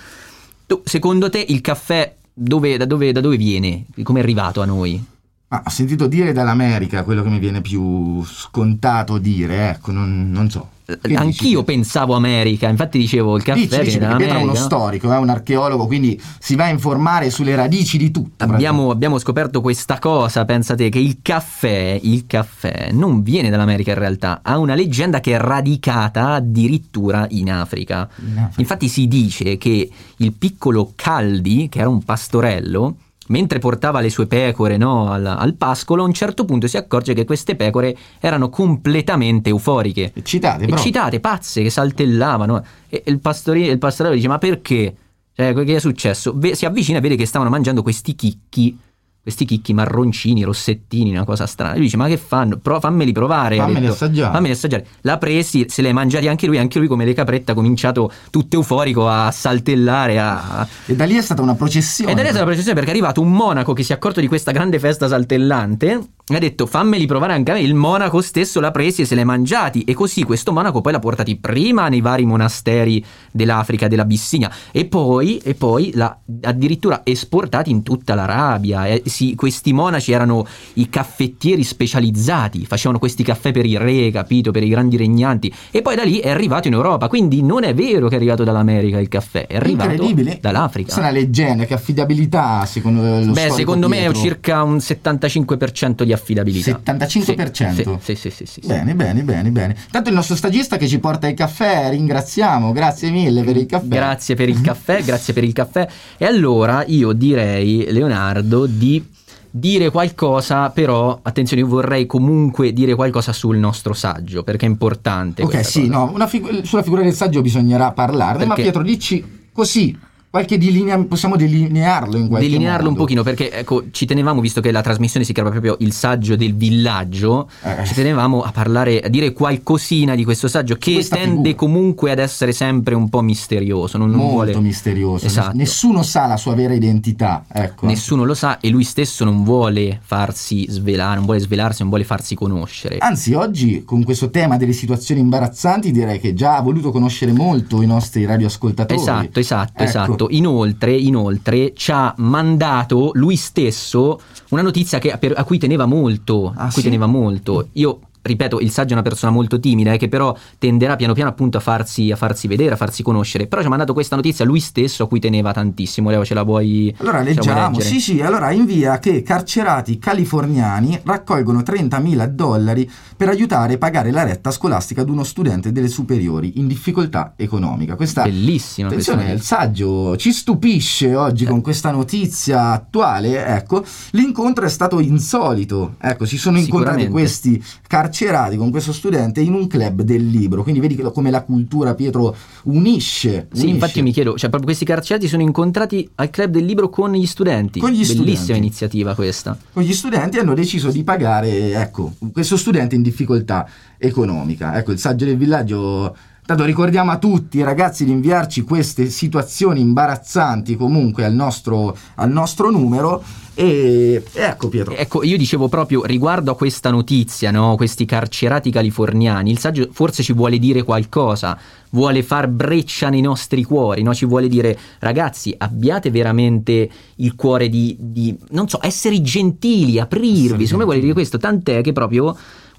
Tu, 0.66 0.82
secondo 0.84 1.30
te 1.30 1.44
il 1.48 1.60
caffè 1.60 2.16
dove- 2.32 2.76
da, 2.76 2.84
dove, 2.84 3.12
da 3.12 3.20
dove 3.20 3.36
viene? 3.36 3.86
Come 4.02 4.20
è 4.20 4.22
arrivato 4.22 4.60
a 4.62 4.64
noi? 4.64 5.04
Ma 5.48 5.62
ho 5.66 5.70
sentito 5.70 6.06
dire 6.06 6.32
dall'America 6.32 7.02
quello 7.02 7.22
che 7.22 7.28
mi 7.28 7.40
viene 7.40 7.60
più 7.60 8.24
scontato 8.24 9.18
dire, 9.18 9.70
ecco, 9.70 9.90
non, 9.90 10.30
non 10.30 10.48
so. 10.48 10.68
Che 11.00 11.14
Anch'io 11.14 11.62
pensavo 11.62 12.14
America, 12.14 12.68
infatti 12.68 12.98
dicevo 12.98 13.36
il 13.36 13.42
caffè 13.42 13.60
Dici, 13.60 13.82
dici, 13.82 13.98
Pietro 13.98 14.38
è 14.38 14.42
uno 14.42 14.54
storico, 14.54 15.12
è 15.12 15.18
un 15.18 15.28
archeologo, 15.28 15.86
quindi 15.86 16.20
si 16.38 16.54
va 16.56 16.64
a 16.64 16.68
informare 16.68 17.30
sulle 17.30 17.54
radici 17.54 17.98
di 17.98 18.10
tutto. 18.10 18.44
Abbiamo, 18.44 18.90
abbiamo 18.90 19.18
scoperto 19.18 19.60
questa 19.60 19.98
cosa, 19.98 20.44
pensate 20.44 20.88
che 20.88 20.98
il 20.98 21.18
caffè, 21.22 21.98
il 22.02 22.26
caffè 22.26 22.90
non 22.92 23.22
viene 23.22 23.50
dall'America 23.50 23.92
in 23.92 23.98
realtà, 23.98 24.40
ha 24.42 24.58
una 24.58 24.74
leggenda 24.74 25.20
che 25.20 25.34
è 25.34 25.38
radicata 25.38 26.34
addirittura 26.34 27.26
in 27.30 27.50
Africa. 27.50 28.08
In 28.16 28.38
Africa. 28.38 28.60
Infatti 28.60 28.88
si 28.88 29.08
dice 29.08 29.56
che 29.58 29.90
il 30.16 30.32
piccolo 30.32 30.92
Caldi, 30.94 31.68
che 31.68 31.80
era 31.80 31.88
un 31.88 32.02
pastorello, 32.02 32.96
mentre 33.30 33.58
portava 33.58 34.00
le 34.00 34.10
sue 34.10 34.26
pecore 34.26 34.76
no, 34.76 35.10
al, 35.10 35.24
al 35.26 35.54
pascolo, 35.54 36.02
a 36.02 36.06
un 36.06 36.12
certo 36.12 36.44
punto 36.44 36.66
si 36.66 36.76
accorge 36.76 37.14
che 37.14 37.24
queste 37.24 37.56
pecore 37.56 37.96
erano 38.20 38.48
completamente 38.48 39.48
euforiche. 39.48 40.12
Eccitate, 40.14 40.64
però. 40.66 40.76
Eccitate, 40.76 41.20
pazze, 41.20 41.62
che 41.62 41.70
saltellavano. 41.70 42.64
E 42.88 43.02
il, 43.06 43.18
pastori- 43.20 43.66
il 43.66 43.78
pastorello 43.78 44.14
dice: 44.14 44.28
Ma 44.28 44.38
perché? 44.38 44.94
Cioè, 45.34 45.52
che 45.54 45.76
è 45.76 45.80
successo? 45.80 46.32
Ve- 46.36 46.54
si 46.54 46.66
avvicina 46.66 46.98
e 46.98 47.00
vede 47.00 47.16
che 47.16 47.26
stavano 47.26 47.50
mangiando 47.50 47.82
questi 47.82 48.14
chicchi. 48.14 48.78
Questi 49.22 49.44
chicchi 49.44 49.74
marroncini, 49.74 50.42
rossettini, 50.42 51.10
una 51.10 51.24
cosa 51.24 51.46
strana. 51.46 51.74
Lui 51.74 51.82
dice: 51.82 51.98
Ma 51.98 52.08
che 52.08 52.16
fanno? 52.16 52.56
Pro- 52.56 52.80
fammeli 52.80 53.12
provare. 53.12 53.56
Fammeli 53.56 53.80
detto. 53.80 53.92
assaggiare. 53.92 54.32
Fammeli 54.32 54.52
assaggiare. 54.52 54.86
L'ha 55.02 55.18
presi, 55.18 55.66
se 55.68 55.82
è 55.82 55.92
mangiati 55.92 56.26
anche 56.26 56.46
lui. 56.46 56.56
Anche 56.56 56.78
lui, 56.78 56.88
come 56.88 57.04
le 57.04 57.12
caprette, 57.12 57.52
ha 57.52 57.54
cominciato 57.54 58.10
tutto 58.30 58.56
euforico 58.56 59.08
a 59.08 59.30
saltellare. 59.30 60.18
A... 60.18 60.66
E 60.86 60.96
da 60.96 61.04
lì 61.04 61.16
è 61.16 61.22
stata 61.22 61.42
una 61.42 61.54
processione. 61.54 62.12
Ed 62.12 62.18
è 62.18 62.22
stata 62.22 62.38
la 62.38 62.44
processione 62.44 62.74
perché 62.74 62.90
è 62.90 62.94
arrivato 62.94 63.20
un 63.20 63.30
monaco 63.30 63.74
che 63.74 63.82
si 63.82 63.92
è 63.92 63.94
accorto 63.94 64.20
di 64.20 64.26
questa 64.26 64.52
grande 64.52 64.78
festa 64.78 65.06
saltellante. 65.06 66.00
Ha 66.36 66.38
detto 66.38 66.66
fammeli 66.66 67.06
provare 67.06 67.32
anche 67.32 67.50
a 67.50 67.54
me. 67.54 67.60
Il 67.60 67.74
monaco 67.74 68.20
stesso 68.20 68.60
l'ha 68.60 68.70
presi 68.70 69.02
e 69.02 69.04
se 69.04 69.14
li 69.14 69.20
è 69.20 69.24
mangiati. 69.24 69.82
E 69.82 69.94
così 69.94 70.22
questo 70.22 70.52
monaco 70.52 70.80
poi 70.80 70.92
l'ha 70.92 70.98
portati 70.98 71.36
prima 71.36 71.88
nei 71.88 72.00
vari 72.00 72.24
monasteri 72.24 73.04
dell'Africa, 73.32 73.88
dell'Abissinia. 73.88 74.50
E 74.70 74.84
poi, 74.84 75.38
e 75.38 75.54
poi 75.54 75.90
l'ha 75.94 76.16
addirittura 76.42 77.00
esportati 77.04 77.70
in 77.70 77.82
tutta 77.82 78.14
l'Arabia. 78.14 78.86
E 78.86 79.02
sì, 79.06 79.34
questi 79.34 79.72
monaci 79.72 80.12
erano 80.12 80.46
i 80.74 80.88
caffettieri 80.88 81.64
specializzati. 81.64 82.64
Facevano 82.64 82.98
questi 82.98 83.22
caffè 83.22 83.50
per 83.50 83.66
i 83.66 83.76
re, 83.76 84.10
capito? 84.10 84.50
Per 84.50 84.62
i 84.62 84.68
grandi 84.68 84.96
regnanti. 84.96 85.52
E 85.70 85.82
poi 85.82 85.96
da 85.96 86.04
lì 86.04 86.18
è 86.18 86.30
arrivato 86.30 86.68
in 86.68 86.74
Europa. 86.74 87.08
Quindi 87.08 87.42
non 87.42 87.64
è 87.64 87.74
vero 87.74 88.08
che 88.08 88.14
è 88.14 88.18
arrivato 88.18 88.44
dall'America 88.44 88.98
il 89.00 89.08
caffè. 89.08 89.46
È 89.46 89.56
arrivato 89.56 90.06
dall'Africa. 90.40 90.94
È 90.94 90.98
una 90.98 91.10
leggenda, 91.10 91.64
che 91.64 91.74
affidabilità 91.74 92.64
secondo 92.66 93.02
lo 93.02 93.32
Beh, 93.32 93.50
secondo 93.50 93.88
me 93.88 93.98
è 93.98 94.10
Pietro? 94.10 94.20
circa 94.20 94.62
un 94.62 94.76
75% 94.76 96.02
di 96.02 96.12
affidabilità. 96.12 96.19
75%? 96.24 97.98
Sì, 98.00 98.14
sì, 98.14 98.14
sì, 98.14 98.30
sì, 98.30 98.46
sì, 98.46 98.60
sì. 98.60 98.66
Bene, 98.66 98.94
bene, 98.94 99.22
bene, 99.22 99.50
bene. 99.50 99.76
Tanto 99.90 100.08
il 100.08 100.14
nostro 100.14 100.36
stagista 100.36 100.76
che 100.76 100.86
ci 100.88 100.98
porta 100.98 101.28
il 101.28 101.34
caffè, 101.34 101.90
ringraziamo, 101.90 102.72
grazie 102.72 103.10
mille 103.10 103.42
per 103.42 103.56
il 103.56 103.66
caffè. 103.66 103.86
Grazie 103.86 104.34
per 104.34 104.48
il 104.48 104.60
caffè, 104.60 105.02
grazie 105.02 105.32
per 105.32 105.44
il 105.44 105.52
caffè. 105.52 105.88
E 106.16 106.24
allora 106.24 106.84
io 106.86 107.12
direi, 107.12 107.86
Leonardo, 107.90 108.66
di 108.66 109.04
dire 109.50 109.90
qualcosa, 109.90 110.70
però 110.70 111.18
attenzione, 111.22 111.62
io 111.62 111.68
vorrei 111.68 112.06
comunque 112.06 112.72
dire 112.72 112.94
qualcosa 112.94 113.32
sul 113.32 113.56
nostro 113.56 113.92
saggio, 113.92 114.42
perché 114.44 114.66
è 114.66 114.68
importante. 114.68 115.42
Ok, 115.42 115.64
sì, 115.64 115.88
cosa. 115.88 116.12
no, 116.16 116.26
figu- 116.28 116.62
sulla 116.62 116.82
figura 116.82 117.02
del 117.02 117.14
saggio 117.14 117.40
bisognerà 117.42 117.90
parlarne, 117.92 118.44
ma 118.44 118.54
Perché- 118.54 118.62
Pietro 118.70 118.82
dici 118.82 119.48
così, 119.52 119.98
qualche 120.30 120.58
delinea- 120.58 121.02
possiamo 121.04 121.34
delinearlo 121.34 122.16
in 122.16 122.28
qualche 122.28 122.46
Delinearlo 122.46 122.84
un 122.86 122.92
modo. 122.92 123.04
pochino 123.04 123.22
perché 123.24 123.50
ecco 123.50 123.84
ci 123.90 124.06
tenevamo 124.06 124.40
visto 124.40 124.60
che 124.60 124.70
la 124.70 124.80
trasmissione 124.80 125.26
si 125.26 125.32
chiama 125.32 125.50
proprio 125.50 125.76
il 125.80 125.92
saggio 125.92 126.36
del 126.36 126.54
villaggio 126.54 127.48
Eh. 127.62 127.84
ci 127.84 127.94
tenevamo 127.94 128.42
a 128.42 128.52
parlare 128.52 129.00
a 129.00 129.08
dire 129.08 129.32
qualcosina 129.32 130.14
di 130.14 130.22
questo 130.24 130.46
saggio 130.46 130.76
che 130.76 130.92
questa 130.94 131.16
tende 131.16 131.34
figura. 131.50 131.54
comunque 131.56 132.10
ad 132.12 132.20
essere 132.20 132.52
sempre 132.52 132.94
un 132.94 133.08
po' 133.08 133.22
misterioso 133.22 133.98
non, 133.98 134.08
non 134.10 134.18
Molto 134.20 134.34
vuole 134.52 134.60
misterioso, 134.60 135.26
Esatto. 135.26 135.56
nessuno 135.56 136.02
sa 136.04 136.26
la 136.26 136.36
sua 136.36 136.54
vera 136.54 136.74
identità, 136.74 137.44
ecco. 137.52 137.86
Nessuno 137.86 138.24
lo 138.24 138.34
sa 138.34 138.60
e 138.60 138.68
lui 138.68 138.84
stesso 138.84 139.24
non 139.24 139.42
vuole 139.42 139.98
farsi 140.02 140.66
svelare, 140.70 141.16
non 141.16 141.24
vuole 141.24 141.40
svelarsi, 141.40 141.78
non 141.80 141.88
vuole 141.88 142.04
farsi 142.04 142.34
conoscere. 142.36 142.98
Anzi, 142.98 143.32
oggi 143.34 143.82
con 143.84 144.04
questo 144.04 144.30
tema 144.30 144.56
delle 144.56 144.72
situazioni 144.72 145.20
imbarazzanti 145.20 145.90
direi 145.90 146.20
che 146.20 146.34
già 146.34 146.56
ha 146.56 146.60
voluto 146.62 146.90
conoscere 146.92 147.32
molto 147.32 147.82
i 147.82 147.86
nostri 147.86 148.24
radioascoltatori. 148.26 149.00
Esatto, 149.00 149.38
esatto, 149.40 149.72
Ecco. 149.74 149.82
esatto. 149.82 150.19
Inoltre, 150.30 150.94
inoltre 150.96 151.72
ci 151.74 151.90
ha 151.92 152.12
mandato 152.18 153.10
lui 153.14 153.36
stesso 153.36 154.20
una 154.50 154.62
notizia 154.62 154.98
che- 154.98 155.16
per- 155.18 155.34
a 155.36 155.44
cui 155.44 155.58
teneva 155.58 155.86
molto, 155.86 156.52
Ah, 156.54 156.64
a 156.64 156.72
cui 156.72 156.82
sì? 156.82 156.82
teneva 156.82 157.06
molto. 157.06 157.68
Io 157.72 158.00
ripeto, 158.22 158.60
il 158.60 158.70
saggio 158.70 158.90
è 158.90 158.92
una 158.92 159.02
persona 159.02 159.32
molto 159.32 159.58
timida, 159.58 159.92
eh, 159.92 159.96
che 159.98 160.08
però 160.08 160.36
tenderà 160.58 160.96
piano 160.96 161.14
piano 161.14 161.30
appunto 161.30 161.56
a 161.58 161.60
farsi, 161.60 162.10
a 162.10 162.16
farsi 162.16 162.46
vedere, 162.46 162.74
a 162.74 162.76
farsi 162.76 163.02
conoscere. 163.02 163.46
Però 163.46 163.60
ci 163.60 163.66
ha 163.66 163.70
mandato 163.70 163.92
questa 163.92 164.16
notizia 164.16 164.44
lui 164.44 164.60
stesso 164.60 165.04
a 165.04 165.08
cui 165.08 165.20
teneva 165.20 165.52
tantissimo. 165.52 166.10
Leo, 166.10 166.24
ce 166.24 166.34
la 166.34 166.42
vuoi 166.42 166.94
Allora 166.98 167.20
leggiamo, 167.22 167.76
leggere? 167.76 167.84
sì 167.88 168.00
sì, 168.00 168.20
allora 168.20 168.50
invia 168.50 168.98
che 168.98 169.22
carcerati 169.22 169.98
californiani 169.98 171.00
raccolgono 171.04 171.60
30.000 171.60 172.26
dollari 172.26 172.90
per 173.16 173.28
aiutare 173.28 173.74
a 173.74 173.78
pagare 173.78 174.10
la 174.10 174.24
retta 174.24 174.50
scolastica 174.50 175.00
ad 175.02 175.08
uno 175.08 175.24
studente 175.24 175.72
delle 175.72 175.88
superiori 175.88 176.58
in 176.58 176.66
difficoltà 176.66 177.34
economica. 177.36 177.96
Questa, 177.96 178.22
Bellissima 178.22 178.88
questa 178.88 179.12
attenzione, 179.12 179.22
il 179.22 179.38
notizia. 179.38 179.56
saggio 179.56 180.16
ci 180.16 180.32
stupisce 180.32 181.14
oggi 181.14 181.44
con 181.44 181.60
questa 181.60 181.90
notizia 181.90 182.70
attuale, 182.72 183.44
ecco, 183.46 183.84
l'incontro 184.12 184.64
è 184.64 184.68
stato 184.68 185.00
insolito, 185.00 185.94
ecco, 186.00 186.24
si 186.24 186.36
sono 186.38 186.58
incontrati 186.58 187.08
questi 187.08 187.62
carcerati 187.86 188.09
con 188.56 188.70
questo 188.70 188.92
studente 188.92 189.40
in 189.40 189.54
un 189.54 189.66
club 189.66 190.02
del 190.02 190.26
libro, 190.26 190.62
quindi 190.62 190.80
vedi 190.80 190.96
come 190.96 191.30
la 191.30 191.42
cultura, 191.42 191.94
Pietro, 191.94 192.34
unisce. 192.64 193.48
Sì, 193.52 193.60
unisce. 193.60 193.66
infatti 193.74 193.98
io 193.98 194.04
mi 194.04 194.12
chiedo, 194.12 194.30
cioè 194.32 194.48
proprio 194.48 194.64
questi 194.64 194.84
carcerati 194.84 195.28
sono 195.28 195.42
incontrati 195.42 196.08
al 196.16 196.30
club 196.30 196.50
del 196.50 196.64
libro 196.64 196.88
con 196.88 197.12
gli 197.12 197.26
studenti. 197.26 197.80
Con 197.80 197.90
gli 197.90 197.94
Bellissima 197.94 198.24
studenti. 198.24 198.58
iniziativa 198.58 199.14
questa. 199.14 199.56
con 199.72 199.82
gli 199.82 199.92
studenti 199.92 200.38
hanno 200.38 200.54
deciso 200.54 200.90
di 200.90 201.02
pagare, 201.04 201.72
ecco, 201.74 202.14
questo 202.32 202.56
studente 202.56 202.94
in 202.94 203.02
difficoltà 203.02 203.66
economica. 203.98 204.76
Ecco, 204.76 204.92
il 204.92 204.98
saggio 204.98 205.24
del 205.24 205.36
villaggio. 205.36 206.16
Tanto 206.50 206.64
ricordiamo 206.64 207.12
a 207.12 207.18
tutti, 207.18 207.62
ragazzi, 207.62 208.04
di 208.04 208.10
inviarci 208.10 208.62
queste 208.62 209.08
situazioni 209.08 209.80
imbarazzanti 209.80 210.74
comunque 210.74 211.24
al 211.24 211.32
nostro, 211.32 211.96
al 212.16 212.28
nostro 212.28 212.72
numero. 212.72 213.22
E, 213.54 214.20
ecco, 214.32 214.68
Pietro. 214.68 214.96
Ecco, 214.96 215.22
io 215.22 215.36
dicevo 215.36 215.68
proprio 215.68 216.04
riguardo 216.04 216.50
a 216.50 216.56
questa 216.56 216.90
notizia, 216.90 217.52
no? 217.52 217.76
questi 217.76 218.04
carcerati 218.04 218.72
californiani, 218.72 219.48
il 219.48 219.60
saggio 219.60 219.90
forse 219.92 220.24
ci 220.24 220.32
vuole 220.32 220.58
dire 220.58 220.82
qualcosa, 220.82 221.56
vuole 221.90 222.24
far 222.24 222.48
breccia 222.48 223.10
nei 223.10 223.20
nostri 223.20 223.62
cuori, 223.62 224.02
no? 224.02 224.12
ci 224.12 224.24
vuole 224.24 224.48
dire 224.48 224.76
ragazzi 224.98 225.54
abbiate 225.56 226.10
veramente 226.10 226.90
il 227.16 227.36
cuore 227.36 227.68
di, 227.68 227.96
di, 227.96 228.36
non 228.48 228.68
so, 228.68 228.80
essere 228.82 229.22
gentili, 229.22 230.00
aprirvi, 230.00 230.64
secondo 230.64 230.78
me 230.78 230.84
vuole 230.84 231.00
dire 231.00 231.12
questo, 231.12 231.38
tant'è 231.38 231.80
che 231.80 231.92
proprio 231.92 232.36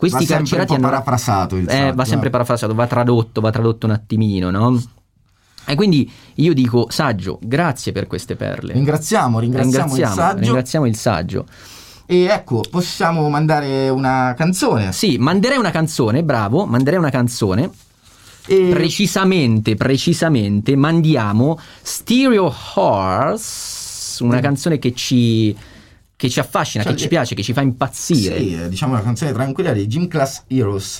questi 0.09 0.25
Va 0.25 0.35
carcerati 0.35 0.73
hanno... 0.73 0.89
parafrasato 0.89 1.55
il 1.57 1.69
Eh, 1.69 1.93
va 1.93 2.05
sempre 2.05 2.29
eh. 2.29 2.31
parafrasato, 2.31 2.73
va 2.73 2.87
tradotto, 2.87 3.39
va 3.39 3.51
tradotto 3.51 3.85
un 3.85 3.91
attimino, 3.91 4.49
no? 4.49 4.81
E 5.67 5.75
quindi 5.75 6.11
io 6.35 6.53
dico, 6.55 6.87
saggio, 6.89 7.37
grazie 7.39 7.91
per 7.91 8.07
queste 8.07 8.35
perle. 8.35 8.73
Ringraziamo, 8.73 9.37
ringraziamo, 9.37 9.95
il 9.95 10.07
saggio. 10.07 10.39
ringraziamo 10.39 10.85
il 10.87 10.95
saggio. 10.95 11.45
E 12.07 12.23
ecco, 12.23 12.63
possiamo 12.69 13.29
mandare 13.29 13.89
una 13.89 14.33
canzone. 14.35 14.91
Sì, 14.91 15.17
manderei 15.19 15.59
una 15.59 15.69
canzone, 15.71 16.23
bravo, 16.23 16.65
manderei 16.65 16.97
una 16.97 17.11
canzone. 17.11 17.69
E 18.47 18.69
Precisamente, 18.73 19.75
precisamente, 19.75 20.75
mandiamo 20.75 21.59
Stereo 21.83 22.51
Horse, 22.73 24.23
una 24.23 24.37
Mm. 24.37 24.41
canzone 24.41 24.79
che 24.79 24.93
ci, 24.93 25.55
che 26.21 26.29
ci 26.29 26.39
affascina, 26.39 26.83
Cioè, 26.83 26.93
che 26.93 26.99
ci 26.99 27.07
piace, 27.07 27.33
che 27.33 27.41
ci 27.41 27.51
fa 27.51 27.61
impazzire. 27.61 28.37
sì, 28.37 28.53
eh, 28.53 28.69
diciamo 28.69 28.93
una 28.93 29.01
canzone 29.01 29.31
tranquilla 29.33 29.73
dei 29.73 29.87
Gym 29.87 30.07
Class 30.07 30.43
Heroes. 30.49 30.99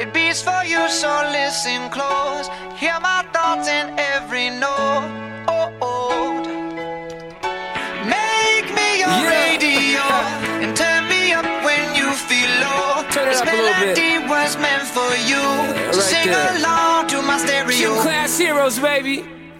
It 0.00 0.12
beats 0.12 0.42
for 0.42 0.64
you, 0.64 0.88
so 0.88 1.06
listen 1.30 1.88
close. 1.90 2.50
Hear 2.80 2.98
my 3.00 3.22
thoughts 3.30 3.68
in 3.68 3.94
every 3.96 4.48
note. 4.50 5.06
Make 8.04 8.66
me 8.74 8.98
your 8.98 9.10
Yeah. 9.10 9.30
radio 9.30 10.02
and 10.62 10.74
turn 10.76 11.06
me 11.06 11.32
up 11.34 11.46
when 11.62 11.94
you 11.94 12.10
feel 12.12 12.50
low. 12.58 13.04
Turn 13.10 13.28
it 13.28 13.32
this 13.32 13.40
up 13.42 13.46
melody 13.46 14.18
was 14.26 14.56
meant 14.58 14.88
for 14.90 15.14
you. 15.30 15.38
so 15.92 16.00
right 16.00 16.10
sing 16.10 16.30
there. 16.32 16.56
along 16.58 17.06
to 17.08 17.22
my 17.22 17.38
stereo. 17.38 17.70
Gym 17.78 17.94
class 18.02 18.36
heroes, 18.38 18.78
baby. 18.80 19.22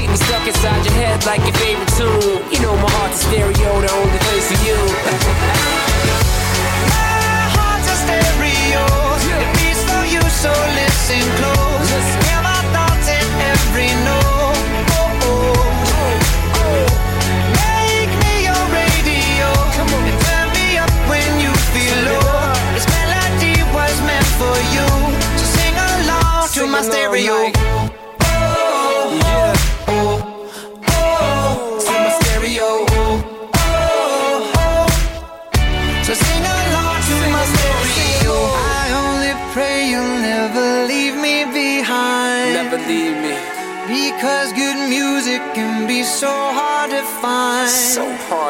Keep 0.00 0.08
me 0.08 0.16
stuck 0.16 0.46
inside 0.46 0.82
your 0.86 0.94
head 0.94 1.26
like 1.26 1.40
your 1.40 1.52
favorite 1.56 1.88
tune. 1.88 2.50
You 2.50 2.62
know 2.62 2.74
my 2.74 2.90
heart's 2.90 3.20
stereo, 3.20 3.80
the 3.82 3.92
only 3.92 4.18
place 4.18 4.50
for 4.50 4.64
you. 4.64 6.26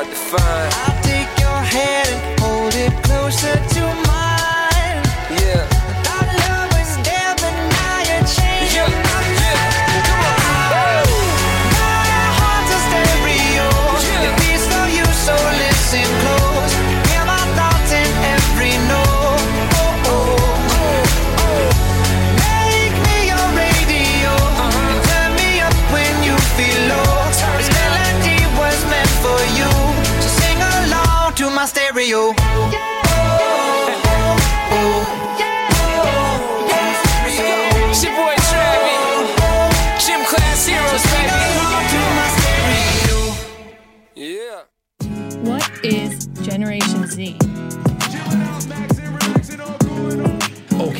hard 0.02 0.08
to 0.08 0.16
find. 0.16 0.99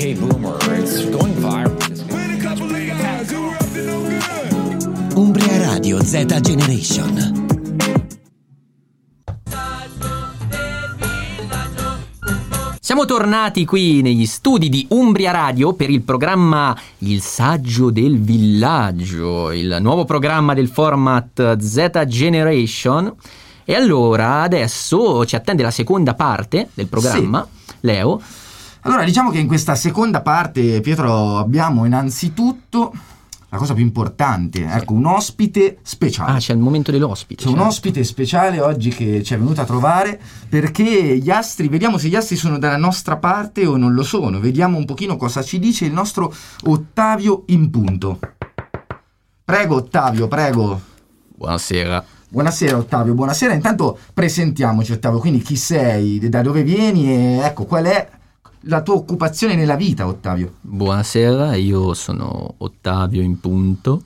Okay, 0.01 0.15
boomer, 0.15 0.57
it's 0.79 1.07
going 1.11 1.35
viral. 1.35 1.77
Umbria 5.15 5.59
Radio 5.59 6.03
Z 6.03 6.41
Generation. 6.41 7.49
Siamo 12.81 13.05
tornati 13.05 13.67
qui 13.67 14.01
negli 14.01 14.25
studi 14.25 14.71
di 14.71 14.87
Umbria 14.89 15.33
Radio 15.33 15.75
per 15.75 15.91
il 15.91 16.01
programma 16.01 16.75
Il 17.01 17.21
Saggio 17.21 17.91
del 17.91 18.23
Villaggio, 18.23 19.53
il 19.53 19.77
nuovo 19.83 20.07
programma 20.07 20.55
del 20.55 20.69
format 20.69 21.59
Z 21.59 22.05
Generation. 22.07 23.15
E 23.67 23.75
allora 23.75 24.41
adesso 24.41 25.27
ci 25.27 25.37
attende 25.37 25.63
la 25.63 25.71
seconda 25.71 26.15
parte 26.15 26.71
del 26.73 26.87
programma. 26.87 27.47
Leo, 27.81 28.23
Allora, 28.83 29.05
diciamo 29.05 29.31
che 29.31 29.39
in 29.39 29.47
questa 29.47 29.75
seconda 29.75 30.23
parte, 30.23 30.81
Pietro, 30.81 31.37
abbiamo 31.37 31.85
innanzitutto 31.85 32.95
la 33.51 33.59
cosa 33.59 33.75
più 33.75 33.83
importante, 33.83 34.65
ecco, 34.65 34.95
un 34.95 35.05
ospite 35.05 35.79
speciale. 35.83 36.33
ah, 36.33 36.39
c'è 36.39 36.55
il 36.55 36.61
momento 36.61 36.91
dell'ospite. 36.91 37.43
C'è 37.43 37.49
un 37.49 37.57
certo. 37.57 37.69
ospite 37.69 38.05
speciale 38.05 38.61
oggi 38.61 38.91
che 38.91 39.23
ci 39.23 39.35
è 39.35 39.39
venuto 39.39 39.61
a 39.61 39.65
trovare 39.65 40.19
perché 40.49 41.19
gli 41.19 41.31
astri, 41.31 41.69
vediamo 41.69 41.99
se 41.99 42.09
gli 42.09 42.15
astri 42.15 42.37
sono 42.37 42.59
dalla 42.59 42.79
nostra 42.79 43.17
parte 43.17 43.67
o 43.67 43.77
non 43.77 43.93
lo 43.93 44.03
sono. 44.03 44.41
Vediamo 44.41 44.79
un 44.79 44.87
pochino 44.87 45.17
cosa 45.17 45.43
ci 45.43 45.59
dice 45.59 45.85
il 45.85 45.93
nostro 45.93 46.33
Ottavio 46.65 47.43
in 47.47 47.69
punto. 47.71 48.19
Prego 49.45 49.75
Ottavio, 49.75 50.27
prego. 50.27 50.81
Buonasera. 51.37 52.03
Buonasera 52.29 52.77
Ottavio, 52.79 53.13
buonasera. 53.13 53.53
Intanto 53.53 53.99
presentiamoci 54.15 54.93
Ottavio, 54.93 55.19
quindi 55.19 55.43
chi 55.43 55.57
sei, 55.57 56.19
da 56.31 56.41
dove 56.41 56.63
vieni 56.63 57.11
e 57.11 57.41
ecco 57.43 57.65
qual 57.65 57.85
è 57.85 58.09
la 58.65 58.83
tua 58.83 58.95
occupazione 58.95 59.55
nella 59.55 59.77
vita 59.77 60.07
Ottavio. 60.07 60.55
Buonasera, 60.61 61.55
io 61.55 61.95
sono 61.95 62.55
Ottavio 62.59 63.23
in 63.23 63.41
punto 63.41 64.03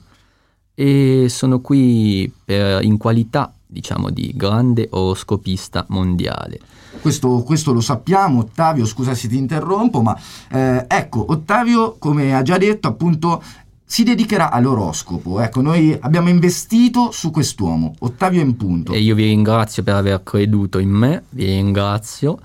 e 0.73 1.25
sono 1.29 1.59
qui 1.59 2.31
per- 2.43 2.83
in 2.83 2.97
qualità, 2.97 3.53
diciamo, 3.65 4.09
di 4.09 4.31
grande 4.35 4.87
oroscopista 4.91 5.85
mondiale. 5.89 6.59
Questo, 7.01 7.43
questo 7.43 7.73
lo 7.73 7.81
sappiamo, 7.81 8.39
Ottavio, 8.39 8.85
scusa 8.85 9.13
se 9.13 9.27
ti 9.27 9.37
interrompo, 9.37 10.01
ma 10.01 10.17
eh, 10.49 10.85
ecco, 10.87 11.25
Ottavio, 11.29 11.95
come 11.99 12.33
ha 12.33 12.41
già 12.41 12.57
detto, 12.57 12.87
appunto, 12.87 13.43
si 13.83 14.03
dedicherà 14.03 14.49
all'oroscopo. 14.49 15.41
Ecco, 15.41 15.61
noi 15.61 15.95
abbiamo 15.99 16.29
investito 16.29 17.11
su 17.11 17.29
quest'uomo, 17.29 17.95
Ottavio 17.99 18.41
in 18.41 18.55
punto. 18.55 18.93
E 18.93 18.99
io 18.99 19.15
vi 19.15 19.25
ringrazio 19.25 19.83
per 19.83 19.95
aver 19.95 20.23
creduto 20.23 20.79
in 20.79 20.89
me, 20.89 21.23
vi 21.31 21.45
ringrazio. 21.45 22.39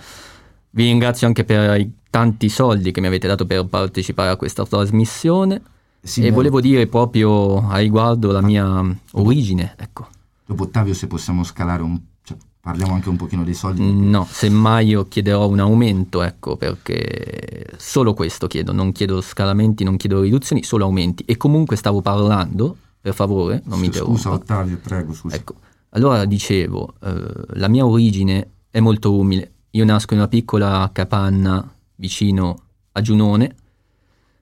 Vi 0.72 0.84
ringrazio 0.84 1.26
anche 1.26 1.42
per 1.42 1.80
i 1.80 1.90
tanti 2.10 2.48
soldi 2.48 2.90
che 2.90 3.00
mi 3.00 3.06
avete 3.06 3.28
dato 3.28 3.46
per 3.46 3.64
partecipare 3.64 4.30
a 4.30 4.36
questa 4.36 4.66
trasmissione. 4.66 5.62
Sì, 6.02 6.20
e 6.22 6.30
beh, 6.30 6.34
volevo 6.34 6.60
dire 6.60 6.86
proprio 6.86 7.68
a 7.68 7.78
riguardo 7.78 8.32
la 8.32 8.40
mia 8.40 8.84
origine, 9.12 9.74
ecco. 9.78 10.08
Dopo 10.44 10.64
Ottavio, 10.64 10.94
se 10.94 11.06
possiamo 11.06 11.44
scalare 11.44 11.82
un... 11.82 12.00
cioè, 12.22 12.36
parliamo 12.60 12.94
anche 12.94 13.08
un 13.08 13.16
pochino 13.16 13.44
dei 13.44 13.54
soldi. 13.54 13.82
No, 13.92 14.26
semmai 14.28 14.88
io 14.88 15.06
chiederò 15.06 15.46
un 15.46 15.60
aumento, 15.60 16.22
ecco, 16.22 16.56
perché 16.56 17.66
solo 17.76 18.14
questo 18.14 18.46
chiedo, 18.46 18.72
non 18.72 18.92
chiedo 18.92 19.20
scalamenti, 19.20 19.84
non 19.84 19.96
chiedo 19.96 20.22
riduzioni, 20.22 20.64
solo 20.64 20.84
aumenti. 20.84 21.22
E 21.26 21.36
comunque 21.36 21.76
stavo 21.76 22.00
parlando, 22.00 22.76
per 23.00 23.14
favore, 23.14 23.62
non 23.66 23.78
mi 23.78 23.86
interrompa. 23.86 24.16
Scusa 24.18 24.32
Ottavio, 24.32 24.78
prego, 24.82 25.12
scusa. 25.12 25.36
Ecco, 25.36 25.54
allora 25.90 26.24
dicevo, 26.24 26.94
eh, 27.02 27.32
la 27.58 27.68
mia 27.68 27.84
origine 27.86 28.48
è 28.70 28.80
molto 28.80 29.14
umile. 29.14 29.52
Io 29.72 29.84
nasco 29.84 30.14
in 30.14 30.20
una 30.20 30.28
piccola 30.28 30.88
capanna 30.92 31.74
vicino 32.00 32.58
a 32.92 33.00
Giunone, 33.02 33.54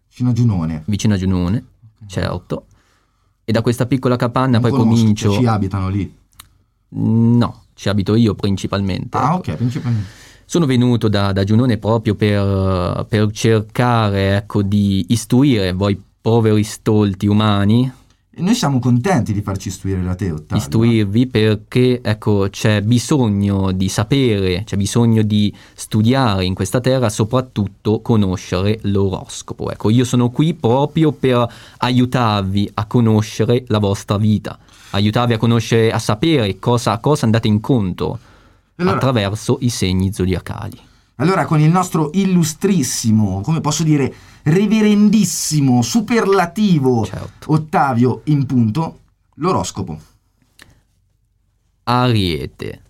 Vicino 0.08 0.30
a 0.30 0.32
Giunone. 0.32 0.82
vicino 0.86 1.14
a 1.14 1.16
Giunone, 1.18 1.64
certo. 2.06 2.66
E 3.44 3.52
da 3.52 3.60
questa 3.62 3.86
piccola 3.86 4.16
capanna 4.16 4.58
Non 4.58 4.62
poi 4.62 4.70
conosco, 4.70 5.00
comincio... 5.00 5.30
cioè, 5.30 5.40
ci 5.40 5.46
abitano 5.46 5.88
lì. 5.88 6.16
No, 6.90 7.64
ci 7.74 7.88
abito 7.88 8.14
io 8.14 8.34
principalmente. 8.34 9.16
Ah, 9.16 9.34
ecco. 9.34 9.50
ok, 9.50 9.56
principalmente. 9.56 10.08
Sono 10.44 10.64
venuto 10.64 11.08
da, 11.08 11.32
da 11.32 11.44
Giunone 11.44 11.76
proprio 11.76 12.14
per, 12.14 13.04
per 13.08 13.30
cercare 13.32 14.36
ecco, 14.36 14.62
di 14.62 15.06
istruire 15.08 15.72
voi 15.72 16.00
poveri 16.20 16.62
stolti 16.62 17.26
umani, 17.26 17.90
E 18.38 18.40
noi 18.40 18.54
siamo 18.54 18.78
contenti 18.78 19.32
di 19.32 19.42
farci 19.42 19.66
istruire 19.66 20.00
da 20.00 20.14
te, 20.14 20.30
Ottavio. 20.30 20.62
istruirvi 20.62 21.26
perché 21.26 22.00
ecco, 22.00 22.46
c'è 22.48 22.82
bisogno 22.82 23.72
di 23.72 23.88
sapere, 23.88 24.62
c'è 24.64 24.76
bisogno 24.76 25.22
di 25.22 25.52
studiare 25.74 26.44
in 26.44 26.54
questa 26.54 26.78
terra, 26.78 27.08
soprattutto 27.08 28.00
conoscere 28.00 28.78
l'oroscopo. 28.82 29.72
Ecco, 29.72 29.90
io 29.90 30.04
sono 30.04 30.30
qui 30.30 30.54
proprio 30.54 31.10
per 31.10 31.52
aiutarvi 31.78 32.70
a 32.74 32.86
conoscere 32.86 33.64
la 33.66 33.80
vostra 33.80 34.16
vita, 34.18 34.56
aiutarvi 34.90 35.32
a 35.32 35.36
conoscere, 35.38 35.90
a 35.90 35.98
sapere 35.98 36.60
cosa, 36.60 36.92
a 36.92 36.98
cosa 36.98 37.24
andate 37.24 37.48
incontro 37.48 38.20
Allora- 38.76 38.94
attraverso 38.94 39.58
i 39.62 39.68
segni 39.68 40.12
zodiacali. 40.12 40.78
Allora, 41.20 41.44
con 41.46 41.58
il 41.58 41.68
nostro 41.70 42.10
illustrissimo, 42.12 43.40
come 43.40 43.60
posso 43.60 43.82
dire, 43.82 44.14
reverendissimo, 44.42 45.82
superlativo 45.82 47.04
Certo. 47.04 47.52
Ottavio 47.52 48.22
in 48.24 48.46
punto, 48.46 48.98
l'oroscopo. 49.34 49.98
Ariete. 51.84 52.82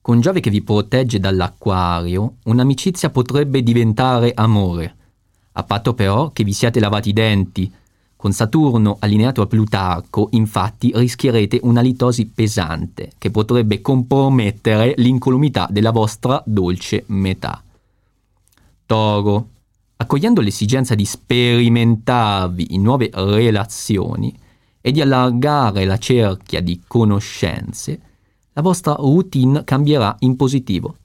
Con 0.00 0.20
Giove 0.20 0.40
che 0.40 0.50
vi 0.50 0.62
protegge 0.62 1.18
dall'acquario, 1.18 2.36
un'amicizia 2.44 3.10
potrebbe 3.10 3.62
diventare 3.62 4.32
amore, 4.34 4.94
a 5.52 5.64
patto 5.64 5.94
però 5.94 6.30
che 6.30 6.44
vi 6.44 6.52
siate 6.52 6.78
lavati 6.78 7.08
i 7.08 7.12
denti. 7.12 7.72
Con 8.14 8.32
Saturno 8.32 8.96
allineato 9.00 9.42
a 9.42 9.46
Plutarco, 9.46 10.28
infatti, 10.32 10.92
rischierete 10.94 11.60
una 11.62 11.80
litosi 11.80 12.26
pesante 12.26 13.12
che 13.18 13.30
potrebbe 13.30 13.80
compromettere 13.80 14.94
l'incolumità 14.96 15.66
della 15.70 15.90
vostra 15.90 16.42
dolce 16.44 17.04
metà. 17.08 17.62
Toro. 18.86 19.48
Accogliendo 19.98 20.42
l'esigenza 20.42 20.94
di 20.94 21.06
sperimentarvi 21.06 22.74
in 22.74 22.82
nuove 22.82 23.10
relazioni 23.12 24.34
e 24.80 24.92
di 24.92 25.00
allargare 25.00 25.84
la 25.84 25.96
cerchia 25.96 26.60
di 26.60 26.82
conoscenze, 26.86 28.00
la 28.52 28.62
vostra 28.62 28.94
routine 28.94 29.64
cambierà 29.64 30.14
in 30.20 30.36
positivo. 30.36 30.96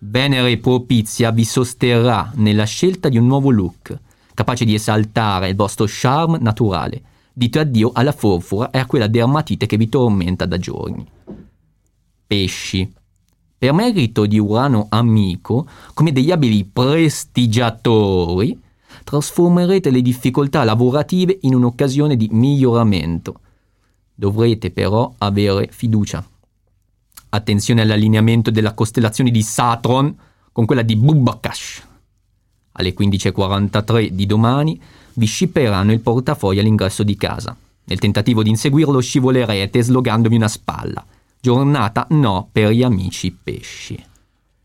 Venere 0.00 0.58
propizia 0.58 1.30
vi 1.30 1.44
sosterrà 1.44 2.30
nella 2.36 2.64
scelta 2.64 3.08
di 3.08 3.18
un 3.18 3.26
nuovo 3.26 3.50
look, 3.50 3.98
capace 4.34 4.64
di 4.64 4.74
esaltare 4.74 5.48
il 5.48 5.56
vostro 5.56 5.86
charme 5.88 6.38
naturale. 6.38 7.02
Dite 7.32 7.58
addio 7.58 7.90
alla 7.92 8.12
forfora 8.12 8.70
e 8.70 8.78
a 8.78 8.86
quella 8.86 9.06
dermatite 9.06 9.66
che 9.66 9.76
vi 9.76 9.88
tormenta 9.88 10.44
da 10.46 10.58
giorni. 10.58 11.06
Pesci. 12.26 12.98
Per 13.60 13.74
merito 13.74 14.24
di 14.24 14.38
Urano 14.38 14.86
amico, 14.88 15.68
come 15.92 16.12
degli 16.12 16.30
abili 16.30 16.64
prestigiatori, 16.64 18.58
trasformerete 19.04 19.90
le 19.90 20.00
difficoltà 20.00 20.64
lavorative 20.64 21.40
in 21.42 21.54
un'occasione 21.54 22.16
di 22.16 22.26
miglioramento. 22.32 23.40
Dovrete 24.14 24.70
però 24.70 25.12
avere 25.18 25.68
fiducia. 25.70 26.26
Attenzione 27.28 27.82
all'allineamento 27.82 28.50
della 28.50 28.72
costellazione 28.72 29.30
di 29.30 29.42
Saturn 29.42 30.16
con 30.52 30.64
quella 30.64 30.80
di 30.80 30.96
Bubakash. 30.96 31.86
Alle 32.72 32.94
15.43 32.94 34.06
di 34.06 34.24
domani 34.24 34.80
vi 35.12 35.26
scipperanno 35.26 35.92
il 35.92 36.00
portafoglio 36.00 36.60
all'ingresso 36.60 37.02
di 37.02 37.16
casa. 37.18 37.54
Nel 37.84 37.98
tentativo 37.98 38.42
di 38.42 38.48
inseguirlo 38.48 39.00
scivolerete 39.00 39.82
slogandovi 39.82 40.36
una 40.36 40.48
spalla. 40.48 41.04
Giornata 41.42 42.06
no 42.10 42.50
per 42.52 42.70
gli 42.70 42.82
amici 42.82 43.32
pesci. 43.32 44.09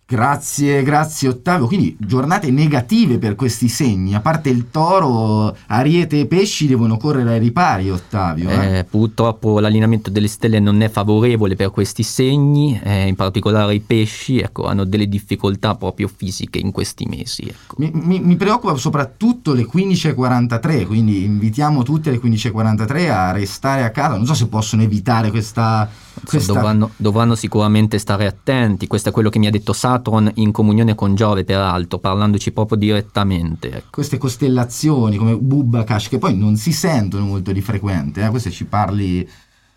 Grazie, 0.07 0.83
grazie 0.83 1.29
Ottavio. 1.29 1.65
Quindi 1.65 1.97
giornate 1.99 2.51
negative 2.51 3.17
per 3.17 3.33
questi 3.35 3.67
segni. 3.67 4.13
A 4.13 4.19
parte 4.19 4.49
il 4.49 4.69
toro, 4.69 5.55
ariete 5.67 6.19
e 6.19 6.25
pesci 6.27 6.67
devono 6.67 6.97
correre 6.97 7.31
ai 7.33 7.39
ripari, 7.39 7.89
Ottavio. 7.89 8.49
eh. 8.49 8.77
Eh, 8.77 8.83
purtroppo 8.83 9.59
l'allineamento 9.59 10.11
delle 10.11 10.27
stelle 10.27 10.59
non 10.59 10.81
è 10.81 10.89
favorevole 10.89 11.55
per 11.55 11.71
questi 11.71 12.03
segni, 12.03 12.79
eh, 12.83 13.07
in 13.07 13.15
particolare 13.15 13.73
i 13.73 13.79
pesci 13.79 14.39
ecco, 14.39 14.67
hanno 14.67 14.83
delle 14.83 15.07
difficoltà 15.07 15.73
proprio 15.73 16.07
fisiche 16.13 16.59
in 16.59 16.71
questi 16.71 17.05
mesi. 17.05 17.41
ecco. 17.41 17.75
Mi, 17.79 17.89
mi- 17.91 18.19
mi 18.19 18.35
preoccupa 18.35 18.75
soprattutto 18.75 19.53
le 19.53 19.65
15.43, 19.65 20.85
quindi 20.85 21.23
invitiamo 21.23 21.81
tutti 21.81 22.09
alle 22.09 22.19
15.43 22.19 23.09
a 23.09 23.31
restare 23.31 23.83
a 23.83 23.89
casa. 23.89 24.17
Non 24.17 24.27
so 24.27 24.35
se 24.35 24.47
possono 24.47 24.83
evitare 24.83 25.31
questa... 25.31 25.89
questa... 26.23 26.53
Dovranno, 26.53 26.91
dovranno 26.95 27.33
sicuramente 27.33 27.97
stare 27.97 28.27
attenti, 28.27 28.85
questo 28.85 29.09
è 29.09 29.11
quello 29.11 29.29
che 29.29 29.39
mi 29.39 29.47
ha 29.47 29.51
detto 29.51 29.73
Saturn 29.95 30.31
in 30.35 30.51
comunione 30.51 30.95
con 30.95 31.15
Giove 31.15 31.43
peraltro, 31.43 31.99
parlandoci 31.99 32.51
proprio 32.51 32.77
direttamente. 32.77 33.71
ecco. 33.71 33.87
queste 33.91 34.17
costellazioni 34.17 35.17
come 35.17 35.37
Bubakash 35.37 36.09
che 36.09 36.17
poi 36.17 36.35
non 36.35 36.57
si 36.57 36.71
sentono 36.71 37.25
molto 37.25 37.51
di 37.51 37.61
frequente, 37.61 38.23
eh? 38.23 38.29
queste 38.29 38.51
ci 38.51 38.65
parli... 38.65 39.27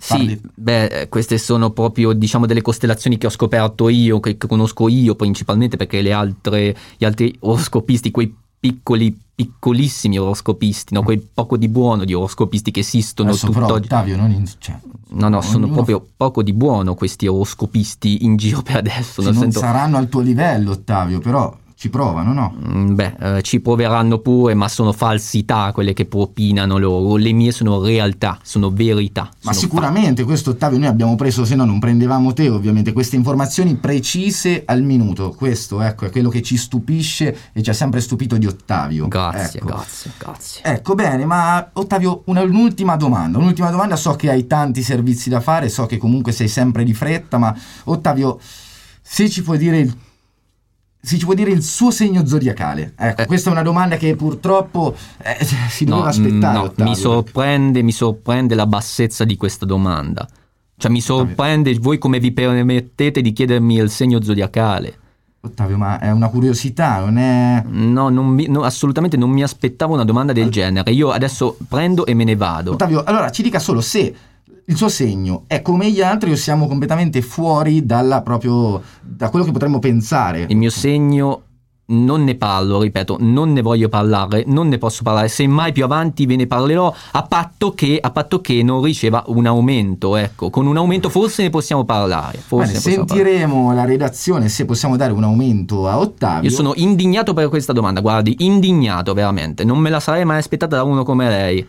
Sì, 0.00 0.16
parli- 0.16 0.40
beh, 0.54 0.84
eh, 0.84 1.08
queste 1.08 1.38
sono 1.38 1.70
proprio 1.70 2.12
diciamo 2.12 2.46
delle 2.46 2.62
costellazioni 2.62 3.18
che 3.18 3.26
ho 3.26 3.30
scoperto 3.30 3.88
io, 3.88 4.20
che, 4.20 4.36
che 4.36 4.46
conosco 4.46 4.88
io 4.88 5.14
principalmente 5.14 5.76
perché 5.76 6.02
le 6.02 6.12
altre, 6.12 6.76
gli 6.96 7.04
altri 7.04 7.36
oroscopisti, 7.40 8.10
quei 8.10 8.32
piccoli, 8.58 9.16
piccolissimi 9.34 10.18
oroscopisti, 10.18 10.94
no? 10.94 11.02
quei 11.02 11.18
poco 11.18 11.56
di 11.56 11.68
buono 11.68 12.04
di 12.04 12.12
oroscopisti 12.14 12.70
che 12.70 12.80
esistono 12.80 13.30
Adesso 13.30 13.50
però 13.50 13.66
tutt'oggi. 13.66 13.84
Ottavio 13.86 14.16
non 14.16 14.30
in- 14.32 14.50
cioè, 14.58 14.76
No, 15.10 15.28
no, 15.28 15.40
sono 15.40 15.58
ognuno- 15.64 15.72
proprio 15.72 16.06
poco 16.16 16.42
di 16.42 16.52
buono 16.52 16.94
questi 16.94 17.26
oroscopisti 17.26 18.24
in 18.24 18.36
giro 18.36 18.60
per 18.62 18.76
adesso. 18.76 19.22
sì, 19.22 19.28
non 19.28 19.36
senso- 19.38 19.60
saranno 19.60 19.96
al 19.96 20.08
tuo 20.08 20.20
livello 20.20 20.72
Ottavio, 20.72 21.18
però 21.20 21.56
ci 21.78 21.90
provano, 21.90 22.32
no? 22.32 22.56
Mm, 22.68 22.94
Beh, 22.96 23.14
eh, 23.36 23.42
ci 23.42 23.60
proveranno 23.60 24.18
pure, 24.18 24.54
ma 24.54 24.66
sono 24.66 24.90
falsità 24.92 25.70
quelle 25.72 25.92
che 25.92 26.06
propinano 26.06 26.76
loro. 26.76 27.14
Le 27.14 27.30
mie 27.30 27.52
sono 27.52 27.80
realtà, 27.80 28.36
sono 28.42 28.70
verità. 28.72 29.30
Ma 29.42 29.52
sono 29.52 29.54
sicuramente 29.54 30.24
questo 30.24 30.50
Ottavio 30.50 30.76
noi 30.78 30.88
abbiamo 30.88 31.14
preso, 31.14 31.44
se 31.44 31.54
no 31.54 31.64
non 31.64 31.78
prendevamo 31.78 32.32
te 32.32 32.48
ovviamente, 32.48 32.92
queste 32.92 33.14
informazioni 33.14 33.76
precise 33.76 34.64
al 34.66 34.82
minuto. 34.82 35.30
Questo 35.30 35.80
ecco 35.80 36.04
è 36.06 36.10
quello 36.10 36.30
che 36.30 36.42
ci 36.42 36.56
stupisce 36.56 37.36
e 37.52 37.62
ci 37.62 37.70
ha 37.70 37.74
sempre 37.74 38.00
stupito 38.00 38.36
di 38.38 38.46
Ottavio. 38.46 39.06
Grazie, 39.06 39.60
Ecco. 39.60 39.66
grazie, 39.68 40.10
grazie. 40.18 40.64
Ecco 40.64 40.96
bene, 40.96 41.26
ma 41.26 41.70
Ottavio, 41.74 42.22
una- 42.24 42.42
un'ultima 42.42 42.96
domanda. 42.96 43.38
Un'ultima 43.38 43.70
domanda, 43.70 43.94
so 43.94 44.14
che 44.16 44.28
hai 44.30 44.48
tanti 44.48 44.82
servizi 44.82 45.28
da 45.30 45.38
fare, 45.40 45.68
so 45.68 45.86
che 45.86 45.96
comunque 45.96 46.32
sei 46.32 46.48
sempre 46.48 46.82
di 46.82 46.92
fretta, 46.92 47.38
ma 47.38 47.56
Ottavio, 47.84 48.40
se 49.00 49.30
ci 49.30 49.42
puoi 49.42 49.58
dire 49.58 49.78
il, 49.78 49.96
se 51.00 51.16
ci 51.18 51.24
puoi 51.24 51.36
dire 51.36 51.50
il 51.50 51.62
suo 51.62 51.90
segno 51.90 52.26
zodiacale. 52.26 52.92
Ecco, 52.96 53.24
questa 53.26 53.48
è 53.50 53.52
una 53.52 53.62
domanda 53.62 53.96
che 53.96 54.14
purtroppo 54.16 54.94
eh, 55.22 55.44
si 55.70 55.84
No, 55.84 55.90
doveva 55.90 56.08
aspettare. 56.10 56.58
no, 56.58 56.62
Ottavio. 56.64 56.90
mi 56.92 56.96
sorprende, 56.96 57.82
mi 57.82 57.92
sorprende 57.92 58.54
la 58.54 58.66
bassezza 58.66 59.24
di 59.24 59.36
questa 59.36 59.64
domanda. 59.66 60.26
Cioè, 60.76 60.90
mi 60.90 61.00
sorprende 61.00 61.74
voi 61.80 61.98
come 61.98 62.20
vi 62.20 62.30
permettete 62.32 63.20
di 63.20 63.32
chiedermi 63.32 63.76
il 63.76 63.90
segno 63.90 64.22
zodiacale. 64.22 64.98
Ottavio, 65.40 65.76
ma 65.76 65.98
è 66.00 66.10
una 66.10 66.28
curiosità, 66.28 66.98
non 66.98 67.16
è... 67.16 67.62
No, 67.66 68.08
non 68.08 68.26
mi- 68.26 68.48
no, 68.48 68.62
assolutamente 68.62 69.16
non 69.16 69.30
mi 69.30 69.42
aspettavo 69.42 69.94
una 69.94 70.04
domanda 70.04 70.32
del 70.32 70.50
genere. 70.50 70.90
Io 70.90 71.10
adesso 71.10 71.56
prendo 71.68 72.06
e 72.06 72.14
me 72.14 72.24
ne 72.24 72.36
vado. 72.36 72.72
Ottavio, 72.72 73.02
allora 73.04 73.30
ci 73.30 73.42
dica 73.42 73.58
solo 73.60 73.80
se 73.80 74.14
il 74.68 74.76
suo 74.76 74.88
segno 74.88 75.44
è 75.46 75.62
come 75.62 75.90
gli 75.90 76.02
altri 76.02 76.30
o 76.30 76.36
siamo 76.36 76.66
completamente 76.66 77.22
fuori 77.22 77.86
dalla 77.86 78.20
proprio 78.20 78.82
da 79.00 79.30
quello 79.30 79.46
che 79.46 79.52
potremmo 79.52 79.78
pensare. 79.78 80.44
Il 80.48 80.56
mio 80.56 80.68
segno 80.70 81.42
non 81.90 82.22
ne 82.22 82.34
parlo, 82.34 82.82
ripeto, 82.82 83.16
non 83.20 83.54
ne 83.54 83.62
voglio 83.62 83.88
parlare, 83.88 84.44
non 84.46 84.68
ne 84.68 84.76
posso 84.76 85.02
parlare. 85.02 85.28
Semmai 85.28 85.72
più 85.72 85.84
avanti 85.84 86.26
ve 86.26 86.36
ne 86.36 86.46
parlerò, 86.46 86.92
a 87.12 87.22
patto 87.22 87.72
che, 87.72 87.98
a 87.98 88.10
patto 88.10 88.42
che 88.42 88.62
non 88.62 88.82
riceva 88.82 89.24
un 89.28 89.46
aumento. 89.46 90.16
Ecco, 90.16 90.50
con 90.50 90.66
un 90.66 90.76
aumento 90.76 91.08
forse 91.08 91.42
ne 91.44 91.48
possiamo 91.48 91.84
parlare. 91.86 92.36
Forse 92.36 92.66
Bene, 92.66 92.72
ne 92.72 92.82
possiamo 92.82 93.04
parlare. 93.06 93.28
sentiremo 93.30 93.72
la 93.72 93.84
redazione 93.86 94.50
se 94.50 94.66
possiamo 94.66 94.96
dare 94.98 95.12
un 95.12 95.24
aumento 95.24 95.88
a 95.88 95.98
Ottavio. 95.98 96.50
Io 96.50 96.54
sono 96.54 96.72
indignato 96.76 97.32
per 97.32 97.48
questa 97.48 97.72
domanda, 97.72 98.02
guardi, 98.02 98.36
indignato 98.40 99.14
veramente. 99.14 99.64
Non 99.64 99.78
me 99.78 99.88
la 99.88 100.00
sarei 100.00 100.26
mai 100.26 100.36
aspettata 100.36 100.76
da 100.76 100.82
uno 100.82 101.04
come 101.04 101.26
lei. 101.26 101.66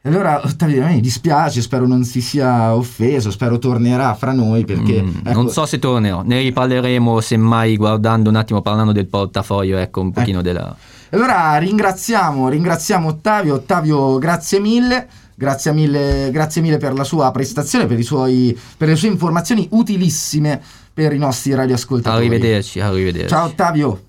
E 0.00 0.08
Allora, 0.08 0.40
Ottavio, 0.44 0.86
mi 0.86 1.00
dispiace, 1.00 1.60
spero 1.60 1.86
non 1.86 2.04
si 2.04 2.20
sia 2.20 2.74
offeso, 2.74 3.32
spero 3.32 3.58
tornerà 3.58 4.14
fra 4.14 4.32
noi 4.32 4.64
perché... 4.64 5.02
Mm, 5.02 5.16
ecco, 5.24 5.32
Non 5.32 5.50
so 5.50 5.66
se 5.66 5.80
tornerò, 5.80 6.22
ne 6.22 6.40
riparleremo 6.40 7.20
semmai 7.20 7.76
guardando 7.76 8.30
un 8.30 8.36
attimo, 8.36 8.62
parlando 8.62 8.92
del 8.92 9.06
portafoglio, 9.06 9.76
ecco 9.76 10.00
un 10.00 10.12
pochino 10.12 10.40
della... 10.40 10.74
Allora 11.10 11.56
ringraziamo, 11.58 12.48
ringraziamo 12.48 13.08
Ottavio. 13.08 13.54
Ottavio, 13.54 14.18
grazie 14.18 14.60
mille. 14.60 15.08
Grazie 15.34 15.72
mille, 15.72 16.30
grazie 16.32 16.60
mille 16.60 16.78
per 16.78 16.94
la 16.94 17.04
sua 17.04 17.30
prestazione, 17.30 17.86
per, 17.86 17.96
i 17.96 18.02
suoi, 18.02 18.58
per 18.76 18.88
le 18.88 18.96
sue 18.96 19.06
informazioni 19.06 19.68
utilissime 19.70 20.60
per 20.92 21.12
i 21.12 21.18
nostri 21.18 21.54
radioascoltatori. 21.54 22.26
Arrivederci, 22.26 22.80
arrivederci. 22.80 23.28
Ciao 23.28 23.46
Ottavio. 23.46 24.07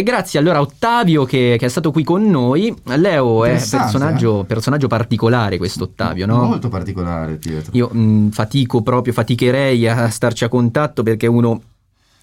E 0.00 0.02
grazie 0.02 0.38
allora 0.38 0.56
a 0.56 0.60
Ottavio 0.62 1.24
che, 1.26 1.56
che 1.58 1.66
è 1.66 1.68
stato 1.68 1.90
qui 1.92 2.02
con 2.04 2.24
noi. 2.24 2.74
Leo 2.84 3.44
è 3.44 3.50
personaggio, 3.50 4.44
personaggio 4.48 4.86
particolare 4.86 5.58
questo 5.58 5.84
Ottavio, 5.84 6.24
no? 6.24 6.42
Molto 6.44 6.70
particolare, 6.70 7.34
Pietro. 7.34 7.70
Io 7.74 7.88
mh, 7.92 8.30
fatico 8.30 8.80
proprio, 8.80 9.12
faticherei 9.12 9.86
a 9.86 10.08
starci 10.08 10.44
a 10.44 10.48
contatto 10.48 11.02
perché 11.02 11.26
uno 11.26 11.60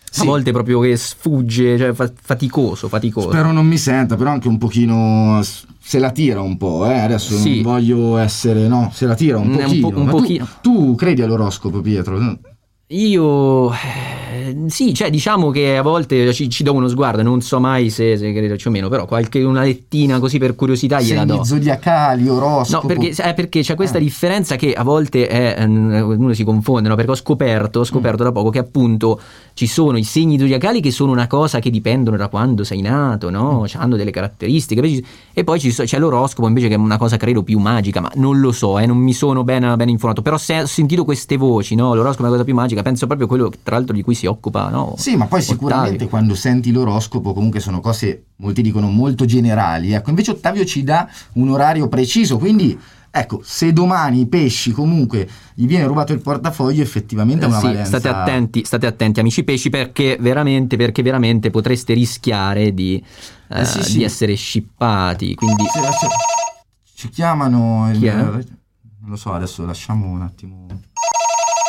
Sì. 0.09 0.21
a 0.21 0.23
volte 0.25 0.51
proprio 0.51 0.79
che 0.79 0.97
sfugge, 0.97 1.77
cioè 1.77 1.93
fa- 1.93 2.11
faticoso, 2.19 2.87
faticoso. 2.87 3.29
Spero 3.29 3.51
non 3.51 3.67
mi 3.67 3.77
senta, 3.77 4.15
però 4.15 4.31
anche 4.31 4.47
un 4.47 4.57
pochino 4.57 5.39
se 5.79 5.99
la 5.99 6.09
tira 6.09 6.41
un 6.41 6.57
po', 6.57 6.83
eh? 6.89 6.97
adesso 6.97 7.35
Sì. 7.37 7.61
non 7.61 7.73
voglio 7.73 8.17
essere, 8.17 8.67
no, 8.67 8.89
se 8.91 9.05
la 9.05 9.13
tira 9.13 9.37
un 9.37 9.49
Mm, 9.49 9.53
è 9.55 9.63
un 9.65 9.79
pochino. 9.81 9.89
po- 9.91 9.97
un 9.99 10.05
Ma 10.05 10.11
tu- 10.11 10.17
pochino. 10.17 10.47
Tu, 10.61 10.95
credi 10.95 11.21
all'oroscopo, 11.21 11.81
Pietro? 11.81 12.17
Io 12.91 13.73
eh, 13.73 14.55
sì, 14.67 14.93
cioè 14.93 15.09
diciamo 15.09 15.49
che 15.49 15.75
a 15.75 15.81
volte 15.81 16.31
ci, 16.31 16.49
ci 16.49 16.63
do 16.63 16.71
uno 16.73 16.87
sguardo, 16.87 17.21
non 17.21 17.41
so 17.41 17.59
mai 17.59 17.89
se, 17.89 18.15
se 18.15 18.31
crederci 18.31 18.69
o 18.69 18.71
meno, 18.71 18.87
però 18.87 19.05
qualche 19.05 19.43
una 19.43 19.61
lettina 19.61 20.19
così 20.19 20.37
per 20.37 20.55
curiosità 20.55 21.01
gliela 21.01 21.25
do. 21.25 21.33
Segni 21.33 21.45
zodiacali, 21.45 22.23
No, 22.23 22.35
oroscopo. 22.35 22.87
perché, 22.87 23.09
eh, 23.09 23.33
perché 23.33 23.59
c'è 23.59 23.75
questa 23.75 23.99
differenza 23.99 24.55
che 24.55 24.73
a 24.73 24.83
volte 24.83 25.27
è, 25.27 25.55
ehm, 25.59 26.15
uno 26.17 26.33
si 26.33 26.45
confonde, 26.45 26.87
no? 26.87 26.95
perché 26.95 27.11
ho 27.11 27.15
scoperto, 27.15 27.81
ho 27.81 27.83
scoperto 27.83 28.23
da 28.23 28.31
poco 28.31 28.51
che 28.51 28.59
appunto 28.59 29.19
ci 29.53 29.67
sono 29.67 29.97
i 29.97 30.03
segni 30.03 30.39
zodiacali 30.39 30.79
che 30.79 30.91
sono 30.91 31.11
una 31.11 31.27
cosa 31.27 31.59
che 31.59 31.69
dipendono 31.69 32.15
da 32.15 32.29
quando 32.29 32.63
sei 32.63 32.79
nato, 32.79 33.29
no? 33.29 33.65
hanno 33.73 33.97
delle 33.97 34.11
caratteristiche, 34.11 35.03
e 35.33 35.43
poi 35.43 35.59
ci 35.59 35.73
c'è 35.73 35.99
l'oroscopo 35.99 36.47
invece 36.47 36.69
che 36.69 36.75
è 36.75 36.77
una 36.77 36.97
cosa 36.97 37.17
credo 37.17 37.43
più 37.43 37.59
magica, 37.59 37.99
ma 37.99 38.11
non 38.15 38.39
lo 38.39 38.51
so, 38.51 38.79
eh, 38.79 38.85
non 38.85 38.97
mi 38.97 39.13
sono 39.13 39.43
ben, 39.43 39.73
ben 39.75 39.89
informato, 39.89 40.21
però 40.21 40.37
se 40.37 40.61
ho 40.61 40.65
sentito 40.65 41.03
queste 41.03 41.35
voci, 41.37 41.75
no? 41.75 41.93
l'oroscopo 41.93 42.23
è 42.23 42.27
una 42.27 42.31
cosa 42.31 42.43
più 42.43 42.53
magica, 42.53 42.76
penso 42.83 43.05
proprio 43.07 43.25
a 43.27 43.29
quello 43.29 43.51
tra 43.63 43.75
l'altro 43.75 43.93
di 43.95 44.01
cui 44.03 44.15
si 44.15 44.25
occupa. 44.25 44.69
No? 44.69 44.95
Sì, 44.97 45.15
ma 45.15 45.25
poi 45.25 45.41
sicuramente 45.41 45.89
Ottavio. 45.95 46.07
quando 46.09 46.35
senti 46.35 46.71
l'oroscopo 46.71 47.33
comunque 47.33 47.59
sono 47.59 47.79
cose, 47.79 48.25
molti 48.37 48.61
dicono 48.61 48.89
molto 48.89 49.25
generali. 49.25 49.91
Ecco, 49.93 50.09
invece 50.09 50.31
Ottavio 50.31 50.65
ci 50.65 50.83
dà 50.83 51.07
un 51.33 51.49
orario 51.49 51.87
preciso, 51.87 52.37
quindi 52.37 52.77
ecco, 53.09 53.41
se 53.43 53.73
domani 53.73 54.19
i 54.21 54.25
pesci 54.27 54.71
comunque 54.71 55.27
gli 55.55 55.65
viene 55.65 55.85
rubato 55.85 56.13
il 56.13 56.21
portafoglio, 56.21 56.81
effettivamente 56.83 57.45
Eh 57.45 57.47
una 57.47 57.59
sì, 57.59 57.65
valenza. 57.65 57.97
state 57.99 58.07
attenti, 58.09 58.63
state 58.63 58.85
attenti 58.85 59.19
amici 59.19 59.43
pesci 59.43 59.69
perché 59.69 60.17
veramente, 60.19 60.77
perché 60.77 61.01
veramente 61.01 61.49
potreste 61.49 61.93
rischiare 61.93 62.73
di, 62.73 63.03
eh, 63.49 63.61
Eh 63.61 63.65
sì, 63.65 63.81
sì. 63.83 63.97
di 63.97 64.03
essere 64.03 64.35
scippati. 64.35 65.33
Quindi 65.35 65.63
ci 66.93 67.09
chiamano 67.09 67.89
il- 67.91 68.03
è? 68.03 68.13
non 68.15 68.45
lo 69.09 69.15
so, 69.15 69.33
adesso 69.33 69.65
lasciamo 69.65 70.07
un 70.07 70.21
attimo. 70.21 70.65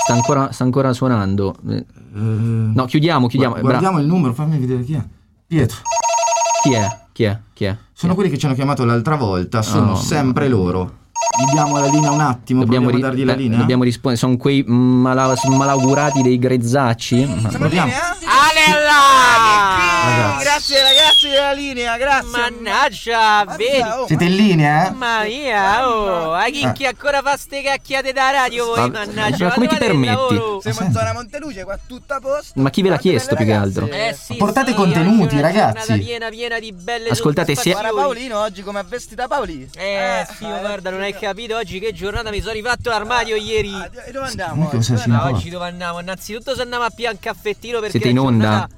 Sta 0.08 0.14
ancora, 0.14 0.50
sta 0.52 0.64
ancora 0.64 0.92
suonando. 0.94 1.54
Eh, 1.68 1.84
No, 2.14 2.86
chiudiamo, 2.86 3.26
chiudiamo. 3.28 3.60
Guardiamo 3.60 3.98
il 4.00 4.06
numero, 4.06 4.32
fammi 4.32 4.58
vedere 4.58 4.82
chi 4.82 4.94
è. 4.94 5.04
Pietro. 5.46 5.76
Bra- 5.82 6.60
Chi 6.62 6.72
è? 6.72 7.00
Chi 7.12 7.22
è? 7.24 7.38
Chi 7.52 7.64
è? 7.66 7.76
Sono 7.92 8.14
quelli 8.14 8.30
che 8.30 8.38
ci 8.38 8.46
hanno 8.46 8.54
chiamato 8.54 8.84
l'altra 8.84 9.16
volta, 9.16 9.60
sono 9.62 9.92
Oh, 9.92 9.96
sempre 9.96 10.48
loro. 10.48 10.96
Gli 11.38 11.52
diamo 11.52 11.78
la 11.78 11.86
linea 11.86 12.10
un 12.10 12.20
attimo, 12.20 12.64
Dobbiamo, 12.64 12.88
ri- 12.90 13.00
dargli 13.00 13.24
la 13.24 13.34
beh, 13.34 13.38
linea. 13.40 13.58
dobbiamo 13.58 13.82
rispondere. 13.84 14.16
Sono 14.20 14.36
quei 14.38 14.64
mala- 14.66 15.34
malaugurati 15.48 16.22
dei 16.22 16.38
grezzacci. 16.38 17.28
Proviamo. 17.52 17.92
Alella! 17.92 19.87
Ragazzi. 20.08 20.42
Grazie 20.44 20.82
ragazzi 20.82 21.28
della 21.28 21.52
linea, 21.52 21.96
grazie. 21.96 22.30
Mannaggia, 22.30 23.44
vedi? 23.56 23.80
oh, 23.80 24.06
Siete 24.06 24.24
in 24.24 24.34
linea, 24.36 24.86
eh? 24.86 24.90
Mamma 24.90 25.22
mia, 25.24 25.88
oh, 25.88 26.32
a 26.32 26.44
chi 26.46 26.62
Eh. 26.62 26.86
ancora 26.86 27.20
fa 27.22 27.36
ste 27.36 27.62
cacchiate 27.62 28.12
da 28.12 28.30
radio 28.30 28.66
voi, 28.66 28.78
Ma- 28.90 29.04
mannaggia. 29.04 29.46
ma 29.46 29.52
come 29.52 29.66
ti 29.68 29.76
permetti? 29.76 30.06
lavoro? 30.14 30.60
Siamo 30.60 30.80
in 30.82 30.92
zona 30.92 31.12
Monteluce, 31.12 31.64
qua 31.64 31.78
tutto 31.86 32.14
a 32.14 32.20
posto. 32.20 32.60
Ma 32.60 32.70
chi 32.70 32.82
ve 32.82 32.88
l'ha 32.90 32.98
chiesto 32.98 33.34
più 33.34 33.44
che 33.44 33.52
altro? 33.52 33.86
Eh 33.88 34.16
sì, 34.18 34.34
Portate 34.36 34.70
sì, 34.70 34.74
contenuti, 34.76 35.34
una 35.34 35.42
ragazzi. 35.42 35.78
giornata 35.86 35.94
piena 36.04 36.28
piena 36.28 36.58
di 36.58 36.72
belle 36.72 37.08
Ascoltate, 37.10 37.54
se- 37.54 37.70
Guarda. 37.72 37.90
Paolino 37.92 38.38
oggi 38.40 38.62
come 38.62 38.78
ha 38.78 38.84
vestita 38.84 39.26
Paoli. 39.28 39.68
Eh 39.76 40.26
sì, 40.36 40.44
guarda, 40.44 40.90
non 40.90 41.00
hai 41.02 41.14
capito 41.14 41.56
oggi 41.56 41.78
che 41.78 41.92
giornata 41.92 42.30
mi 42.30 42.40
sono 42.40 42.52
rifatto 42.52 42.90
l'armadio 42.90 43.36
ieri. 43.36 43.72
Ah, 43.74 43.90
E 44.06 44.10
dove 44.12 44.26
andiamo? 44.26 44.52
Comunque 44.52 44.78
oggi? 44.78 44.88
Dove 44.90 45.02
andiamo? 45.02 45.22
Ah, 45.22 45.28
fa? 45.30 45.36
oggi 45.36 45.50
dove 45.50 45.66
andiamo? 45.66 46.00
Innanzitutto 46.00 46.54
se 46.54 46.62
andiamo 46.62 46.84
a 46.84 46.90
pian 46.94 47.18
caffettino 47.18 47.76
perché 47.80 47.92
Siete 47.92 48.08
in 48.08 48.18
onda? 48.18 48.44
giornata- 48.44 48.68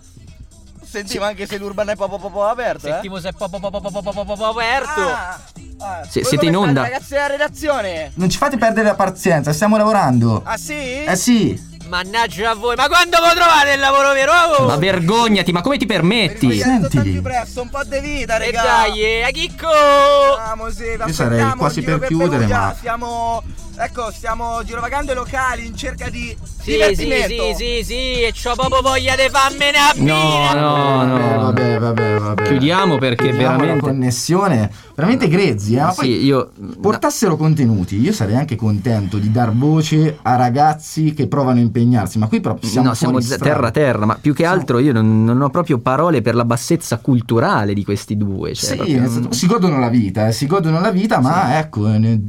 Sentivo 0.90 1.24
anche 1.24 1.46
se 1.46 1.56
l'Urban 1.56 1.90
è 1.90 1.94
po' 1.94 2.08
po' 2.08 2.44
aperto. 2.44 2.88
Eh. 2.88 2.90
Sentivo 2.90 3.20
se 3.20 3.28
è 3.28 3.32
po' 3.32 3.48
po' 3.48 3.60
po' 3.60 3.70
po' 3.70 4.46
aperto. 4.46 5.00
Ah. 5.00 5.40
ah. 5.78 6.04
Siete 6.04 6.46
in 6.46 6.56
onda. 6.56 6.82
Ragazzi 6.82 7.10
della 7.10 7.28
redazione. 7.28 8.10
Non 8.14 8.28
ci 8.28 8.36
fate 8.36 8.58
perdere 8.58 8.88
la 8.88 8.96
pazienza, 8.96 9.52
stiamo 9.52 9.76
lavorando. 9.76 10.42
Ah 10.44 10.56
sì? 10.56 11.04
Eh 11.04 11.14
sì. 11.14 11.68
Mannaggia 11.86 12.50
a 12.50 12.54
voi, 12.54 12.74
ma 12.74 12.88
quando 12.88 13.18
lo 13.18 13.32
trovate 13.34 13.72
il 13.72 13.80
lavoro 13.80 14.12
vero? 14.12 14.32
Oh? 14.32 14.62
oh. 14.62 14.66
Ma 14.66 14.76
vergognati, 14.76 15.52
ma 15.52 15.60
come 15.60 15.76
ti 15.76 15.86
permetti? 15.86 16.58
Senti. 16.58 17.00
più 17.00 17.22
presto, 17.22 17.62
un 17.62 17.68
po' 17.68 17.84
di 17.84 18.00
vita, 18.00 18.36
raga. 18.36 18.48
E 18.48 18.52
dai, 18.52 19.22
a 19.22 19.30
chicco! 19.30 19.68
Vamos, 19.68 20.74
sì, 20.74 20.84
Io 20.84 21.12
sarei 21.12 21.52
quasi 21.54 21.82
per 21.82 22.00
chiudere, 22.00 22.46
Perugia. 22.46 22.58
ma 22.58 22.76
siamo 22.80 23.42
ecco, 23.82 24.10
stiamo 24.12 24.62
girovagando 24.64 25.12
i 25.12 25.14
locali 25.14 25.66
in 25.66 25.74
cerca 25.74 26.08
di 26.10 26.36
Sì, 26.42 26.72
sì, 26.72 26.72
divertimento. 26.72 27.54
sì, 27.56 27.64
sì, 27.78 27.84
sì, 27.84 28.22
e 28.22 28.32
c'ho 28.32 28.54
proprio 28.54 28.82
voglia 28.82 29.14
di 29.16 29.28
farmene 29.30 29.78
a 29.78 29.92
No, 29.96 30.52
no, 30.54 31.06
Vabbè, 31.06 31.34
no. 31.36 31.40
vabbè, 31.42 31.78
vabbè, 31.78 32.18
vabbè. 32.18 32.42
Chiudiamo 32.44 32.98
perché 32.98 33.28
Chiudiamo 33.28 33.56
veramente- 33.58 33.86
la 33.86 33.92
connessione, 33.92 34.70
veramente 34.94 35.28
grezzi, 35.28 35.74
eh? 35.74 35.80
Ma 35.80 35.92
poi 35.94 36.04
Sì, 36.06 36.24
io 36.24 36.52
portassero 36.80 37.36
contenuti, 37.36 37.98
io 38.00 38.12
sarei 38.12 38.36
anche 38.36 38.56
contento 38.56 39.16
di 39.18 39.30
dar 39.30 39.52
voce 39.54 40.18
a 40.22 40.36
ragazzi 40.36 41.14
che 41.14 41.26
provano 41.26 41.58
a 41.58 41.62
impegnarsi, 41.62 42.18
ma 42.18 42.28
qui 42.28 42.40
proprio 42.40 42.68
siamo 42.68 42.88
no, 42.88 42.94
siamo 42.94 43.20
strada. 43.20 43.44
terra 43.44 43.70
terra, 43.70 44.04
ma 44.04 44.18
più 44.20 44.34
che 44.34 44.44
altro 44.44 44.78
io 44.78 44.92
non, 44.92 45.24
non 45.24 45.40
ho 45.40 45.48
proprio 45.50 45.78
parole 45.78 46.20
per 46.20 46.34
la 46.34 46.44
bassezza 46.44 46.98
culturale 46.98 47.72
di 47.74 47.84
questi 47.84 48.16
due. 48.16 48.54
Cioè 48.54 48.70
Sì, 48.70 48.76
proprio- 48.76 49.32
si 49.32 49.46
godono 49.46 49.78
la 49.78 49.88
vita, 49.88 50.28
eh, 50.28 50.32
si 50.32 50.46
godono 50.46 50.80
la 50.80 50.90
vita, 50.90 51.20
ma 51.20 51.58
ecco, 51.58 51.88
eh, 51.92 51.98
ne- 51.98 52.20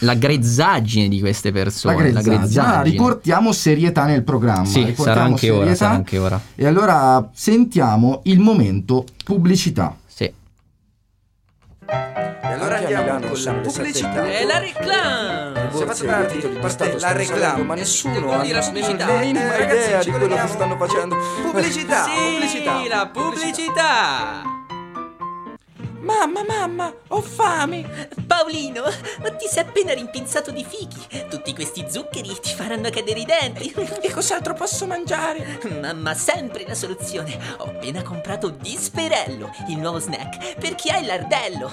la 0.00 0.14
grezzaggine 0.14 1.08
di 1.08 1.20
queste 1.20 1.48
la 1.48 1.54
persone. 1.54 2.12
grezzaggine. 2.12 2.62
Ah, 2.62 2.82
riportiamo 2.82 3.52
serietà 3.52 4.04
nel 4.04 4.22
programma. 4.22 4.64
Sì, 4.64 4.94
sarà 4.96 5.22
anche 5.22 5.50
ora, 5.50 5.74
sarà 5.74 5.94
anche 5.94 6.18
ora. 6.18 6.40
E 6.54 6.66
allora 6.66 7.30
sentiamo 7.32 8.20
il 8.24 8.38
momento 8.40 9.04
pubblicità. 9.24 9.96
Sì. 10.06 10.24
E 10.24 10.34
allora 12.42 12.78
andiamo 12.78 13.26
con 13.26 13.42
la 13.42 13.52
pubblicità. 13.54 14.24
E 14.24 14.44
la 14.44 14.58
reclame! 14.58 15.70
Se 15.72 15.84
fate 15.84 16.06
tardi, 16.06 16.58
parte 16.60 16.98
la 16.98 17.12
reclama, 17.12 17.64
ma 17.64 17.74
nessuno 17.74 18.32
ha 18.32 18.44
la 18.44 18.60
pubblicità. 18.60 19.06
la 19.06 19.18
minima 19.18 19.56
idea 19.56 20.02
di 20.02 20.10
quello 20.10 20.34
che 20.34 20.48
stanno 20.48 20.76
facendo. 20.76 21.16
Pubblicità, 21.42 22.04
pubblicità. 22.04 22.82
Sì, 22.82 22.88
la 22.88 23.10
pubblicità! 23.12 24.55
Mamma, 26.06 26.44
mamma, 26.44 26.94
ho 27.08 27.20
fame. 27.20 28.08
Paolino, 28.28 28.82
ma 29.20 29.30
ti 29.32 29.48
sei 29.48 29.64
appena 29.64 29.92
rimpinzato 29.92 30.52
di 30.52 30.64
fichi. 30.64 31.26
Tutti 31.28 31.52
questi 31.52 31.84
zuccheri 31.90 32.38
ti 32.40 32.54
faranno 32.54 32.90
cadere 32.90 33.18
i 33.18 33.24
denti. 33.24 33.74
E 34.00 34.12
cos'altro 34.12 34.54
posso 34.54 34.86
mangiare? 34.86 35.58
Mamma, 35.80 36.14
sempre 36.14 36.64
la 36.64 36.76
soluzione. 36.76 37.36
Ho 37.58 37.64
appena 37.64 38.02
comprato 38.02 38.50
Disperello, 38.50 39.52
il 39.66 39.78
nuovo 39.78 39.98
snack 39.98 40.54
per 40.60 40.76
chi 40.76 40.90
ha 40.90 40.98
il 40.98 41.06
lardello. 41.06 41.70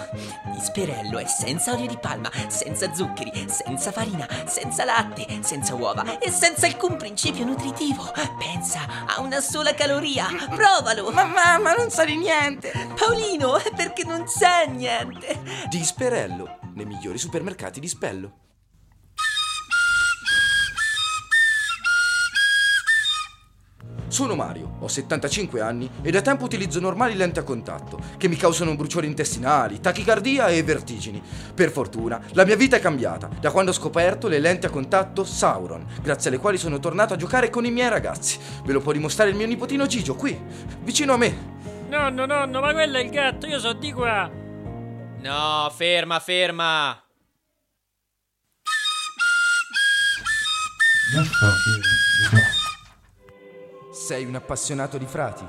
Disperello 0.56 1.20
è 1.20 1.28
senza 1.28 1.74
olio 1.74 1.88
di 1.88 1.98
palma, 1.98 2.32
senza 2.48 2.92
zuccheri, 2.92 3.32
senza 3.48 3.92
farina, 3.92 4.28
senza 4.46 4.84
latte, 4.84 5.28
senza 5.42 5.76
uova 5.76 6.18
e 6.18 6.32
senza 6.32 6.66
alcun 6.66 6.98
principio 6.98 7.46
nutritivo. 7.46 8.12
Pensa 8.40 9.06
a 9.06 9.22
una 9.22 9.42
sola 9.42 9.76
caloria. 9.76 10.26
Provalo. 10.50 11.12
Ma 11.12 11.24
mamma, 11.24 11.74
non 11.74 11.92
sa 11.92 12.04
di 12.04 12.18
niente. 12.18 12.72
Paolino, 12.98 13.62
perché 13.76 14.04
non 14.04 14.22
sa 14.26 14.64
niente. 14.66 15.40
Disperello, 15.70 16.60
nei 16.74 16.86
migliori 16.86 17.18
supermercati 17.18 17.80
di 17.80 17.88
Spello. 17.88 18.38
Sono 24.14 24.36
Mario, 24.36 24.76
ho 24.80 24.88
75 24.88 25.60
anni 25.60 25.90
e 26.04 26.12
da 26.12 26.22
tempo 26.22 26.44
utilizzo 26.44 26.80
normali 26.80 27.16
lenti 27.16 27.40
a 27.40 27.44
contatto 27.44 28.00
che 28.18 28.28
mi 28.28 28.36
causano 28.36 28.76
bruciori 28.76 29.08
intestinali, 29.08 29.80
tachicardia 29.80 30.50
e 30.50 30.62
vertigini. 30.62 31.20
Per 31.56 31.72
fortuna, 31.72 32.22
la 32.34 32.46
mia 32.46 32.56
vita 32.56 32.76
è 32.76 32.80
cambiata 32.80 33.28
da 33.40 33.50
quando 33.50 33.72
ho 33.72 33.74
scoperto 33.74 34.28
le 34.28 34.38
lenti 34.38 34.68
a 34.68 34.70
contatto 34.70 35.24
Sauron, 35.24 35.84
grazie 36.04 36.30
alle 36.30 36.38
quali 36.38 36.60
sono 36.60 36.78
tornato 36.78 37.16
a 37.16 37.18
giocare 37.18 37.50
con 37.50 37.66
i 37.66 37.72
miei 37.72 37.90
ragazzi. 37.90 38.38
Ve 38.64 38.74
lo 38.74 38.82
può 38.82 38.92
dimostrare 38.92 39.32
il 39.32 39.36
mio 39.36 39.48
nipotino 39.48 39.88
Gigio 39.88 40.14
qui, 40.14 40.40
vicino 40.84 41.14
a 41.14 41.18
me. 41.18 41.73
Nonno, 41.94 42.26
nonno, 42.26 42.60
ma 42.60 42.74
quello 42.74 42.98
è 42.98 43.04
il 43.04 43.12
gatto, 43.12 43.46
io 43.46 43.60
so 43.60 43.74
di 43.74 43.92
qua. 43.92 44.28
No, 44.28 45.70
ferma, 45.70 46.20
ferma. 46.20 47.04
Sei 53.92 54.26
un 54.26 54.34
appassionato 54.34 54.98
di 54.98 55.06
frati? 55.06 55.46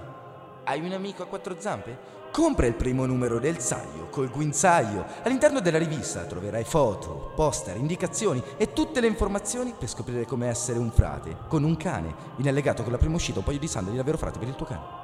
Hai 0.65 0.81
un 0.81 0.93
amico 0.93 1.23
a 1.23 1.27
quattro 1.27 1.57
zampe? 1.59 2.13
Compra 2.31 2.67
il 2.67 2.75
primo 2.75 3.07
numero 3.07 3.39
del 3.39 3.59
Saio 3.61 4.09
col 4.11 4.29
guinzaglio. 4.29 5.07
All'interno 5.23 5.61
della 5.61 5.79
rivista 5.79 6.25
troverai 6.25 6.65
foto, 6.65 7.33
poster, 7.35 7.79
indicazioni 7.79 8.43
e 8.59 8.75
tutte 8.75 9.01
le 9.01 9.07
informazioni 9.07 9.73
per 9.79 9.89
scoprire 9.89 10.27
come 10.27 10.49
essere 10.49 10.79
un 10.79 10.91
frate 10.91 11.39
con 11.49 11.65
un 11.65 11.79
cane. 11.79 12.15
In 12.37 12.49
allegato 12.49 12.83
con 12.83 12.93
la 12.93 12.99
prima 12.99 13.15
uscita 13.15 13.39
un 13.39 13.47
paio 13.47 13.59
di 13.59 13.67
sandali 13.67 13.97
da 13.97 14.03
vero 14.03 14.19
frate 14.19 14.39
per 14.39 14.49
il 14.49 14.57
tuo 14.57 14.67
cane. 14.67 15.04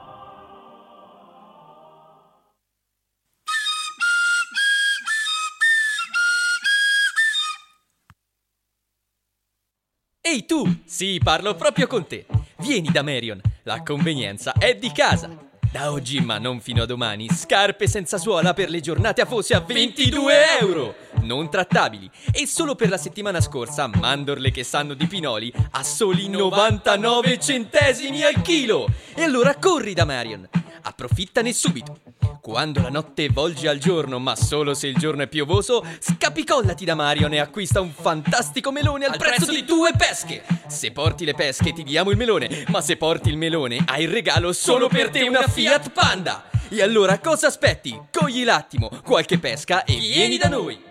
Ehi 10.30 10.46
tu! 10.46 10.64
Sì, 10.84 11.20
parlo 11.20 11.56
proprio 11.56 11.88
con 11.88 12.06
te. 12.06 12.24
Vieni 12.58 12.88
da 12.92 13.02
Marion, 13.02 13.40
la 13.64 13.82
convenienza 13.82 14.52
è 14.52 14.76
di 14.76 14.92
casa. 14.92 15.28
Da 15.72 15.90
oggi, 15.90 16.20
ma 16.20 16.38
non 16.38 16.60
fino 16.60 16.84
a 16.84 16.86
domani, 16.86 17.28
scarpe 17.28 17.88
senza 17.88 18.16
suola 18.16 18.54
per 18.54 18.70
le 18.70 18.78
giornate 18.78 19.22
a 19.22 19.26
fosse 19.26 19.54
a 19.54 19.60
22 19.60 20.58
euro. 20.60 20.94
non 21.22 21.50
trattabili. 21.50 22.08
E 22.30 22.46
solo 22.46 22.76
per 22.76 22.90
la 22.90 22.96
settimana 22.96 23.40
scorsa, 23.40 23.88
mandorle 23.88 24.52
che 24.52 24.62
sanno 24.62 24.94
di 24.94 25.08
pinoli 25.08 25.52
a 25.72 25.82
soli 25.82 26.28
99 26.28 27.40
centesimi 27.40 28.22
al 28.22 28.40
chilo. 28.40 28.86
E 29.16 29.24
allora 29.24 29.56
corri 29.56 29.94
da 29.94 30.04
Marion. 30.04 30.48
Approfittane 30.82 31.52
subito. 31.52 32.09
Quando 32.50 32.82
la 32.82 32.88
notte 32.88 33.28
volge 33.28 33.68
al 33.68 33.78
giorno, 33.78 34.18
ma 34.18 34.34
solo 34.34 34.74
se 34.74 34.88
il 34.88 34.96
giorno 34.96 35.22
è 35.22 35.28
piovoso, 35.28 35.86
scapicollati 36.00 36.84
da 36.84 36.96
Marion 36.96 37.32
e 37.32 37.38
acquista 37.38 37.80
un 37.80 37.92
fantastico 37.92 38.72
melone 38.72 39.04
al, 39.04 39.16
prezzo, 39.16 39.52
di 39.52 39.64
due 39.64 39.92
pesche. 39.96 40.42
Se 40.66 40.90
porti 40.90 41.24
le 41.24 41.34
pesche 41.34 41.72
ti 41.72 41.84
diamo 41.84 42.10
il 42.10 42.16
melone, 42.16 42.64
ma 42.66 42.80
se 42.80 42.96
porti 42.96 43.28
il 43.28 43.36
melone 43.36 43.78
hai 43.86 44.02
il 44.02 44.08
regalo 44.08 44.52
solo 44.52 44.88
per 44.88 45.10
te 45.10 45.22
una 45.22 45.46
Fiat 45.46 45.90
Panda. 45.92 46.50
E 46.68 46.82
allora 46.82 47.20
cosa 47.20 47.46
aspetti? 47.46 47.96
Cogli 48.10 48.42
l'attimo, 48.42 48.90
qualche 49.04 49.38
pesca 49.38 49.84
e 49.84 49.94
vieni 49.94 50.36
da 50.36 50.48
noi. 50.48 50.88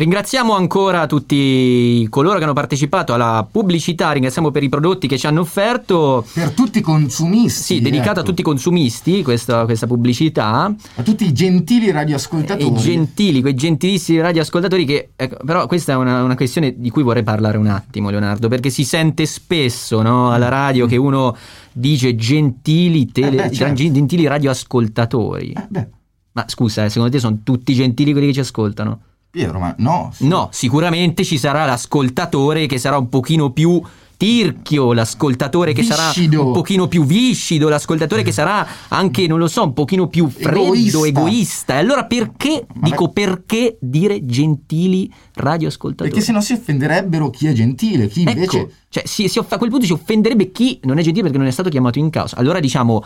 Ringraziamo 0.00 0.54
ancora 0.54 1.06
tutti 1.06 2.06
coloro 2.08 2.38
che 2.38 2.44
hanno 2.44 2.54
partecipato 2.54 3.12
alla 3.12 3.46
pubblicità, 3.48 4.10
ringraziamo 4.12 4.50
per 4.50 4.62
i 4.62 4.70
prodotti 4.70 5.06
che 5.06 5.18
ci 5.18 5.26
hanno 5.26 5.40
offerto. 5.40 6.24
Per 6.32 6.52
tutti 6.52 6.78
i 6.78 6.80
consumisti. 6.80 7.74
Sì, 7.74 7.80
dedicata 7.82 8.12
ecco. 8.12 8.20
a 8.20 8.22
tutti 8.22 8.40
i 8.40 8.44
consumisti 8.44 9.22
questa, 9.22 9.66
questa 9.66 9.86
pubblicità. 9.86 10.74
A 10.94 11.02
tutti 11.02 11.26
i 11.26 11.34
gentili 11.34 11.90
radioascoltatori. 11.90 12.72
I 12.72 12.76
gentili, 12.76 13.42
quei 13.42 13.52
gentilissimi 13.52 14.20
radioascoltatori 14.22 14.86
che... 14.86 15.10
ecco, 15.14 15.36
però 15.44 15.66
questa 15.66 15.92
è 15.92 15.96
una, 15.96 16.22
una 16.22 16.34
questione 16.34 16.76
di 16.78 16.88
cui 16.88 17.02
vorrei 17.02 17.22
parlare 17.22 17.58
un 17.58 17.66
attimo, 17.66 18.08
Leonardo, 18.08 18.48
perché 18.48 18.70
si 18.70 18.84
sente 18.84 19.26
spesso 19.26 20.00
no, 20.00 20.32
alla 20.32 20.48
radio 20.48 20.86
che 20.86 20.96
uno 20.96 21.36
dice 21.72 22.16
gentili, 22.16 23.12
tele- 23.12 23.28
Mm. 23.32 23.38
Eh 23.38 23.48
beh, 23.48 23.54
certo. 23.54 23.74
gentili 23.74 24.26
radioascoltatori. 24.26 25.52
Ma 26.32 26.44
scusa, 26.46 26.86
eh, 26.86 26.88
secondo 26.88 27.12
te 27.12 27.18
sono 27.18 27.40
tutti 27.44 27.74
gentili 27.74 28.12
quelli 28.12 28.28
che 28.28 28.32
ci 28.32 28.40
ascoltano? 28.40 29.00
Piero, 29.30 29.58
ma 29.60 29.74
no. 29.78 30.12
No, 30.18 30.48
sicuramente 30.50 31.24
ci 31.24 31.38
sarà 31.38 31.64
l'ascoltatore 31.64 32.66
che 32.66 32.78
sarà 32.78 32.98
un 32.98 33.08
pochino 33.08 33.50
più 33.52 33.80
tirchio, 34.16 34.92
l'ascoltatore 34.92 35.72
che 35.72 35.82
sarà 35.82 36.08
Viscido. 36.08 36.46
un 36.48 36.52
pochino 36.52 36.88
più 36.88 37.04
viscido, 37.04 37.68
l'ascoltatore 37.70 38.22
che 38.22 38.32
sarà 38.32 38.66
anche, 38.88 39.26
non 39.26 39.38
lo 39.38 39.48
so, 39.48 39.62
un 39.62 39.72
pochino 39.72 40.08
più 40.08 40.28
freddo, 40.28 40.74
Egoista. 40.74 41.06
egoista. 41.06 41.74
E 41.76 41.78
allora 41.78 42.04
perché, 42.04 42.66
dico 42.74 43.08
perché 43.10 43.78
dire 43.80 44.26
gentili 44.26 45.10
radioascoltatori? 45.34 46.10
Perché 46.10 46.24
se 46.24 46.32
no 46.32 46.40
si 46.42 46.52
offenderebbero 46.52 47.30
chi 47.30 47.46
è 47.46 47.52
gentile, 47.52 48.08
chi 48.08 48.22
invece... 48.22 48.58
Ecco, 48.58 48.70
cioè, 48.90 49.04
si- 49.06 49.28
si 49.28 49.38
off- 49.38 49.52
a 49.52 49.56
quel 49.56 49.70
punto 49.70 49.86
si 49.86 49.92
offenderebbe 49.92 50.50
chi 50.50 50.80
non 50.82 50.98
è 50.98 51.02
gentile 51.02 51.22
perché 51.22 51.38
non 51.38 51.46
è 51.46 51.52
stato 51.52 51.70
chiamato 51.70 51.98
in 51.98 52.10
causa. 52.10 52.36
Allora 52.36 52.58
diciamo 52.60 53.02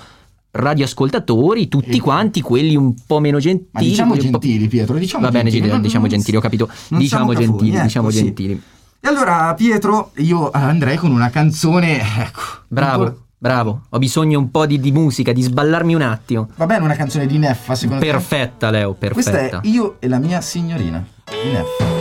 radioascoltatori, 0.56 1.68
tutti 1.68 1.98
quanti, 1.98 2.40
quelli 2.40 2.76
un 2.76 2.94
po' 3.06 3.18
meno 3.18 3.38
gentili. 3.38 3.68
Ma 3.72 3.80
diciamo 3.80 4.16
gentili, 4.16 4.68
Pietro, 4.68 4.96
diciamo 4.96 5.24
Va 5.24 5.30
bene, 5.30 5.50
gentili, 5.50 5.70
non- 5.72 5.82
diciamo 5.82 6.06
gentili, 6.06 6.36
ho 6.36 6.40
capito. 6.40 6.68
Diciamo 6.88 7.28
cafoni, 7.28 7.46
gentili, 7.46 7.74
ecco, 7.76 7.82
diciamo 7.84 8.10
sì. 8.10 8.16
gentili. 8.22 8.62
E 9.00 9.08
allora, 9.08 9.52
Pietro, 9.54 10.12
io 10.16 10.50
andrei 10.50 10.96
con 10.96 11.10
una 11.10 11.28
canzone... 11.28 12.00
Ecco, 12.00 12.40
Bravo, 12.68 13.04
po'- 13.04 13.18
bravo. 13.36 13.82
Ho 13.90 13.98
bisogno 13.98 14.38
un 14.38 14.50
po' 14.50 14.64
di, 14.64 14.80
di 14.80 14.92
musica, 14.92 15.32
di 15.32 15.42
sballarmi 15.42 15.94
un 15.94 16.02
attimo. 16.02 16.48
Va 16.56 16.66
bene 16.66 16.84
una 16.84 16.94
canzone 16.94 17.26
di 17.26 17.36
Neffa, 17.36 17.74
secondo 17.74 18.02
te? 18.02 18.10
Perfetta, 18.10 18.70
Leo, 18.70 18.94
perfetta. 18.94 19.30
Questa 19.30 19.60
è 19.60 19.66
Io 19.68 19.96
e 19.98 20.08
la 20.08 20.18
mia 20.18 20.40
signorina 20.40 21.04
di 21.24 21.50
Neffa. 21.50 21.93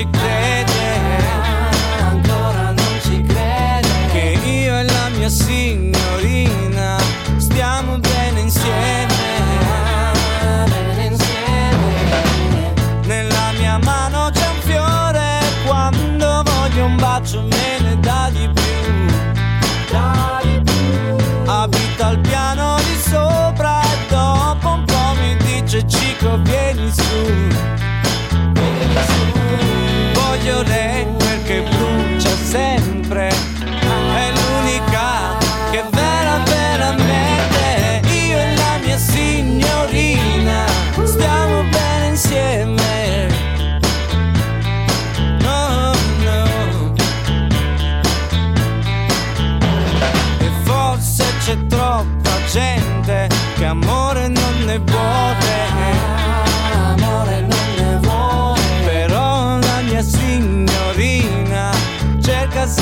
Ancora 0.00 0.30
non 0.30 0.39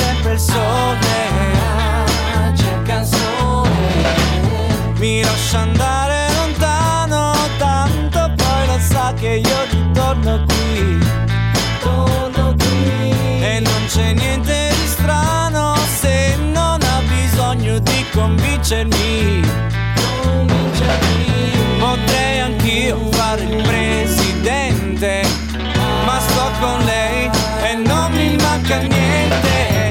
sempre 0.09 0.33
il 0.33 0.39
sole. 0.39 1.17
Cerca 2.55 2.99
il 2.99 3.05
sole. 3.05 3.69
Mi 4.97 5.21
lascia 5.23 5.59
andare 5.59 6.27
lontano, 6.33 7.33
tanto 7.57 8.33
poi 8.35 8.67
lo 8.67 8.79
sa 8.79 9.13
che 9.19 9.41
io 9.45 9.59
ritorno 9.69 10.43
qui. 10.47 10.99
Torno 11.81 12.55
qui. 12.57 13.11
E 13.41 13.59
non 13.61 13.81
c'è 13.87 14.13
niente 14.13 14.69
di 14.79 14.87
strano 14.87 15.75
se 15.99 16.35
non 16.37 16.79
ha 16.81 17.01
bisogno 17.07 17.79
di 17.79 18.05
convincermi. 18.11 19.47
Potrei 21.79 22.39
anch'io 22.39 23.09
fare 23.11 23.43
il 23.43 23.63
presidente, 23.63 25.21
ma 26.05 26.19
sto 26.19 26.51
con 26.59 26.83
lei 26.83 27.29
e 27.63 27.75
non 27.75 28.11
mi 28.11 28.35
manca 28.35 28.77
niente. 28.79 29.88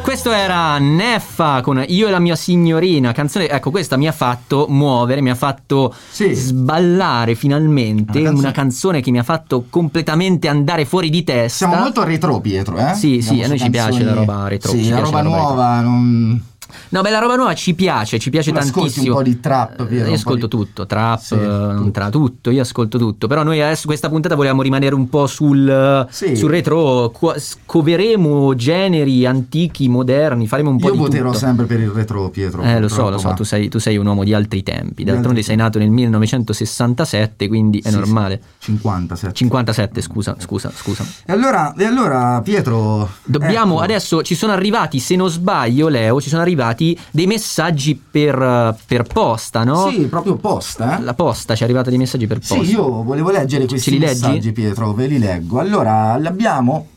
Questo 0.00 0.32
era 0.32 0.76
Neffa 0.78 1.60
con 1.62 1.82
Io 1.86 2.08
e 2.08 2.10
la 2.10 2.18
mia 2.18 2.34
signorina, 2.36 3.12
canzone, 3.12 3.48
ecco 3.48 3.70
questa 3.70 3.96
mi 3.96 4.08
ha 4.08 4.12
fatto 4.12 4.66
muovere, 4.68 5.20
mi 5.20 5.30
ha 5.30 5.34
fatto 5.36 5.94
sballare 6.10 7.34
finalmente, 7.34 8.18
Una 8.18 8.30
una 8.30 8.38
canzone- 8.50 8.52
canzone... 8.52 9.00
che 9.02 9.10
mi 9.10 9.18
ha 9.18 9.22
fatto 9.22 9.66
completamente 9.70 10.48
andare 10.48 10.84
fuori 10.84 11.10
di 11.10 11.22
testa. 11.22 11.66
Siamo 11.68 11.76
molto 11.82 12.02
retro, 12.02 12.40
Pietro, 12.40 12.76
eh? 12.76 12.94
Sì, 12.94 13.20
sì, 13.20 13.28
Andiamo 13.40 13.44
a 13.44 13.48
noi 13.48 13.58
su 13.58 13.64
ci 13.64 13.70
piace 13.70 13.88
canzoni- 13.90 14.04
la 14.04 14.14
roba 14.14 14.48
retro. 14.48 14.70
Sì, 14.70 14.88
la 14.88 14.98
roba 15.00 15.20
retro. 15.20 15.36
nuova 15.36 15.80
non... 15.80 16.42
No, 16.90 17.00
beh, 17.02 17.10
la 17.10 17.18
roba 17.18 17.36
nuova 17.36 17.54
ci 17.54 17.74
piace, 17.74 18.18
ci 18.18 18.30
piace 18.30 18.50
Tu 18.52 18.58
tantissimo. 18.58 19.06
un 19.08 19.12
po' 19.14 19.22
di 19.22 19.40
trap, 19.40 19.76
Pietro, 19.76 19.94
Io 19.94 20.00
un 20.02 20.08
po' 20.08 20.14
ascolto 20.14 20.46
di- 20.46 20.56
tutto, 20.56 20.86
trap, 20.86 21.20
Sì, 21.20 21.34
eh, 21.34 21.36
non 21.38 21.90
tra 21.92 22.08
tutto, 22.10 22.50
io 22.50 22.62
ascolto 22.62 22.98
tutto. 22.98 23.26
Però 23.26 23.42
noi 23.42 23.60
adesso 23.60 23.86
questa 23.86 24.08
puntata 24.08 24.34
volevamo 24.34 24.62
rimanere 24.62 24.94
un 24.94 25.08
po' 25.08 25.26
sul, 25.26 26.06
Sì. 26.10 26.36
sul 26.36 26.50
retro, 26.50 27.12
scoveremo 27.36 28.54
generi 28.54 29.26
antichi, 29.26 29.88
moderni, 29.88 30.46
faremo 30.46 30.70
un 30.70 30.78
po' 30.78 30.86
Io 30.88 30.92
di 30.92 30.98
voterò 30.98 31.26
tutto. 31.28 31.38
sempre 31.38 31.66
per 31.66 31.80
il 31.80 31.88
retro, 31.90 32.28
Pietro. 32.30 32.62
Eh, 32.62 32.80
lo 32.80 32.88
so, 32.88 33.08
lo 33.10 33.18
so, 33.18 33.32
tu 33.34 33.42
sei, 33.44 33.68
tu 33.68 33.78
sei 33.78 33.96
un 33.96 34.06
uomo 34.06 34.24
di 34.24 34.32
altri 34.34 34.62
tempi. 34.62 35.04
D'altronde 35.04 35.42
sei 35.42 35.56
nato 35.56 35.78
nel 35.78 35.90
1967, 35.90 37.48
quindi 37.48 37.80
è 37.80 37.90
Sì, 37.90 37.94
normale. 37.96 38.40
57. 38.58 39.34
57, 39.34 40.00
scusa, 40.00 40.36
scusa, 40.38 40.70
scusa. 40.74 41.04
E 41.26 41.32
allora, 41.32 41.74
e 41.76 41.84
allora 41.84 42.40
Pietro... 42.42 43.08
Dobbiamo 43.24 43.74
ecco, 43.74 43.82
adesso 43.84 44.22
ci 44.22 44.34
sono 44.34 44.52
arrivati, 44.52 44.98
se 45.00 45.16
non 45.16 45.28
sbaglio, 45.28 45.88
Leo, 45.88 46.20
ci 46.20 46.28
sono 46.28 46.40
arrivati 46.40 46.52
dei 46.54 47.26
messaggi 47.26 47.94
per, 47.96 48.76
per 48.86 49.02
posta, 49.04 49.64
no? 49.64 49.90
Sì, 49.90 50.06
proprio 50.06 50.36
posta. 50.36 50.98
eh? 50.98 51.02
La 51.02 51.14
posta 51.14 51.54
ci 51.54 51.62
è 51.62 51.64
arrivata 51.64 51.90
dei 51.90 51.98
messaggi 51.98 52.26
per 52.26 52.38
posta. 52.38 52.62
Sì, 52.62 52.70
io 52.72 53.02
volevo 53.02 53.30
leggere 53.30 53.66
questi 53.66 53.90
li 53.90 53.98
leggi? 53.98 54.26
messaggi, 54.26 54.52
Pietro, 54.52 54.92
ve 54.92 55.06
li 55.06 55.18
leggo. 55.18 55.58
Allora, 55.58 56.16
l'abbiamo. 56.18 56.88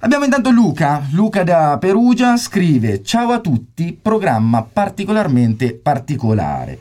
Abbiamo 0.00 0.24
intanto 0.24 0.50
Luca, 0.50 1.06
Luca 1.12 1.42
da 1.42 1.78
Perugia 1.80 2.36
scrive 2.36 3.02
Ciao 3.02 3.30
a 3.32 3.40
tutti, 3.40 3.98
programma 4.00 4.62
particolarmente 4.62 5.72
particolare. 5.74 6.78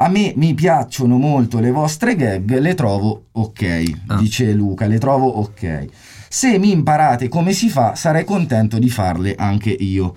A 0.00 0.08
me 0.08 0.32
mi 0.36 0.54
piacciono 0.54 1.16
molto 1.18 1.60
le 1.60 1.70
vostre 1.70 2.14
gag, 2.14 2.58
le 2.58 2.74
trovo 2.74 3.26
ok, 3.32 3.92
Ah. 4.08 4.16
dice 4.16 4.52
Luca, 4.52 4.86
le 4.86 4.98
trovo 4.98 5.28
ok. 5.28 5.86
Se 6.28 6.58
mi 6.58 6.70
imparate 6.72 7.28
come 7.28 7.52
si 7.52 7.68
fa, 7.68 7.94
sarei 7.94 8.24
contento 8.24 8.78
di 8.78 8.90
farle 8.90 9.34
anche 9.36 9.70
io. 9.70 10.14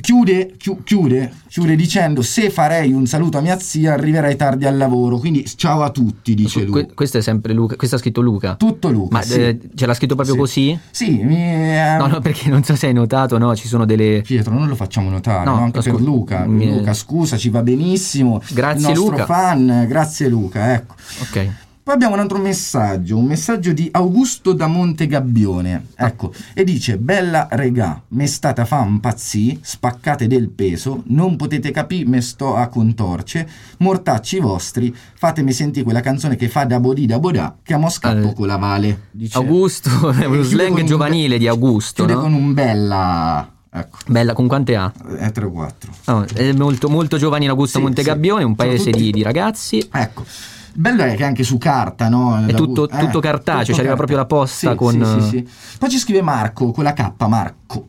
Chiude, 0.00 0.54
chiu- 0.56 0.82
chiude, 0.82 1.32
chiude 1.48 1.76
dicendo 1.76 2.22
se 2.22 2.50
farei 2.50 2.92
un 2.92 3.06
saluto 3.06 3.38
a 3.38 3.40
mia 3.40 3.58
zia 3.58 3.92
arriverei 3.92 4.36
tardi 4.36 4.64
al 4.64 4.76
lavoro, 4.76 5.18
quindi 5.18 5.44
ciao 5.56 5.82
a 5.82 5.90
tutti, 5.90 6.34
dice 6.34 6.62
lui. 6.62 6.70
Que- 6.72 6.94
questo 6.94 7.18
è 7.18 7.20
sempre 7.22 7.52
Luca, 7.52 7.76
questo 7.76 7.96
ha 7.96 7.98
scritto 7.98 8.20
Luca. 8.20 8.54
Tutto 8.56 8.90
Luca. 8.90 9.16
Ma 9.16 9.22
sì. 9.22 9.40
eh, 9.40 9.58
ce 9.74 9.86
l'ha 9.86 9.94
scritto 9.94 10.14
proprio 10.14 10.34
Sì. 10.34 10.40
così? 10.40 10.78
Sì, 10.90 11.22
mi, 11.22 11.36
eh, 11.36 11.96
No, 11.98 12.06
no, 12.06 12.20
perché 12.20 12.48
non 12.48 12.64
so 12.64 12.74
se 12.74 12.86
hai 12.88 12.92
notato, 12.94 13.38
no, 13.38 13.54
ci 13.54 13.68
sono 13.68 13.84
delle... 13.84 14.22
Pietro, 14.24 14.52
non 14.54 14.66
lo 14.66 14.74
facciamo 14.74 15.08
notare, 15.10 15.44
No, 15.44 15.56
no, 15.56 15.62
anche 15.62 15.82
scu- 15.82 15.94
per 15.94 16.00
Luca. 16.02 16.44
mi- 16.46 16.70
Luca, 16.78 16.94
scusa, 16.94 17.36
ci 17.36 17.50
va 17.50 17.62
benissimo. 17.62 18.40
Grazie, 18.50 18.90
Il 18.90 18.94
nostro 18.96 19.10
Luca. 19.10 19.24
fan, 19.26 19.84
grazie 19.88 20.28
Luca, 20.28 20.74
ecco. 20.74 20.94
Ok. 21.20 21.48
Poi 21.84 21.94
abbiamo 21.94 22.14
un 22.14 22.20
altro 22.20 22.38
messaggio, 22.38 23.18
un 23.18 23.24
messaggio 23.24 23.72
di 23.72 23.88
Augusto 23.90 24.52
da 24.52 24.68
Montegabbione, 24.68 25.88
ecco, 25.96 26.32
e 26.54 26.62
dice 26.62 26.96
Bella 26.96 27.48
regà, 27.50 28.00
me 28.10 28.28
stata 28.28 28.64
fa 28.64 28.84
impazzì, 28.84 29.58
spaccate 29.60 30.28
del 30.28 30.48
peso, 30.50 31.02
non 31.06 31.34
potete 31.34 31.72
capire, 31.72 32.08
me 32.08 32.20
sto 32.20 32.54
a 32.54 32.68
contorce, 32.68 33.48
mortacci 33.78 34.38
vostri, 34.38 34.94
fatemi 34.94 35.50
sentire 35.50 35.82
quella 35.82 36.00
canzone 36.00 36.36
che 36.36 36.48
fa 36.48 36.62
da 36.62 36.78
bodì 36.78 37.06
da 37.06 37.18
bodà, 37.18 37.56
che 37.60 37.74
a 37.74 37.78
mo 37.78 37.88
scappo 37.90 38.28
Eh, 38.28 38.34
con 38.34 38.46
la 38.46 38.58
vale. 38.58 39.08
Dice, 39.10 39.36
Augusto, 39.36 39.90
è 40.14 40.24
uno 40.26 40.42
slang 40.42 40.70
con 40.70 40.80
un 40.82 40.86
giovanile 40.86 41.36
di 41.36 41.48
Augusto, 41.48 42.04
chiude 42.04 42.14
no? 42.14 42.20
con 42.20 42.32
un 42.32 42.54
bella... 42.54 43.50
Ecco, 43.74 43.98
Bella, 44.06 44.34
con 44.34 44.46
quante 44.46 44.76
ha? 44.76 44.92
è 45.16 45.32
3 45.32 45.46
o 45.46 45.50
4. 45.50 45.92
Oh, 46.04 46.26
è 46.32 46.52
molto, 46.52 46.88
molto 46.88 47.16
giovane 47.16 47.44
in 47.44 47.50
Augusto 47.50 47.78
Sì, 47.78 47.84
Montegabbione, 47.84 48.42
sì. 48.42 48.46
un 48.46 48.54
paese 48.54 48.90
di, 48.90 49.10
di 49.10 49.22
ragazzi. 49.22 49.88
Ecco. 49.90 50.24
Bello 50.74 51.02
è 51.02 51.14
che 51.16 51.24
anche 51.24 51.42
su 51.42 51.58
carta, 51.58 52.08
no? 52.08 52.38
È 52.46 52.50
Da- 52.50 52.56
tutto, 52.56 52.88
eh, 52.88 52.98
tutto 52.98 53.20
cartaceo, 53.20 53.64
ci 53.74 53.80
arriva 53.80 53.94
carta- 53.94 53.96
proprio 53.96 54.16
la 54.16 54.24
posta 54.26 54.70
Sì, 54.70 54.76
con... 54.76 55.04
sì, 55.04 55.20
sì, 55.20 55.28
sì. 55.28 55.48
Poi 55.78 55.90
ci 55.90 55.98
scrive 55.98 56.22
Marco, 56.22 56.70
con 56.70 56.84
la 56.84 56.92
K, 56.92 57.12
Marco. 57.26 57.88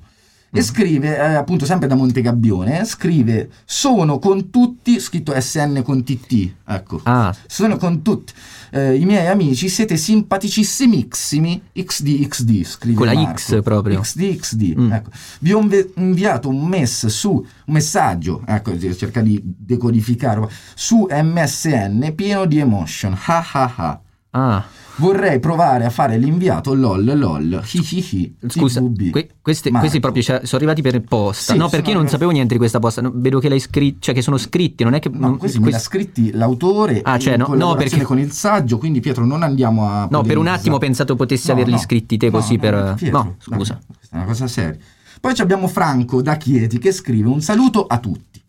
E 0.55 0.59
Mm. 0.59 0.61
scrive, 0.63 1.15
eh, 1.17 1.33
appunto, 1.33 1.65
sempre 1.65 1.87
da 1.87 1.95
Montegabbione, 1.95 2.81
eh, 2.81 2.85
scrive 2.85 3.49
Sono 3.65 4.19
con 4.19 4.51
tutti, 4.51 4.99
scritto 4.99 5.33
SN 5.35 5.81
con 5.83 6.03
TT, 6.03 6.53
ecco. 6.67 6.99
Ah, 7.03 7.35
Sono 7.47 7.77
con 7.77 8.03
tutti 8.03 8.33
eh, 8.71 8.95
i 8.95 9.05
miei 9.05 9.27
amici, 9.27 9.67
siete 9.69 9.97
simpaticissimi 9.97 11.07
XD 11.09 12.27
XD, 12.27 12.63
scrive 12.63 12.97
Con 12.97 13.05
la 13.07 13.13
Marco. 13.13 13.37
X 13.39 13.61
proprio. 13.63 14.01
XD 14.01 14.35
XD, 14.39 14.73
Mm. 14.77 14.91
ecco. 14.91 15.09
Vi 15.39 15.53
ho 15.53 15.67
inviato 15.95 16.49
un 16.49 16.65
mess 16.67 17.05
su, 17.07 17.29
un 17.31 17.73
messaggio, 17.73 18.41
ecco, 18.45 18.77
cerca 18.95 19.21
di 19.21 19.39
decodificare, 19.43 20.47
su 20.75 21.07
MSN 21.09 22.13
pieno 22.15 22.45
di 22.45 22.59
emotion, 22.59 23.17
ha 23.25 23.43
ha 23.53 23.73
ha. 23.75 24.01
Ah. 24.33 24.63
Vorrei 24.97 25.39
provare 25.39 25.85
a 25.85 25.89
fare 25.89 26.19
l'inviato 26.19 26.75
lol 26.75 27.03
lol, 27.17 27.63
hi 27.71 27.79
hi 27.79 28.05
hi, 28.11 28.35
Scusa, 28.47 28.79
que- 29.11 29.27
questi, 29.41 29.69
Marco. 29.71 29.79
questi 29.87 29.99
proprio 29.99 30.21
cioè, 30.21 30.41
sono 30.43 30.57
arrivati 30.57 30.83
per 30.83 31.01
posta. 31.01 31.53
Sì, 31.53 31.57
no, 31.57 31.67
perché 31.67 31.89
io 31.89 31.97
non 31.97 32.07
sapevo 32.07 32.29
niente 32.29 32.53
di 32.53 32.59
questa 32.59 32.77
posta. 32.77 33.01
no, 33.01 33.11
vedo 33.15 33.39
che 33.39 33.49
l'hai 33.49 33.59
scritto, 33.59 33.97
cioè 34.01 34.13
che 34.13 34.21
sono 34.21 34.37
scritti, 34.37 34.83
non 34.83 34.93
è 34.93 34.99
che... 34.99 35.09
No, 35.09 35.17
non- 35.29 35.37
questi 35.37 35.57
questi- 35.57 35.81
scritti 35.81 36.31
l'autore 36.33 37.01
Ah, 37.03 37.17
cioè, 37.17 37.37
no- 37.37 37.47
no, 37.55 37.73
perché- 37.73 38.03
con 38.03 38.19
il 38.19 38.31
saggio, 38.31 38.77
quindi 38.77 38.99
Pietro 38.99 39.25
non 39.25 39.41
andiamo 39.41 39.87
a 39.89 40.07
No, 40.11 40.21
per 40.21 40.37
un 40.37 40.45
attimo 40.45 40.75
ho 40.75 40.79
pensato 40.79 41.15
potessi 41.15 41.47
No, 41.47 41.53
averli 41.53 41.71
no. 41.71 41.77
scritti 41.79 42.17
te 42.17 42.29
così 42.29 42.53
no, 42.53 42.59
per... 42.61 42.93
Pietro, 42.95 43.17
no, 43.17 43.23
dai, 43.47 43.57
scusa. 43.57 43.79
questa 43.87 44.15
è 44.15 44.17
una 44.19 44.25
cosa 44.27 44.47
seria. 44.47 44.77
Poi 45.19 45.33
abbiamo 45.39 45.67
Franco 45.67 46.21
da 46.21 46.35
Chieti 46.37 46.77
che 46.77 46.91
scrive 46.91 47.29
un 47.29 47.41
saluto 47.41 47.87
a 47.87 47.97
tutti. 47.97 48.39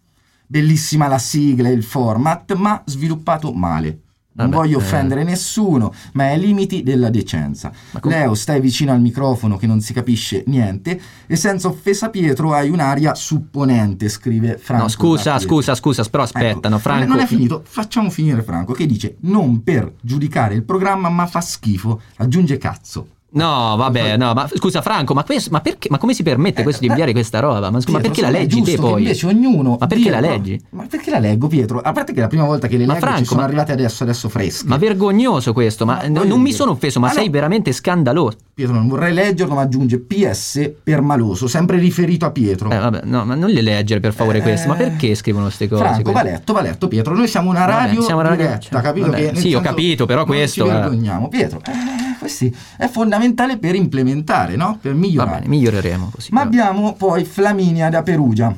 Bellissima 0.46 1.08
la 1.08 1.18
sigla 1.18 1.68
e 1.68 1.72
il 1.72 1.82
format, 1.84 2.52
ma 2.54 2.82
sviluppato 2.84 3.50
male. 3.52 4.00
Non 4.36 4.50
Vabbè, 4.50 4.62
voglio 4.62 4.78
eh. 4.78 4.82
offendere 4.82 5.22
nessuno, 5.22 5.92
ma 6.14 6.24
ai 6.24 6.40
limiti 6.40 6.82
della 6.82 7.08
decenza. 7.08 7.72
Com- 8.00 8.10
Leo, 8.10 8.34
stai 8.34 8.60
vicino 8.60 8.90
al 8.90 9.00
microfono 9.00 9.56
che 9.56 9.68
non 9.68 9.80
si 9.80 9.92
capisce 9.92 10.42
niente 10.46 11.00
e 11.26 11.36
senza 11.36 11.68
offesa 11.68 12.10
Pietro 12.10 12.52
hai 12.52 12.68
un'aria 12.68 13.14
supponente, 13.14 14.08
scrive 14.08 14.58
Franco. 14.58 14.82
No, 14.82 14.88
scusa, 14.88 15.38
scusa, 15.38 15.74
scusa, 15.76 16.02
però 16.04 16.24
aspetta, 16.24 16.68
Ecco, 16.68 16.78
Franco... 16.78 17.06
Non 17.06 17.20
è 17.20 17.26
finito, 17.26 17.62
facciamo 17.64 18.10
finire 18.10 18.42
Franco 18.42 18.72
che 18.72 18.86
dice 18.86 19.16
non 19.20 19.62
per 19.62 19.94
giudicare 20.00 20.54
il 20.54 20.64
programma 20.64 21.08
ma 21.08 21.26
fa 21.26 21.40
schifo, 21.40 22.00
aggiunge 22.16 22.58
cazzo. 22.58 23.06
No, 23.34 23.74
vabbè, 23.76 24.16
no, 24.16 24.32
ma 24.32 24.48
scusa 24.54 24.80
Franco, 24.80 25.12
ma, 25.12 25.24
questo, 25.24 25.50
ma 25.50 25.60
perché, 25.60 25.88
ma 25.90 25.98
come 25.98 26.14
si 26.14 26.22
permette 26.22 26.62
questo 26.62 26.80
di 26.82 26.86
inviare 26.86 27.10
questa 27.12 27.40
roba? 27.40 27.70
Ma, 27.70 27.80
scusa, 27.80 27.98
ma 27.98 28.04
Eh, 28.04 28.10
Pietro, 28.10 28.10
perché 28.12 28.20
la 28.22 28.30
leggi 28.30 28.62
te 28.62 28.76
poi? 28.76 29.02
Invece 29.02 29.26
ognuno 29.26 29.76
Ma 29.80 29.86
perché 29.88 30.02
dia- 30.04 30.12
la 30.12 30.20
leggi? 30.20 30.60
Ma 30.70 30.86
perché 30.88 31.10
la 31.10 31.18
leggo, 31.18 31.48
Pietro? 31.48 31.80
A 31.80 31.90
parte 31.92 32.12
che 32.12 32.18
è 32.18 32.22
la 32.22 32.28
prima 32.28 32.44
volta 32.44 32.68
che 32.68 32.76
le 32.76 32.86
Ma 32.86 32.92
leggo 32.94 33.04
ci 33.06 33.10
Franco, 33.12 33.28
sono 33.28 33.40
ma- 33.40 33.46
arrivate 33.46 33.72
adesso, 33.72 34.02
adesso 34.04 34.28
fresche. 34.28 34.66
Ma 34.68 34.76
vergognoso 34.76 35.52
questo, 35.52 35.84
ma, 35.84 35.94
Ma 35.96 36.06
non 36.06 36.38
mi 36.38 36.44
dire- 36.44 36.56
sono 36.56 36.70
offeso, 36.70 37.00
ma 37.00 37.08
Ah, 37.08 37.12
sei 37.12 37.26
no. 37.26 37.30
veramente 37.32 37.72
scandaloso. 37.72 38.36
Pietro, 38.54 38.74
non 38.76 38.86
vorrei 38.86 39.12
leggerlo, 39.12 39.54
ma 39.54 39.62
aggiunge 39.62 39.98
PS 39.98 40.70
per 40.84 41.00
maloso, 41.00 41.48
sempre 41.48 41.76
riferito 41.78 42.24
a 42.26 42.30
Pietro. 42.30 42.70
Eh, 42.70 42.78
vabbè, 42.78 43.00
no, 43.02 43.24
ma 43.24 43.34
non 43.34 43.50
le 43.50 43.62
leggere 43.62 43.98
per 43.98 44.12
favore 44.14 44.38
Eh, 44.38 44.42
questo, 44.42 44.68
ma 44.68 44.74
perché 44.76 45.12
scrivono 45.16 45.46
queste 45.46 45.66
cose? 45.68 45.82
Franco, 45.82 46.02
queste? 46.02 46.22
va 46.22 46.30
letto, 46.30 46.52
va 46.52 46.60
letto, 46.62 46.86
Pietro. 46.86 47.14
Noi 47.16 47.26
siamo 47.26 47.50
una 47.50 47.66
Vabbè, 47.66 47.72
radio 47.72 48.00
siamo 48.02 48.20
una 48.20 48.28
radio- 48.28 48.44
diretta, 48.46 48.68
cioè, 48.70 48.80
capito? 48.80 49.06
vabbè, 49.10 49.30
che 49.32 49.40
sì, 49.40 49.54
ho 49.54 49.60
capito, 49.60 50.06
però 50.06 50.18
non 50.20 50.26
questo, 50.28 50.64
Ci 50.64 50.70
eh. 50.70 50.72
vergogniamo, 50.72 51.28
Pietro. 51.28 51.58
eh, 51.66 52.03
questi 52.24 52.54
è 52.78 52.88
fondamentale 52.88 53.58
per 53.58 53.74
implementare, 53.74 54.56
no? 54.56 54.78
Per 54.80 54.92
Va 54.92 54.98
migliorare. 54.98 55.38
bene, 55.40 55.48
miglioreremo 55.48 56.08
così. 56.10 56.30
Ma 56.32 56.40
abbiamo 56.40 56.94
poi 56.94 57.24
Flaminia 57.24 57.90
da 57.90 58.02
Perugia 58.02 58.54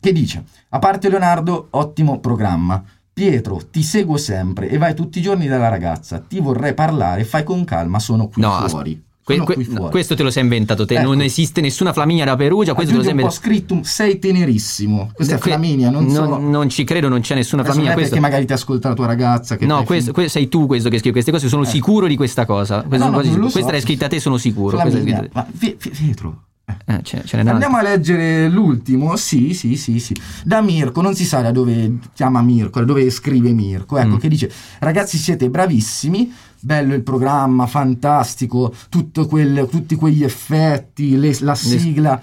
che 0.00 0.12
dice: 0.12 0.44
A 0.70 0.78
parte 0.80 1.08
Leonardo, 1.08 1.68
ottimo 1.70 2.18
programma. 2.18 2.82
Pietro, 3.12 3.62
ti 3.70 3.82
seguo 3.82 4.16
sempre 4.18 4.68
e 4.68 4.76
vai 4.76 4.94
tutti 4.94 5.20
i 5.20 5.22
giorni 5.22 5.46
dalla 5.46 5.68
ragazza. 5.68 6.18
Ti 6.18 6.38
vorrei 6.40 6.74
parlare, 6.74 7.24
fai 7.24 7.44
con 7.44 7.64
calma, 7.64 7.98
sono 7.98 8.28
qui 8.28 8.42
No, 8.42 8.54
as- 8.56 8.70
fuori. 8.70 8.90
Sono 8.92 9.04
que- 9.34 9.66
no, 9.70 9.88
questo 9.88 10.14
te 10.14 10.22
lo 10.22 10.30
sei 10.30 10.44
inventato 10.44 10.86
te, 10.86 10.94
Ecco. 10.94 11.02
non 11.02 11.20
esiste 11.20 11.60
nessuna 11.60 11.92
Flaminia 11.92 12.24
da 12.24 12.36
Perugia, 12.36 12.74
questo 12.74 12.92
te 12.92 12.96
lo 12.98 13.02
sei 13.02 13.10
inventato. 13.12 13.36
scritto, 13.40 13.80
sei 13.82 14.20
tenerissimo. 14.20 15.10
Questa 15.12 15.34
è 15.34 15.38
Que- 15.38 15.50
Flaminia, 15.50 15.90
non 15.90 16.08
sono. 16.08 16.38
non 16.38 16.68
ci 16.68 16.84
credo, 16.84 17.08
non 17.08 17.20
c'è 17.20 17.34
nessuna 17.34 17.62
Adesso 17.62 17.74
Flaminia. 17.74 17.90
non 17.90 17.90
è 17.90 17.94
Questo... 17.94 18.14
perché 18.14 18.20
magari 18.20 18.46
ti 18.46 18.52
ascolta 18.52 18.88
la 18.88 18.94
tua 18.94 19.06
ragazza. 19.06 19.56
No, 19.60 19.82
questo, 19.82 20.04
finta- 20.04 20.12
que- 20.12 20.28
sei 20.28 20.48
tu 20.48 20.66
questo 20.66 20.88
che 20.88 20.98
scrivi 20.98 21.12
queste 21.12 21.32
cose, 21.32 21.48
sono 21.48 21.64
Eh. 21.64 21.66
sicuro 21.66 22.06
di 22.06 22.14
questa 22.16 22.46
cosa. 22.46 22.82
Questo 22.82 23.04
no, 23.04 23.10
no, 23.10 23.16
non 23.16 23.24
sicuro. 23.24 23.46
so. 23.46 23.52
Questa 23.52 23.70
l'hai 23.72 23.80
scritta 23.80 24.06
te, 24.06 24.20
sono 24.20 24.36
sicuro. 24.38 24.78
Questa 24.78 24.96
l'hai 24.98 25.06
Flaminia, 25.06 25.18
scritta 25.18 25.40
te. 25.42 25.48
ma 25.50 25.58
Pie- 25.58 25.72
Pie- 25.74 25.90
Pietro, 25.90 26.42
Eh, 26.88 27.00
ce, 27.02 27.22
ce. 27.24 27.36
Andiamo 27.38 27.76
a 27.76 27.82
leggere 27.82 28.48
l'ultimo, 28.48 29.14
sì, 29.16 29.54
sì, 29.54 29.76
sì, 29.76 30.00
sì. 30.00 30.14
Da 30.44 30.60
Mirko, 30.60 31.00
non 31.00 31.14
si 31.14 31.24
sa 31.24 31.40
da 31.40 31.52
dove 31.52 31.98
chiama 32.12 32.42
Mirko, 32.42 32.80
da 32.80 32.84
dove 32.86 33.08
scrive 33.10 33.52
Mirko, 33.52 33.96
ecco, 33.98 34.16
Mm. 34.16 34.18
che 34.18 34.28
dice, 34.28 34.50
ragazzi 34.80 35.16
siete 35.16 35.48
bravissimi, 35.48 36.32
bello 36.58 36.94
il 36.94 37.02
programma, 37.02 37.66
fantastico, 37.68 38.74
tutto 38.88 39.26
quel- 39.26 39.68
tutti 39.70 39.94
quegli 39.94 40.24
effetti, 40.24 41.16
le- 41.16 41.36
la 41.40 41.54
sigla, 41.54 42.20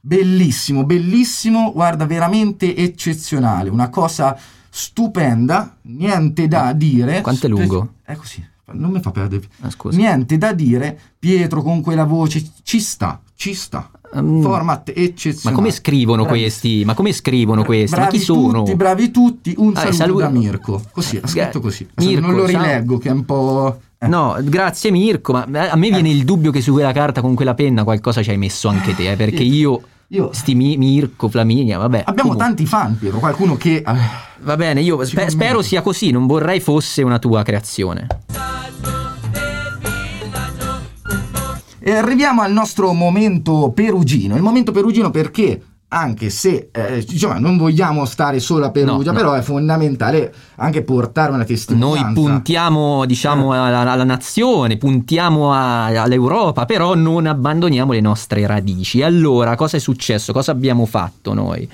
bellissimo, 0.00 0.84
bellissimo, 0.84 1.72
guarda, 1.72 2.04
veramente 2.04 2.74
eccezionale, 2.74 3.68
una 3.70 3.90
cosa 3.90 4.36
stupenda, 4.70 5.76
niente 5.82 6.48
da 6.48 6.72
dire. 6.72 7.20
Quanto 7.20 7.46
è 7.46 7.48
lungo? 7.48 7.94
È 8.02 8.14
così. 8.16 8.44
non 8.72 8.90
mi 8.90 9.00
fa 9.00 9.10
perdere 9.12 9.48
Ah, 9.60 9.70
niente 9.92 10.36
da 10.36 10.52
dire 10.52 10.98
Pietro 11.18 11.62
con 11.62 11.80
quella 11.80 12.04
voce 12.04 12.44
ci 12.62 12.80
sta 12.80 13.18
ci 13.40 13.54
sta 13.54 13.88
format 14.10 14.88
Ma 14.92 15.00
eccezionale 15.00 15.54
come 15.54 15.70
scrivono 15.70 16.24
Bravissimo. 16.24 16.48
questi? 16.50 16.84
Ma 16.84 16.94
come 16.94 17.12
scrivono 17.12 17.62
questi? 17.62 17.90
Ma 17.94 18.02
bravi 18.02 18.18
chi 18.18 18.24
sono? 18.24 18.62
tutti 18.64 18.74
bravi 18.74 19.10
tutti 19.12 19.54
un 19.58 19.72
Ah, 19.76 19.78
saluto 19.78 19.94
salu- 19.96 20.18
da 20.20 20.28
Mirko 20.28 20.82
così 20.90 21.20
ha 21.22 21.26
scritto 21.28 21.60
così 21.60 21.86
Mirko, 21.98 22.26
non 22.26 22.34
lo 22.34 22.48
ciao. 22.48 22.60
rileggo 22.62 22.98
che 22.98 23.08
è 23.10 23.12
un 23.12 23.24
po' 23.24 23.80
No, 24.00 24.36
grazie 24.42 24.90
Mirko, 24.90 25.32
ma 25.32 25.46
a 25.70 25.76
me 25.76 25.88
viene 25.90 26.10
il 26.10 26.24
dubbio 26.24 26.50
che 26.50 26.60
su 26.60 26.72
quella 26.72 26.90
carta 26.92 27.20
con 27.20 27.34
quella 27.36 27.54
penna 27.54 27.84
qualcosa 27.84 28.20
ci 28.22 28.30
hai 28.30 28.38
messo 28.38 28.66
anche 28.68 28.94
te, 28.96 29.12
eh, 29.12 29.16
perché 29.16 29.42
io, 29.44 29.80
Io- 30.08 30.30
sti 30.32 30.54
Mi- 30.56 30.76
Mirko, 30.76 31.28
Flaminia, 31.28 31.78
vabbè. 31.78 31.98
abbiamo 32.06 32.30
comunque. 32.30 32.44
tanti 32.44 32.66
fan 32.66 32.96
Pietro 32.98 33.18
qualcuno 33.20 33.56
che 33.56 33.76
eh, 33.86 34.26
Va 34.40 34.56
bene, 34.56 34.80
io 34.82 35.04
spe- 35.04 35.30
spero 35.30 35.62
sia 35.62 35.82
così, 35.82 36.10
non 36.10 36.26
vorrei 36.26 36.58
fosse 36.60 37.02
una 37.02 37.18
tua 37.20 37.42
creazione. 37.44 38.06
E 41.88 41.94
arriviamo 41.94 42.42
al 42.42 42.52
nostro 42.52 42.92
momento 42.92 43.72
perugino. 43.74 44.36
Il 44.36 44.42
momento 44.42 44.72
perugino 44.72 45.10
perché, 45.10 45.58
anche 45.88 46.28
se 46.28 46.68
eh, 46.70 47.02
diciamo, 47.02 47.38
non 47.40 47.56
vogliamo 47.56 48.04
stare 48.04 48.40
solo 48.40 48.66
a 48.66 48.70
Perugia, 48.70 49.10
No, 49.10 49.12
no. 49.12 49.24
però 49.24 49.32
è 49.32 49.40
fondamentale 49.40 50.34
anche 50.56 50.82
portare 50.82 51.32
una 51.32 51.44
testimonianza. 51.44 52.04
Noi 52.04 52.12
puntiamo, 52.12 53.06
diciamo, 53.06 53.52
alla, 53.52 53.90
alla 53.90 54.04
nazione, 54.04 54.76
puntiamo 54.76 55.52
a- 55.54 55.86
all'Europa, 55.86 56.66
però 56.66 56.94
non 56.94 57.24
abbandoniamo 57.24 57.92
le 57.92 58.00
nostre 58.02 58.46
radici. 58.46 59.00
Allora, 59.02 59.54
cosa 59.56 59.78
è 59.78 59.80
successo? 59.80 60.34
Cosa 60.34 60.50
abbiamo 60.50 60.84
fatto 60.84 61.32
noi? 61.32 61.66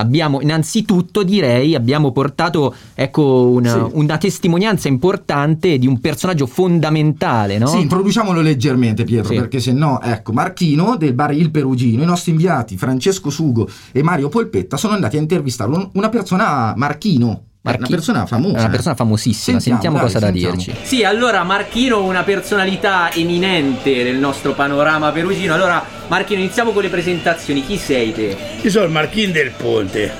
Abbiamo, 0.00 0.40
innanzitutto 0.40 1.22
direi, 1.22 1.74
abbiamo 1.74 2.10
portato 2.12 2.74
ecco, 2.94 3.48
una, 3.48 3.72
Sì. 3.72 3.90
una 3.92 4.18
testimonianza 4.18 4.88
importante 4.88 5.78
di 5.78 5.86
un 5.86 6.00
personaggio 6.00 6.46
fondamentale, 6.46 7.58
no? 7.58 7.66
Sì, 7.66 7.80
introduciamolo 7.80 8.40
leggermente 8.40 9.04
Pietro, 9.04 9.32
Sì. 9.32 9.38
perché 9.38 9.60
se 9.60 9.72
no, 9.72 10.00
ecco, 10.00 10.32
Marchino 10.32 10.96
del 10.96 11.12
bar 11.14 11.32
Il 11.32 11.50
Perugino, 11.50 12.02
i 12.02 12.06
nostri 12.06 12.32
inviati 12.32 12.76
Francesco 12.76 13.30
Sugo 13.30 13.68
e 13.92 14.02
Mario 14.02 14.28
Polpetta 14.28 14.76
sono 14.76 14.94
andati 14.94 15.16
a 15.16 15.20
intervistarlo, 15.20 15.90
una 15.94 16.08
persona 16.08 16.72
Marchino, 16.76 17.42
eh, 17.62 17.76
una 17.76 17.86
persona 17.88 18.26
famosa. 18.26 18.58
Una 18.58 18.68
persona 18.70 18.94
famosissima, 18.94 19.60
Sentiamo, 19.60 19.80
sentiamo, 19.80 19.96
dai, 19.96 20.06
cosa 20.06 20.18
da 20.18 20.26
sentiamo. 20.26 20.54
dirci. 20.56 20.74
Sì, 20.82 21.04
allora 21.04 21.42
Marchino, 21.44 22.02
una 22.02 22.22
personalità 22.22 23.12
eminente 23.12 24.02
nel 24.02 24.16
nostro 24.16 24.52
panorama 24.54 25.10
perugino. 25.12 25.52
Allora, 25.54 25.84
Marchino, 26.08 26.40
iniziamo 26.40 26.70
con 26.72 26.82
le 26.82 26.88
presentazioni. 26.88 27.64
Chi 27.64 27.76
sei 27.76 28.14
te? 28.14 28.36
Io 28.62 28.70
sono 28.70 28.84
il 28.86 28.90
Marchin 28.90 29.32
del 29.32 29.50
Ponte, 29.56 30.10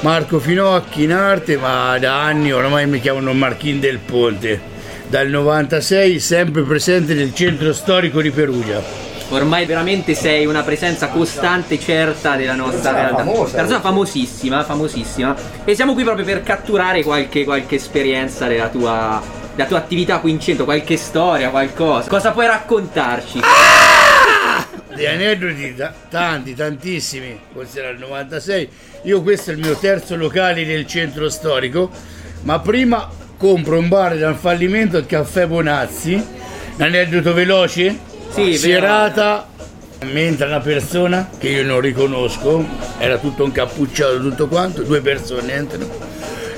Marco 0.00 0.38
Finocchi 0.38 1.04
in 1.04 1.12
arte, 1.12 1.56
ma 1.56 1.96
da 1.98 2.22
anni 2.22 2.52
ormai 2.52 2.86
mi 2.86 3.00
chiamano 3.00 3.32
Marchin 3.32 3.80
del 3.80 3.98
Ponte. 3.98 4.72
Dal 5.08 5.28
96 5.28 6.18
sempre 6.20 6.62
presente 6.62 7.14
nel 7.14 7.34
centro 7.34 7.72
storico 7.72 8.20
di 8.20 8.30
Perugia. 8.30 8.82
Ormai 9.34 9.66
veramente 9.66 10.14
sei 10.14 10.46
una 10.46 10.62
presenza 10.62 11.08
costante, 11.08 11.78
certa 11.80 12.36
della 12.36 12.54
nostra 12.54 12.92
Persona 12.92 13.00
realtà. 13.00 13.16
famosa. 13.24 13.56
Persona 13.56 13.80
famosissima, 13.80 14.62
famosissima. 14.64 15.34
E 15.64 15.74
siamo 15.74 15.92
qui 15.94 16.04
proprio 16.04 16.24
per 16.24 16.42
catturare 16.44 17.02
qualche, 17.02 17.42
qualche 17.44 17.74
esperienza 17.74 18.46
della 18.46 18.68
tua, 18.68 19.20
della 19.54 19.66
tua 19.68 19.78
attività 19.78 20.18
qui 20.18 20.30
in 20.30 20.38
centro, 20.40 20.64
qualche 20.64 20.96
storia, 20.96 21.50
qualcosa. 21.50 22.08
Cosa 22.08 22.30
puoi 22.30 22.46
raccontarci? 22.46 23.40
Di 24.94 25.06
aneddoti 25.06 25.74
ta- 25.74 25.92
tanti, 26.08 26.54
tantissimi, 26.54 27.36
questo 27.52 27.80
era 27.80 27.88
il 27.88 27.98
96. 27.98 28.68
Io 29.02 29.20
questo 29.22 29.50
è 29.50 29.54
il 29.54 29.58
mio 29.58 29.74
terzo 29.74 30.14
locale 30.14 30.64
nel 30.64 30.86
centro 30.86 31.28
storico, 31.28 31.90
ma 32.42 32.60
prima 32.60 33.10
compro 33.36 33.78
un 33.78 33.88
bar 33.88 34.16
dal 34.16 34.36
fallimento 34.36 34.96
il 34.96 35.06
caffè 35.06 35.48
Bonazzi. 35.48 36.14
Un 36.76 36.82
aneddoto 36.82 37.32
veloce? 37.34 38.12
Sì, 38.34 38.56
Serata, 38.56 39.46
mi 40.10 40.22
entra 40.22 40.48
una 40.48 40.58
persona 40.58 41.30
che 41.38 41.50
io 41.50 41.62
non 41.62 41.78
riconosco, 41.78 42.66
era 42.98 43.16
tutto 43.18 43.44
incappucciato 43.44 44.20
tutto 44.20 44.48
quanto, 44.48 44.82
due 44.82 45.00
persone 45.00 45.52
entrano 45.52 45.86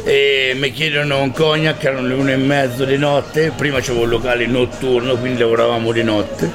e 0.03 0.55
mi 0.57 0.73
chiedono 0.73 1.21
un 1.21 1.33
cognac, 1.33 1.85
erano 1.85 2.07
le 2.07 2.15
una 2.15 2.33
e 2.33 2.37
mezzo 2.37 2.87
di 2.87 2.97
notte, 2.97 3.53
prima 3.55 3.81
c'avevo 3.81 4.05
un 4.05 4.09
locale 4.09 4.47
notturno, 4.47 5.17
quindi 5.17 5.41
lavoravamo 5.41 5.93
di 5.93 6.03
notte. 6.03 6.51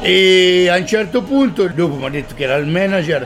E 0.00 0.66
a 0.68 0.76
un 0.76 0.86
certo 0.86 1.22
punto, 1.22 1.68
dopo 1.68 1.94
mi 1.94 2.06
ha 2.06 2.10
detto 2.10 2.34
che 2.34 2.42
era 2.42 2.56
il 2.56 2.66
manager, 2.66 3.24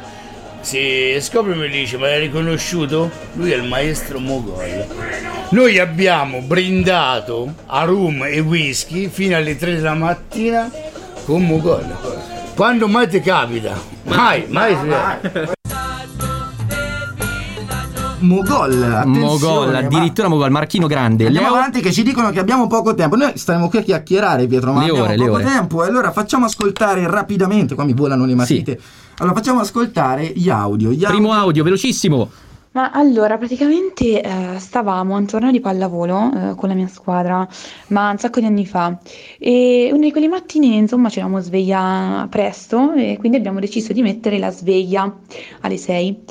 si 0.60 1.16
scopre 1.20 1.54
mi 1.54 1.70
dice, 1.70 1.96
ma 1.96 2.08
l'hai 2.08 2.20
riconosciuto? 2.20 3.10
Lui 3.32 3.52
è 3.52 3.56
il 3.56 3.64
maestro 3.64 4.18
Mogol. 4.18 4.86
Noi 5.52 5.78
abbiamo 5.78 6.42
brindato 6.42 7.54
a 7.64 7.82
rum 7.84 8.24
e 8.24 8.40
whisky 8.40 9.08
fino 9.08 9.36
alle 9.36 9.56
3 9.56 9.76
della 9.76 9.94
mattina 9.94 10.70
con 11.30 11.46
Mogol. 11.46 11.86
Quando 12.56 12.88
mai 12.88 13.08
ti 13.08 13.20
capita? 13.20 13.78
Mai, 14.06 14.46
mai. 14.48 14.76
Mogol, 18.18 18.82
attenzione, 18.82 19.20
Mogol, 19.20 19.70
ma- 19.70 19.78
addirittura 19.78 20.26
Mogol, 20.26 20.50
Marchino 20.50 20.88
Grande. 20.88 21.26
Andiamo 21.26 21.50
Leo- 21.50 21.56
avanti 21.56 21.80
che 21.80 21.92
ci 21.92 22.02
dicono 22.02 22.30
che 22.30 22.40
abbiamo 22.40 22.66
poco 22.66 22.96
tempo. 22.96 23.14
Noi 23.14 23.30
staremo 23.36 23.68
qui 23.68 23.78
a 23.78 23.82
chiacchierare, 23.82 24.48
Pietro, 24.48 24.72
ma 24.72 24.80
Le 24.80 24.88
abbiamo 24.88 25.04
ore, 25.06 25.14
poco 25.16 25.30
ore. 25.34 25.44
tempo. 25.44 25.84
E 25.84 25.86
allora 25.88 26.10
facciamo 26.10 26.46
ascoltare 26.46 27.08
rapidamente, 27.08 27.76
qua 27.76 27.84
mi 27.84 27.94
volano 27.94 28.24
le 28.26 28.34
matite. 28.34 28.80
Allora 29.18 29.36
facciamo 29.36 29.60
ascoltare 29.60 30.32
gli 30.34 30.50
audio. 30.50 30.90
Gli 30.90 31.04
Primo 31.06 31.32
audio, 31.32 31.62
velocissimo. 31.62 32.28
Ma 32.72 32.92
allora, 32.92 33.36
praticamente 33.36 34.22
eh, 34.22 34.58
stavamo 34.60 35.16
a 35.16 35.18
un 35.18 35.26
torneo 35.26 35.50
di 35.50 35.58
pallavolo 35.58 36.50
eh, 36.52 36.54
con 36.54 36.68
la 36.68 36.76
mia 36.76 36.86
squadra, 36.86 37.46
ma 37.88 38.10
un 38.10 38.18
sacco 38.18 38.38
di 38.38 38.46
anni 38.46 38.64
fa. 38.64 38.96
E 39.40 39.88
uno 39.92 40.02
di 40.02 40.12
quelle 40.12 40.28
mattine, 40.28 40.76
insomma, 40.76 41.08
ci 41.08 41.18
eravamo 41.18 41.40
sveglia 41.40 42.28
presto 42.30 42.92
e 42.92 43.16
quindi 43.18 43.38
abbiamo 43.38 43.58
deciso 43.58 43.92
di 43.92 44.02
mettere 44.02 44.38
la 44.38 44.50
sveglia 44.50 45.12
alle 45.62 45.76
6. 45.76 46.22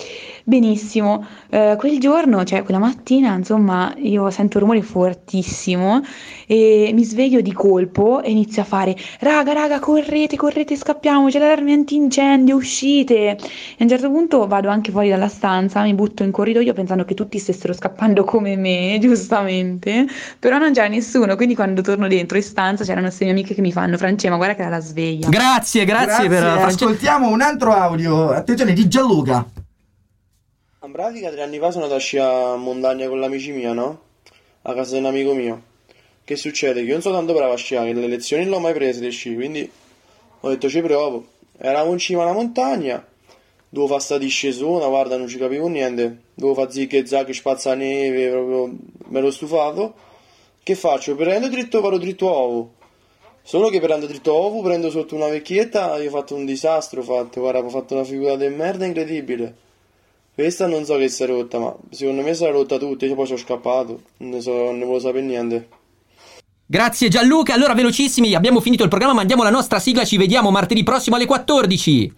Benissimo, 0.49 1.23
eh, 1.51 1.75
quel 1.77 1.99
giorno, 1.99 2.43
cioè 2.43 2.63
quella 2.63 2.79
mattina, 2.79 3.35
insomma, 3.35 3.93
io 3.97 4.31
sento 4.31 4.57
un 4.57 4.63
rumore 4.63 4.81
fortissimo 4.81 6.01
e 6.47 6.89
mi 6.91 7.03
sveglio 7.03 7.41
di 7.41 7.53
colpo 7.53 8.23
e 8.23 8.31
inizio 8.31 8.63
a 8.63 8.65
fare 8.65 8.95
raga, 9.19 9.53
raga, 9.53 9.77
correte, 9.77 10.37
correte, 10.37 10.75
scappiamo, 10.75 11.29
c'è 11.29 11.37
l'allarme 11.37 11.73
antincendio, 11.73 12.55
uscite. 12.55 13.13
E 13.13 13.29
a 13.29 13.83
un 13.83 13.89
certo 13.89 14.09
punto 14.09 14.47
vado 14.47 14.69
anche 14.69 14.89
fuori 14.89 15.09
dalla 15.09 15.27
stanza, 15.27 15.83
mi 15.83 15.93
butto 15.93 16.23
in 16.23 16.31
corridoio 16.31 16.73
pensando 16.73 17.05
che 17.05 17.13
tutti 17.13 17.37
stessero 17.37 17.71
scappando 17.73 18.23
come 18.23 18.55
me, 18.55 18.97
giustamente, 18.99 20.07
però 20.39 20.57
non 20.57 20.73
c'era 20.73 20.87
nessuno, 20.87 21.35
quindi 21.35 21.53
quando 21.53 21.81
torno 21.81 22.07
dentro 22.07 22.37
in 22.37 22.43
stanza 22.43 22.83
c'erano 22.83 23.05
queste 23.05 23.25
mie 23.25 23.33
amiche 23.33 23.53
che 23.53 23.61
mi 23.61 23.71
fanno 23.71 23.97
Francesca, 23.97 24.31
ma 24.31 24.37
guarda 24.37 24.55
che 24.55 24.61
era 24.61 24.71
la 24.71 24.81
sveglia. 24.81 25.29
Grazie, 25.29 25.85
grazie, 25.85 26.27
per 26.27 26.41
Francesco. 26.41 26.85
Ascoltiamo 26.85 27.29
un 27.29 27.41
altro 27.41 27.71
audio. 27.71 28.31
Attenzione 28.31 28.73
di 28.73 28.87
Gianluca. 28.87 29.45
In 30.89 30.95
pratica 30.95 31.29
tre 31.29 31.43
anni 31.43 31.59
fa 31.59 31.69
sono 31.69 31.83
andato 31.83 32.01
a 32.01 32.03
sciare 32.03 32.53
a 32.53 32.55
montagna 32.55 33.07
con 33.07 33.19
l'amici 33.19 33.51
mia, 33.51 33.73
no? 33.73 34.01
A 34.63 34.73
casa 34.73 34.93
di 34.93 35.01
un 35.01 35.05
amico 35.05 35.35
mio. 35.35 35.61
Che 36.23 36.35
succede? 36.35 36.81
Che 36.81 36.87
io 36.87 36.93
non 36.93 37.03
sono 37.03 37.15
tanto 37.15 37.33
bravo 37.33 37.53
a 37.53 37.57
sciare, 37.57 37.93
le 37.93 38.07
lezioni 38.07 38.41
non 38.41 38.53
l'ho 38.53 38.59
mai 38.59 38.73
prese 38.73 38.99
le 38.99 39.11
sci, 39.11 39.35
quindi 39.35 39.71
ho 40.39 40.49
detto 40.49 40.67
ci 40.67 40.81
provo. 40.81 41.27
Eravamo 41.59 41.91
in 41.91 41.99
cima 41.99 42.23
alla 42.23 42.31
montagna, 42.31 43.05
dovevo 43.69 43.91
fare 43.91 44.03
sta 44.03 44.17
discesona, 44.17 44.87
guarda 44.87 45.15
non 45.15 45.27
ci 45.27 45.37
capivo 45.37 45.67
niente, 45.67 46.21
dovevo 46.33 46.59
fare 46.59 46.71
zicche 46.71 47.05
zacche, 47.05 47.33
spazzaneve, 47.33 48.29
proprio 48.31 48.75
me 49.09 49.21
l'ho 49.21 49.29
stufato. 49.29 49.93
Che 50.63 50.73
faccio? 50.73 51.15
Prendo 51.15 51.49
dritto, 51.49 51.81
vado 51.81 51.99
dritto 51.99 52.29
a 52.29 52.35
ovo. 52.35 52.73
Solo 53.43 53.69
che 53.69 53.79
prendo 53.79 54.07
dritto 54.07 54.31
a 54.31 54.37
ovo, 54.39 54.63
prendo 54.63 54.89
sotto 54.89 55.13
una 55.13 55.27
vecchietta, 55.27 55.95
io 55.97 56.07
ho 56.07 56.11
fatto 56.11 56.33
un 56.33 56.45
disastro, 56.45 57.01
ho 57.01 57.03
fatto, 57.03 57.41
guarda, 57.41 57.59
ho 57.59 57.69
fatto 57.69 57.93
una 57.93 58.03
figura 58.03 58.35
di 58.35 58.47
merda 58.47 58.85
incredibile. 58.85 59.67
Questa 60.39 60.67
non 60.67 60.85
so 60.85 60.95
che 60.95 61.09
si 61.09 61.21
è 61.23 61.25
rotta, 61.25 61.59
ma 61.59 61.75
secondo 61.89 62.21
me 62.21 62.33
si 62.33 62.45
è 62.45 62.49
rotta 62.49 62.77
tutta, 62.77 63.05
io 63.05 63.13
poi 63.13 63.25
sono 63.25 63.37
scappato, 63.37 64.03
non 64.19 64.39
so, 64.39 64.53
non 64.53 64.77
ne 64.77 64.85
volevo 64.85 64.99
sapere 64.99 65.25
niente. 65.25 65.67
Grazie 66.65 67.09
Gianluca. 67.09 67.53
Allora, 67.53 67.73
velocissimi, 67.73 68.33
abbiamo 68.33 68.61
finito 68.61 68.83
il 68.83 68.89
programma, 68.89 69.15
mandiamo 69.15 69.43
la 69.43 69.49
nostra 69.49 69.79
sigla, 69.79 70.05
ci 70.05 70.15
vediamo 70.15 70.49
martedì 70.49 70.81
prossimo 70.81 71.17
alle 71.17 71.25
14. 71.25 72.13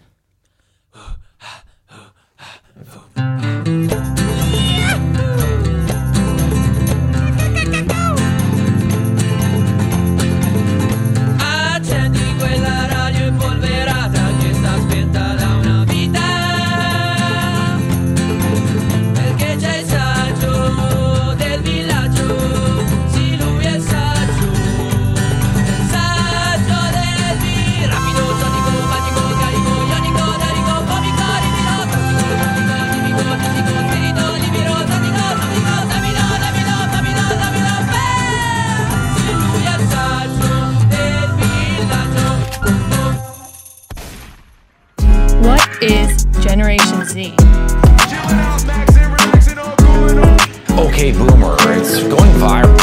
Hey 51.02 51.14
Boomer, 51.14 51.56
it's 51.62 52.04
going 52.04 52.32
viral. 52.38 52.78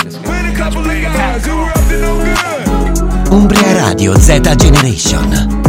Umbria 3.31 3.87
Radio 3.87 4.12
Z 4.16 4.41
Generation. 4.57 5.68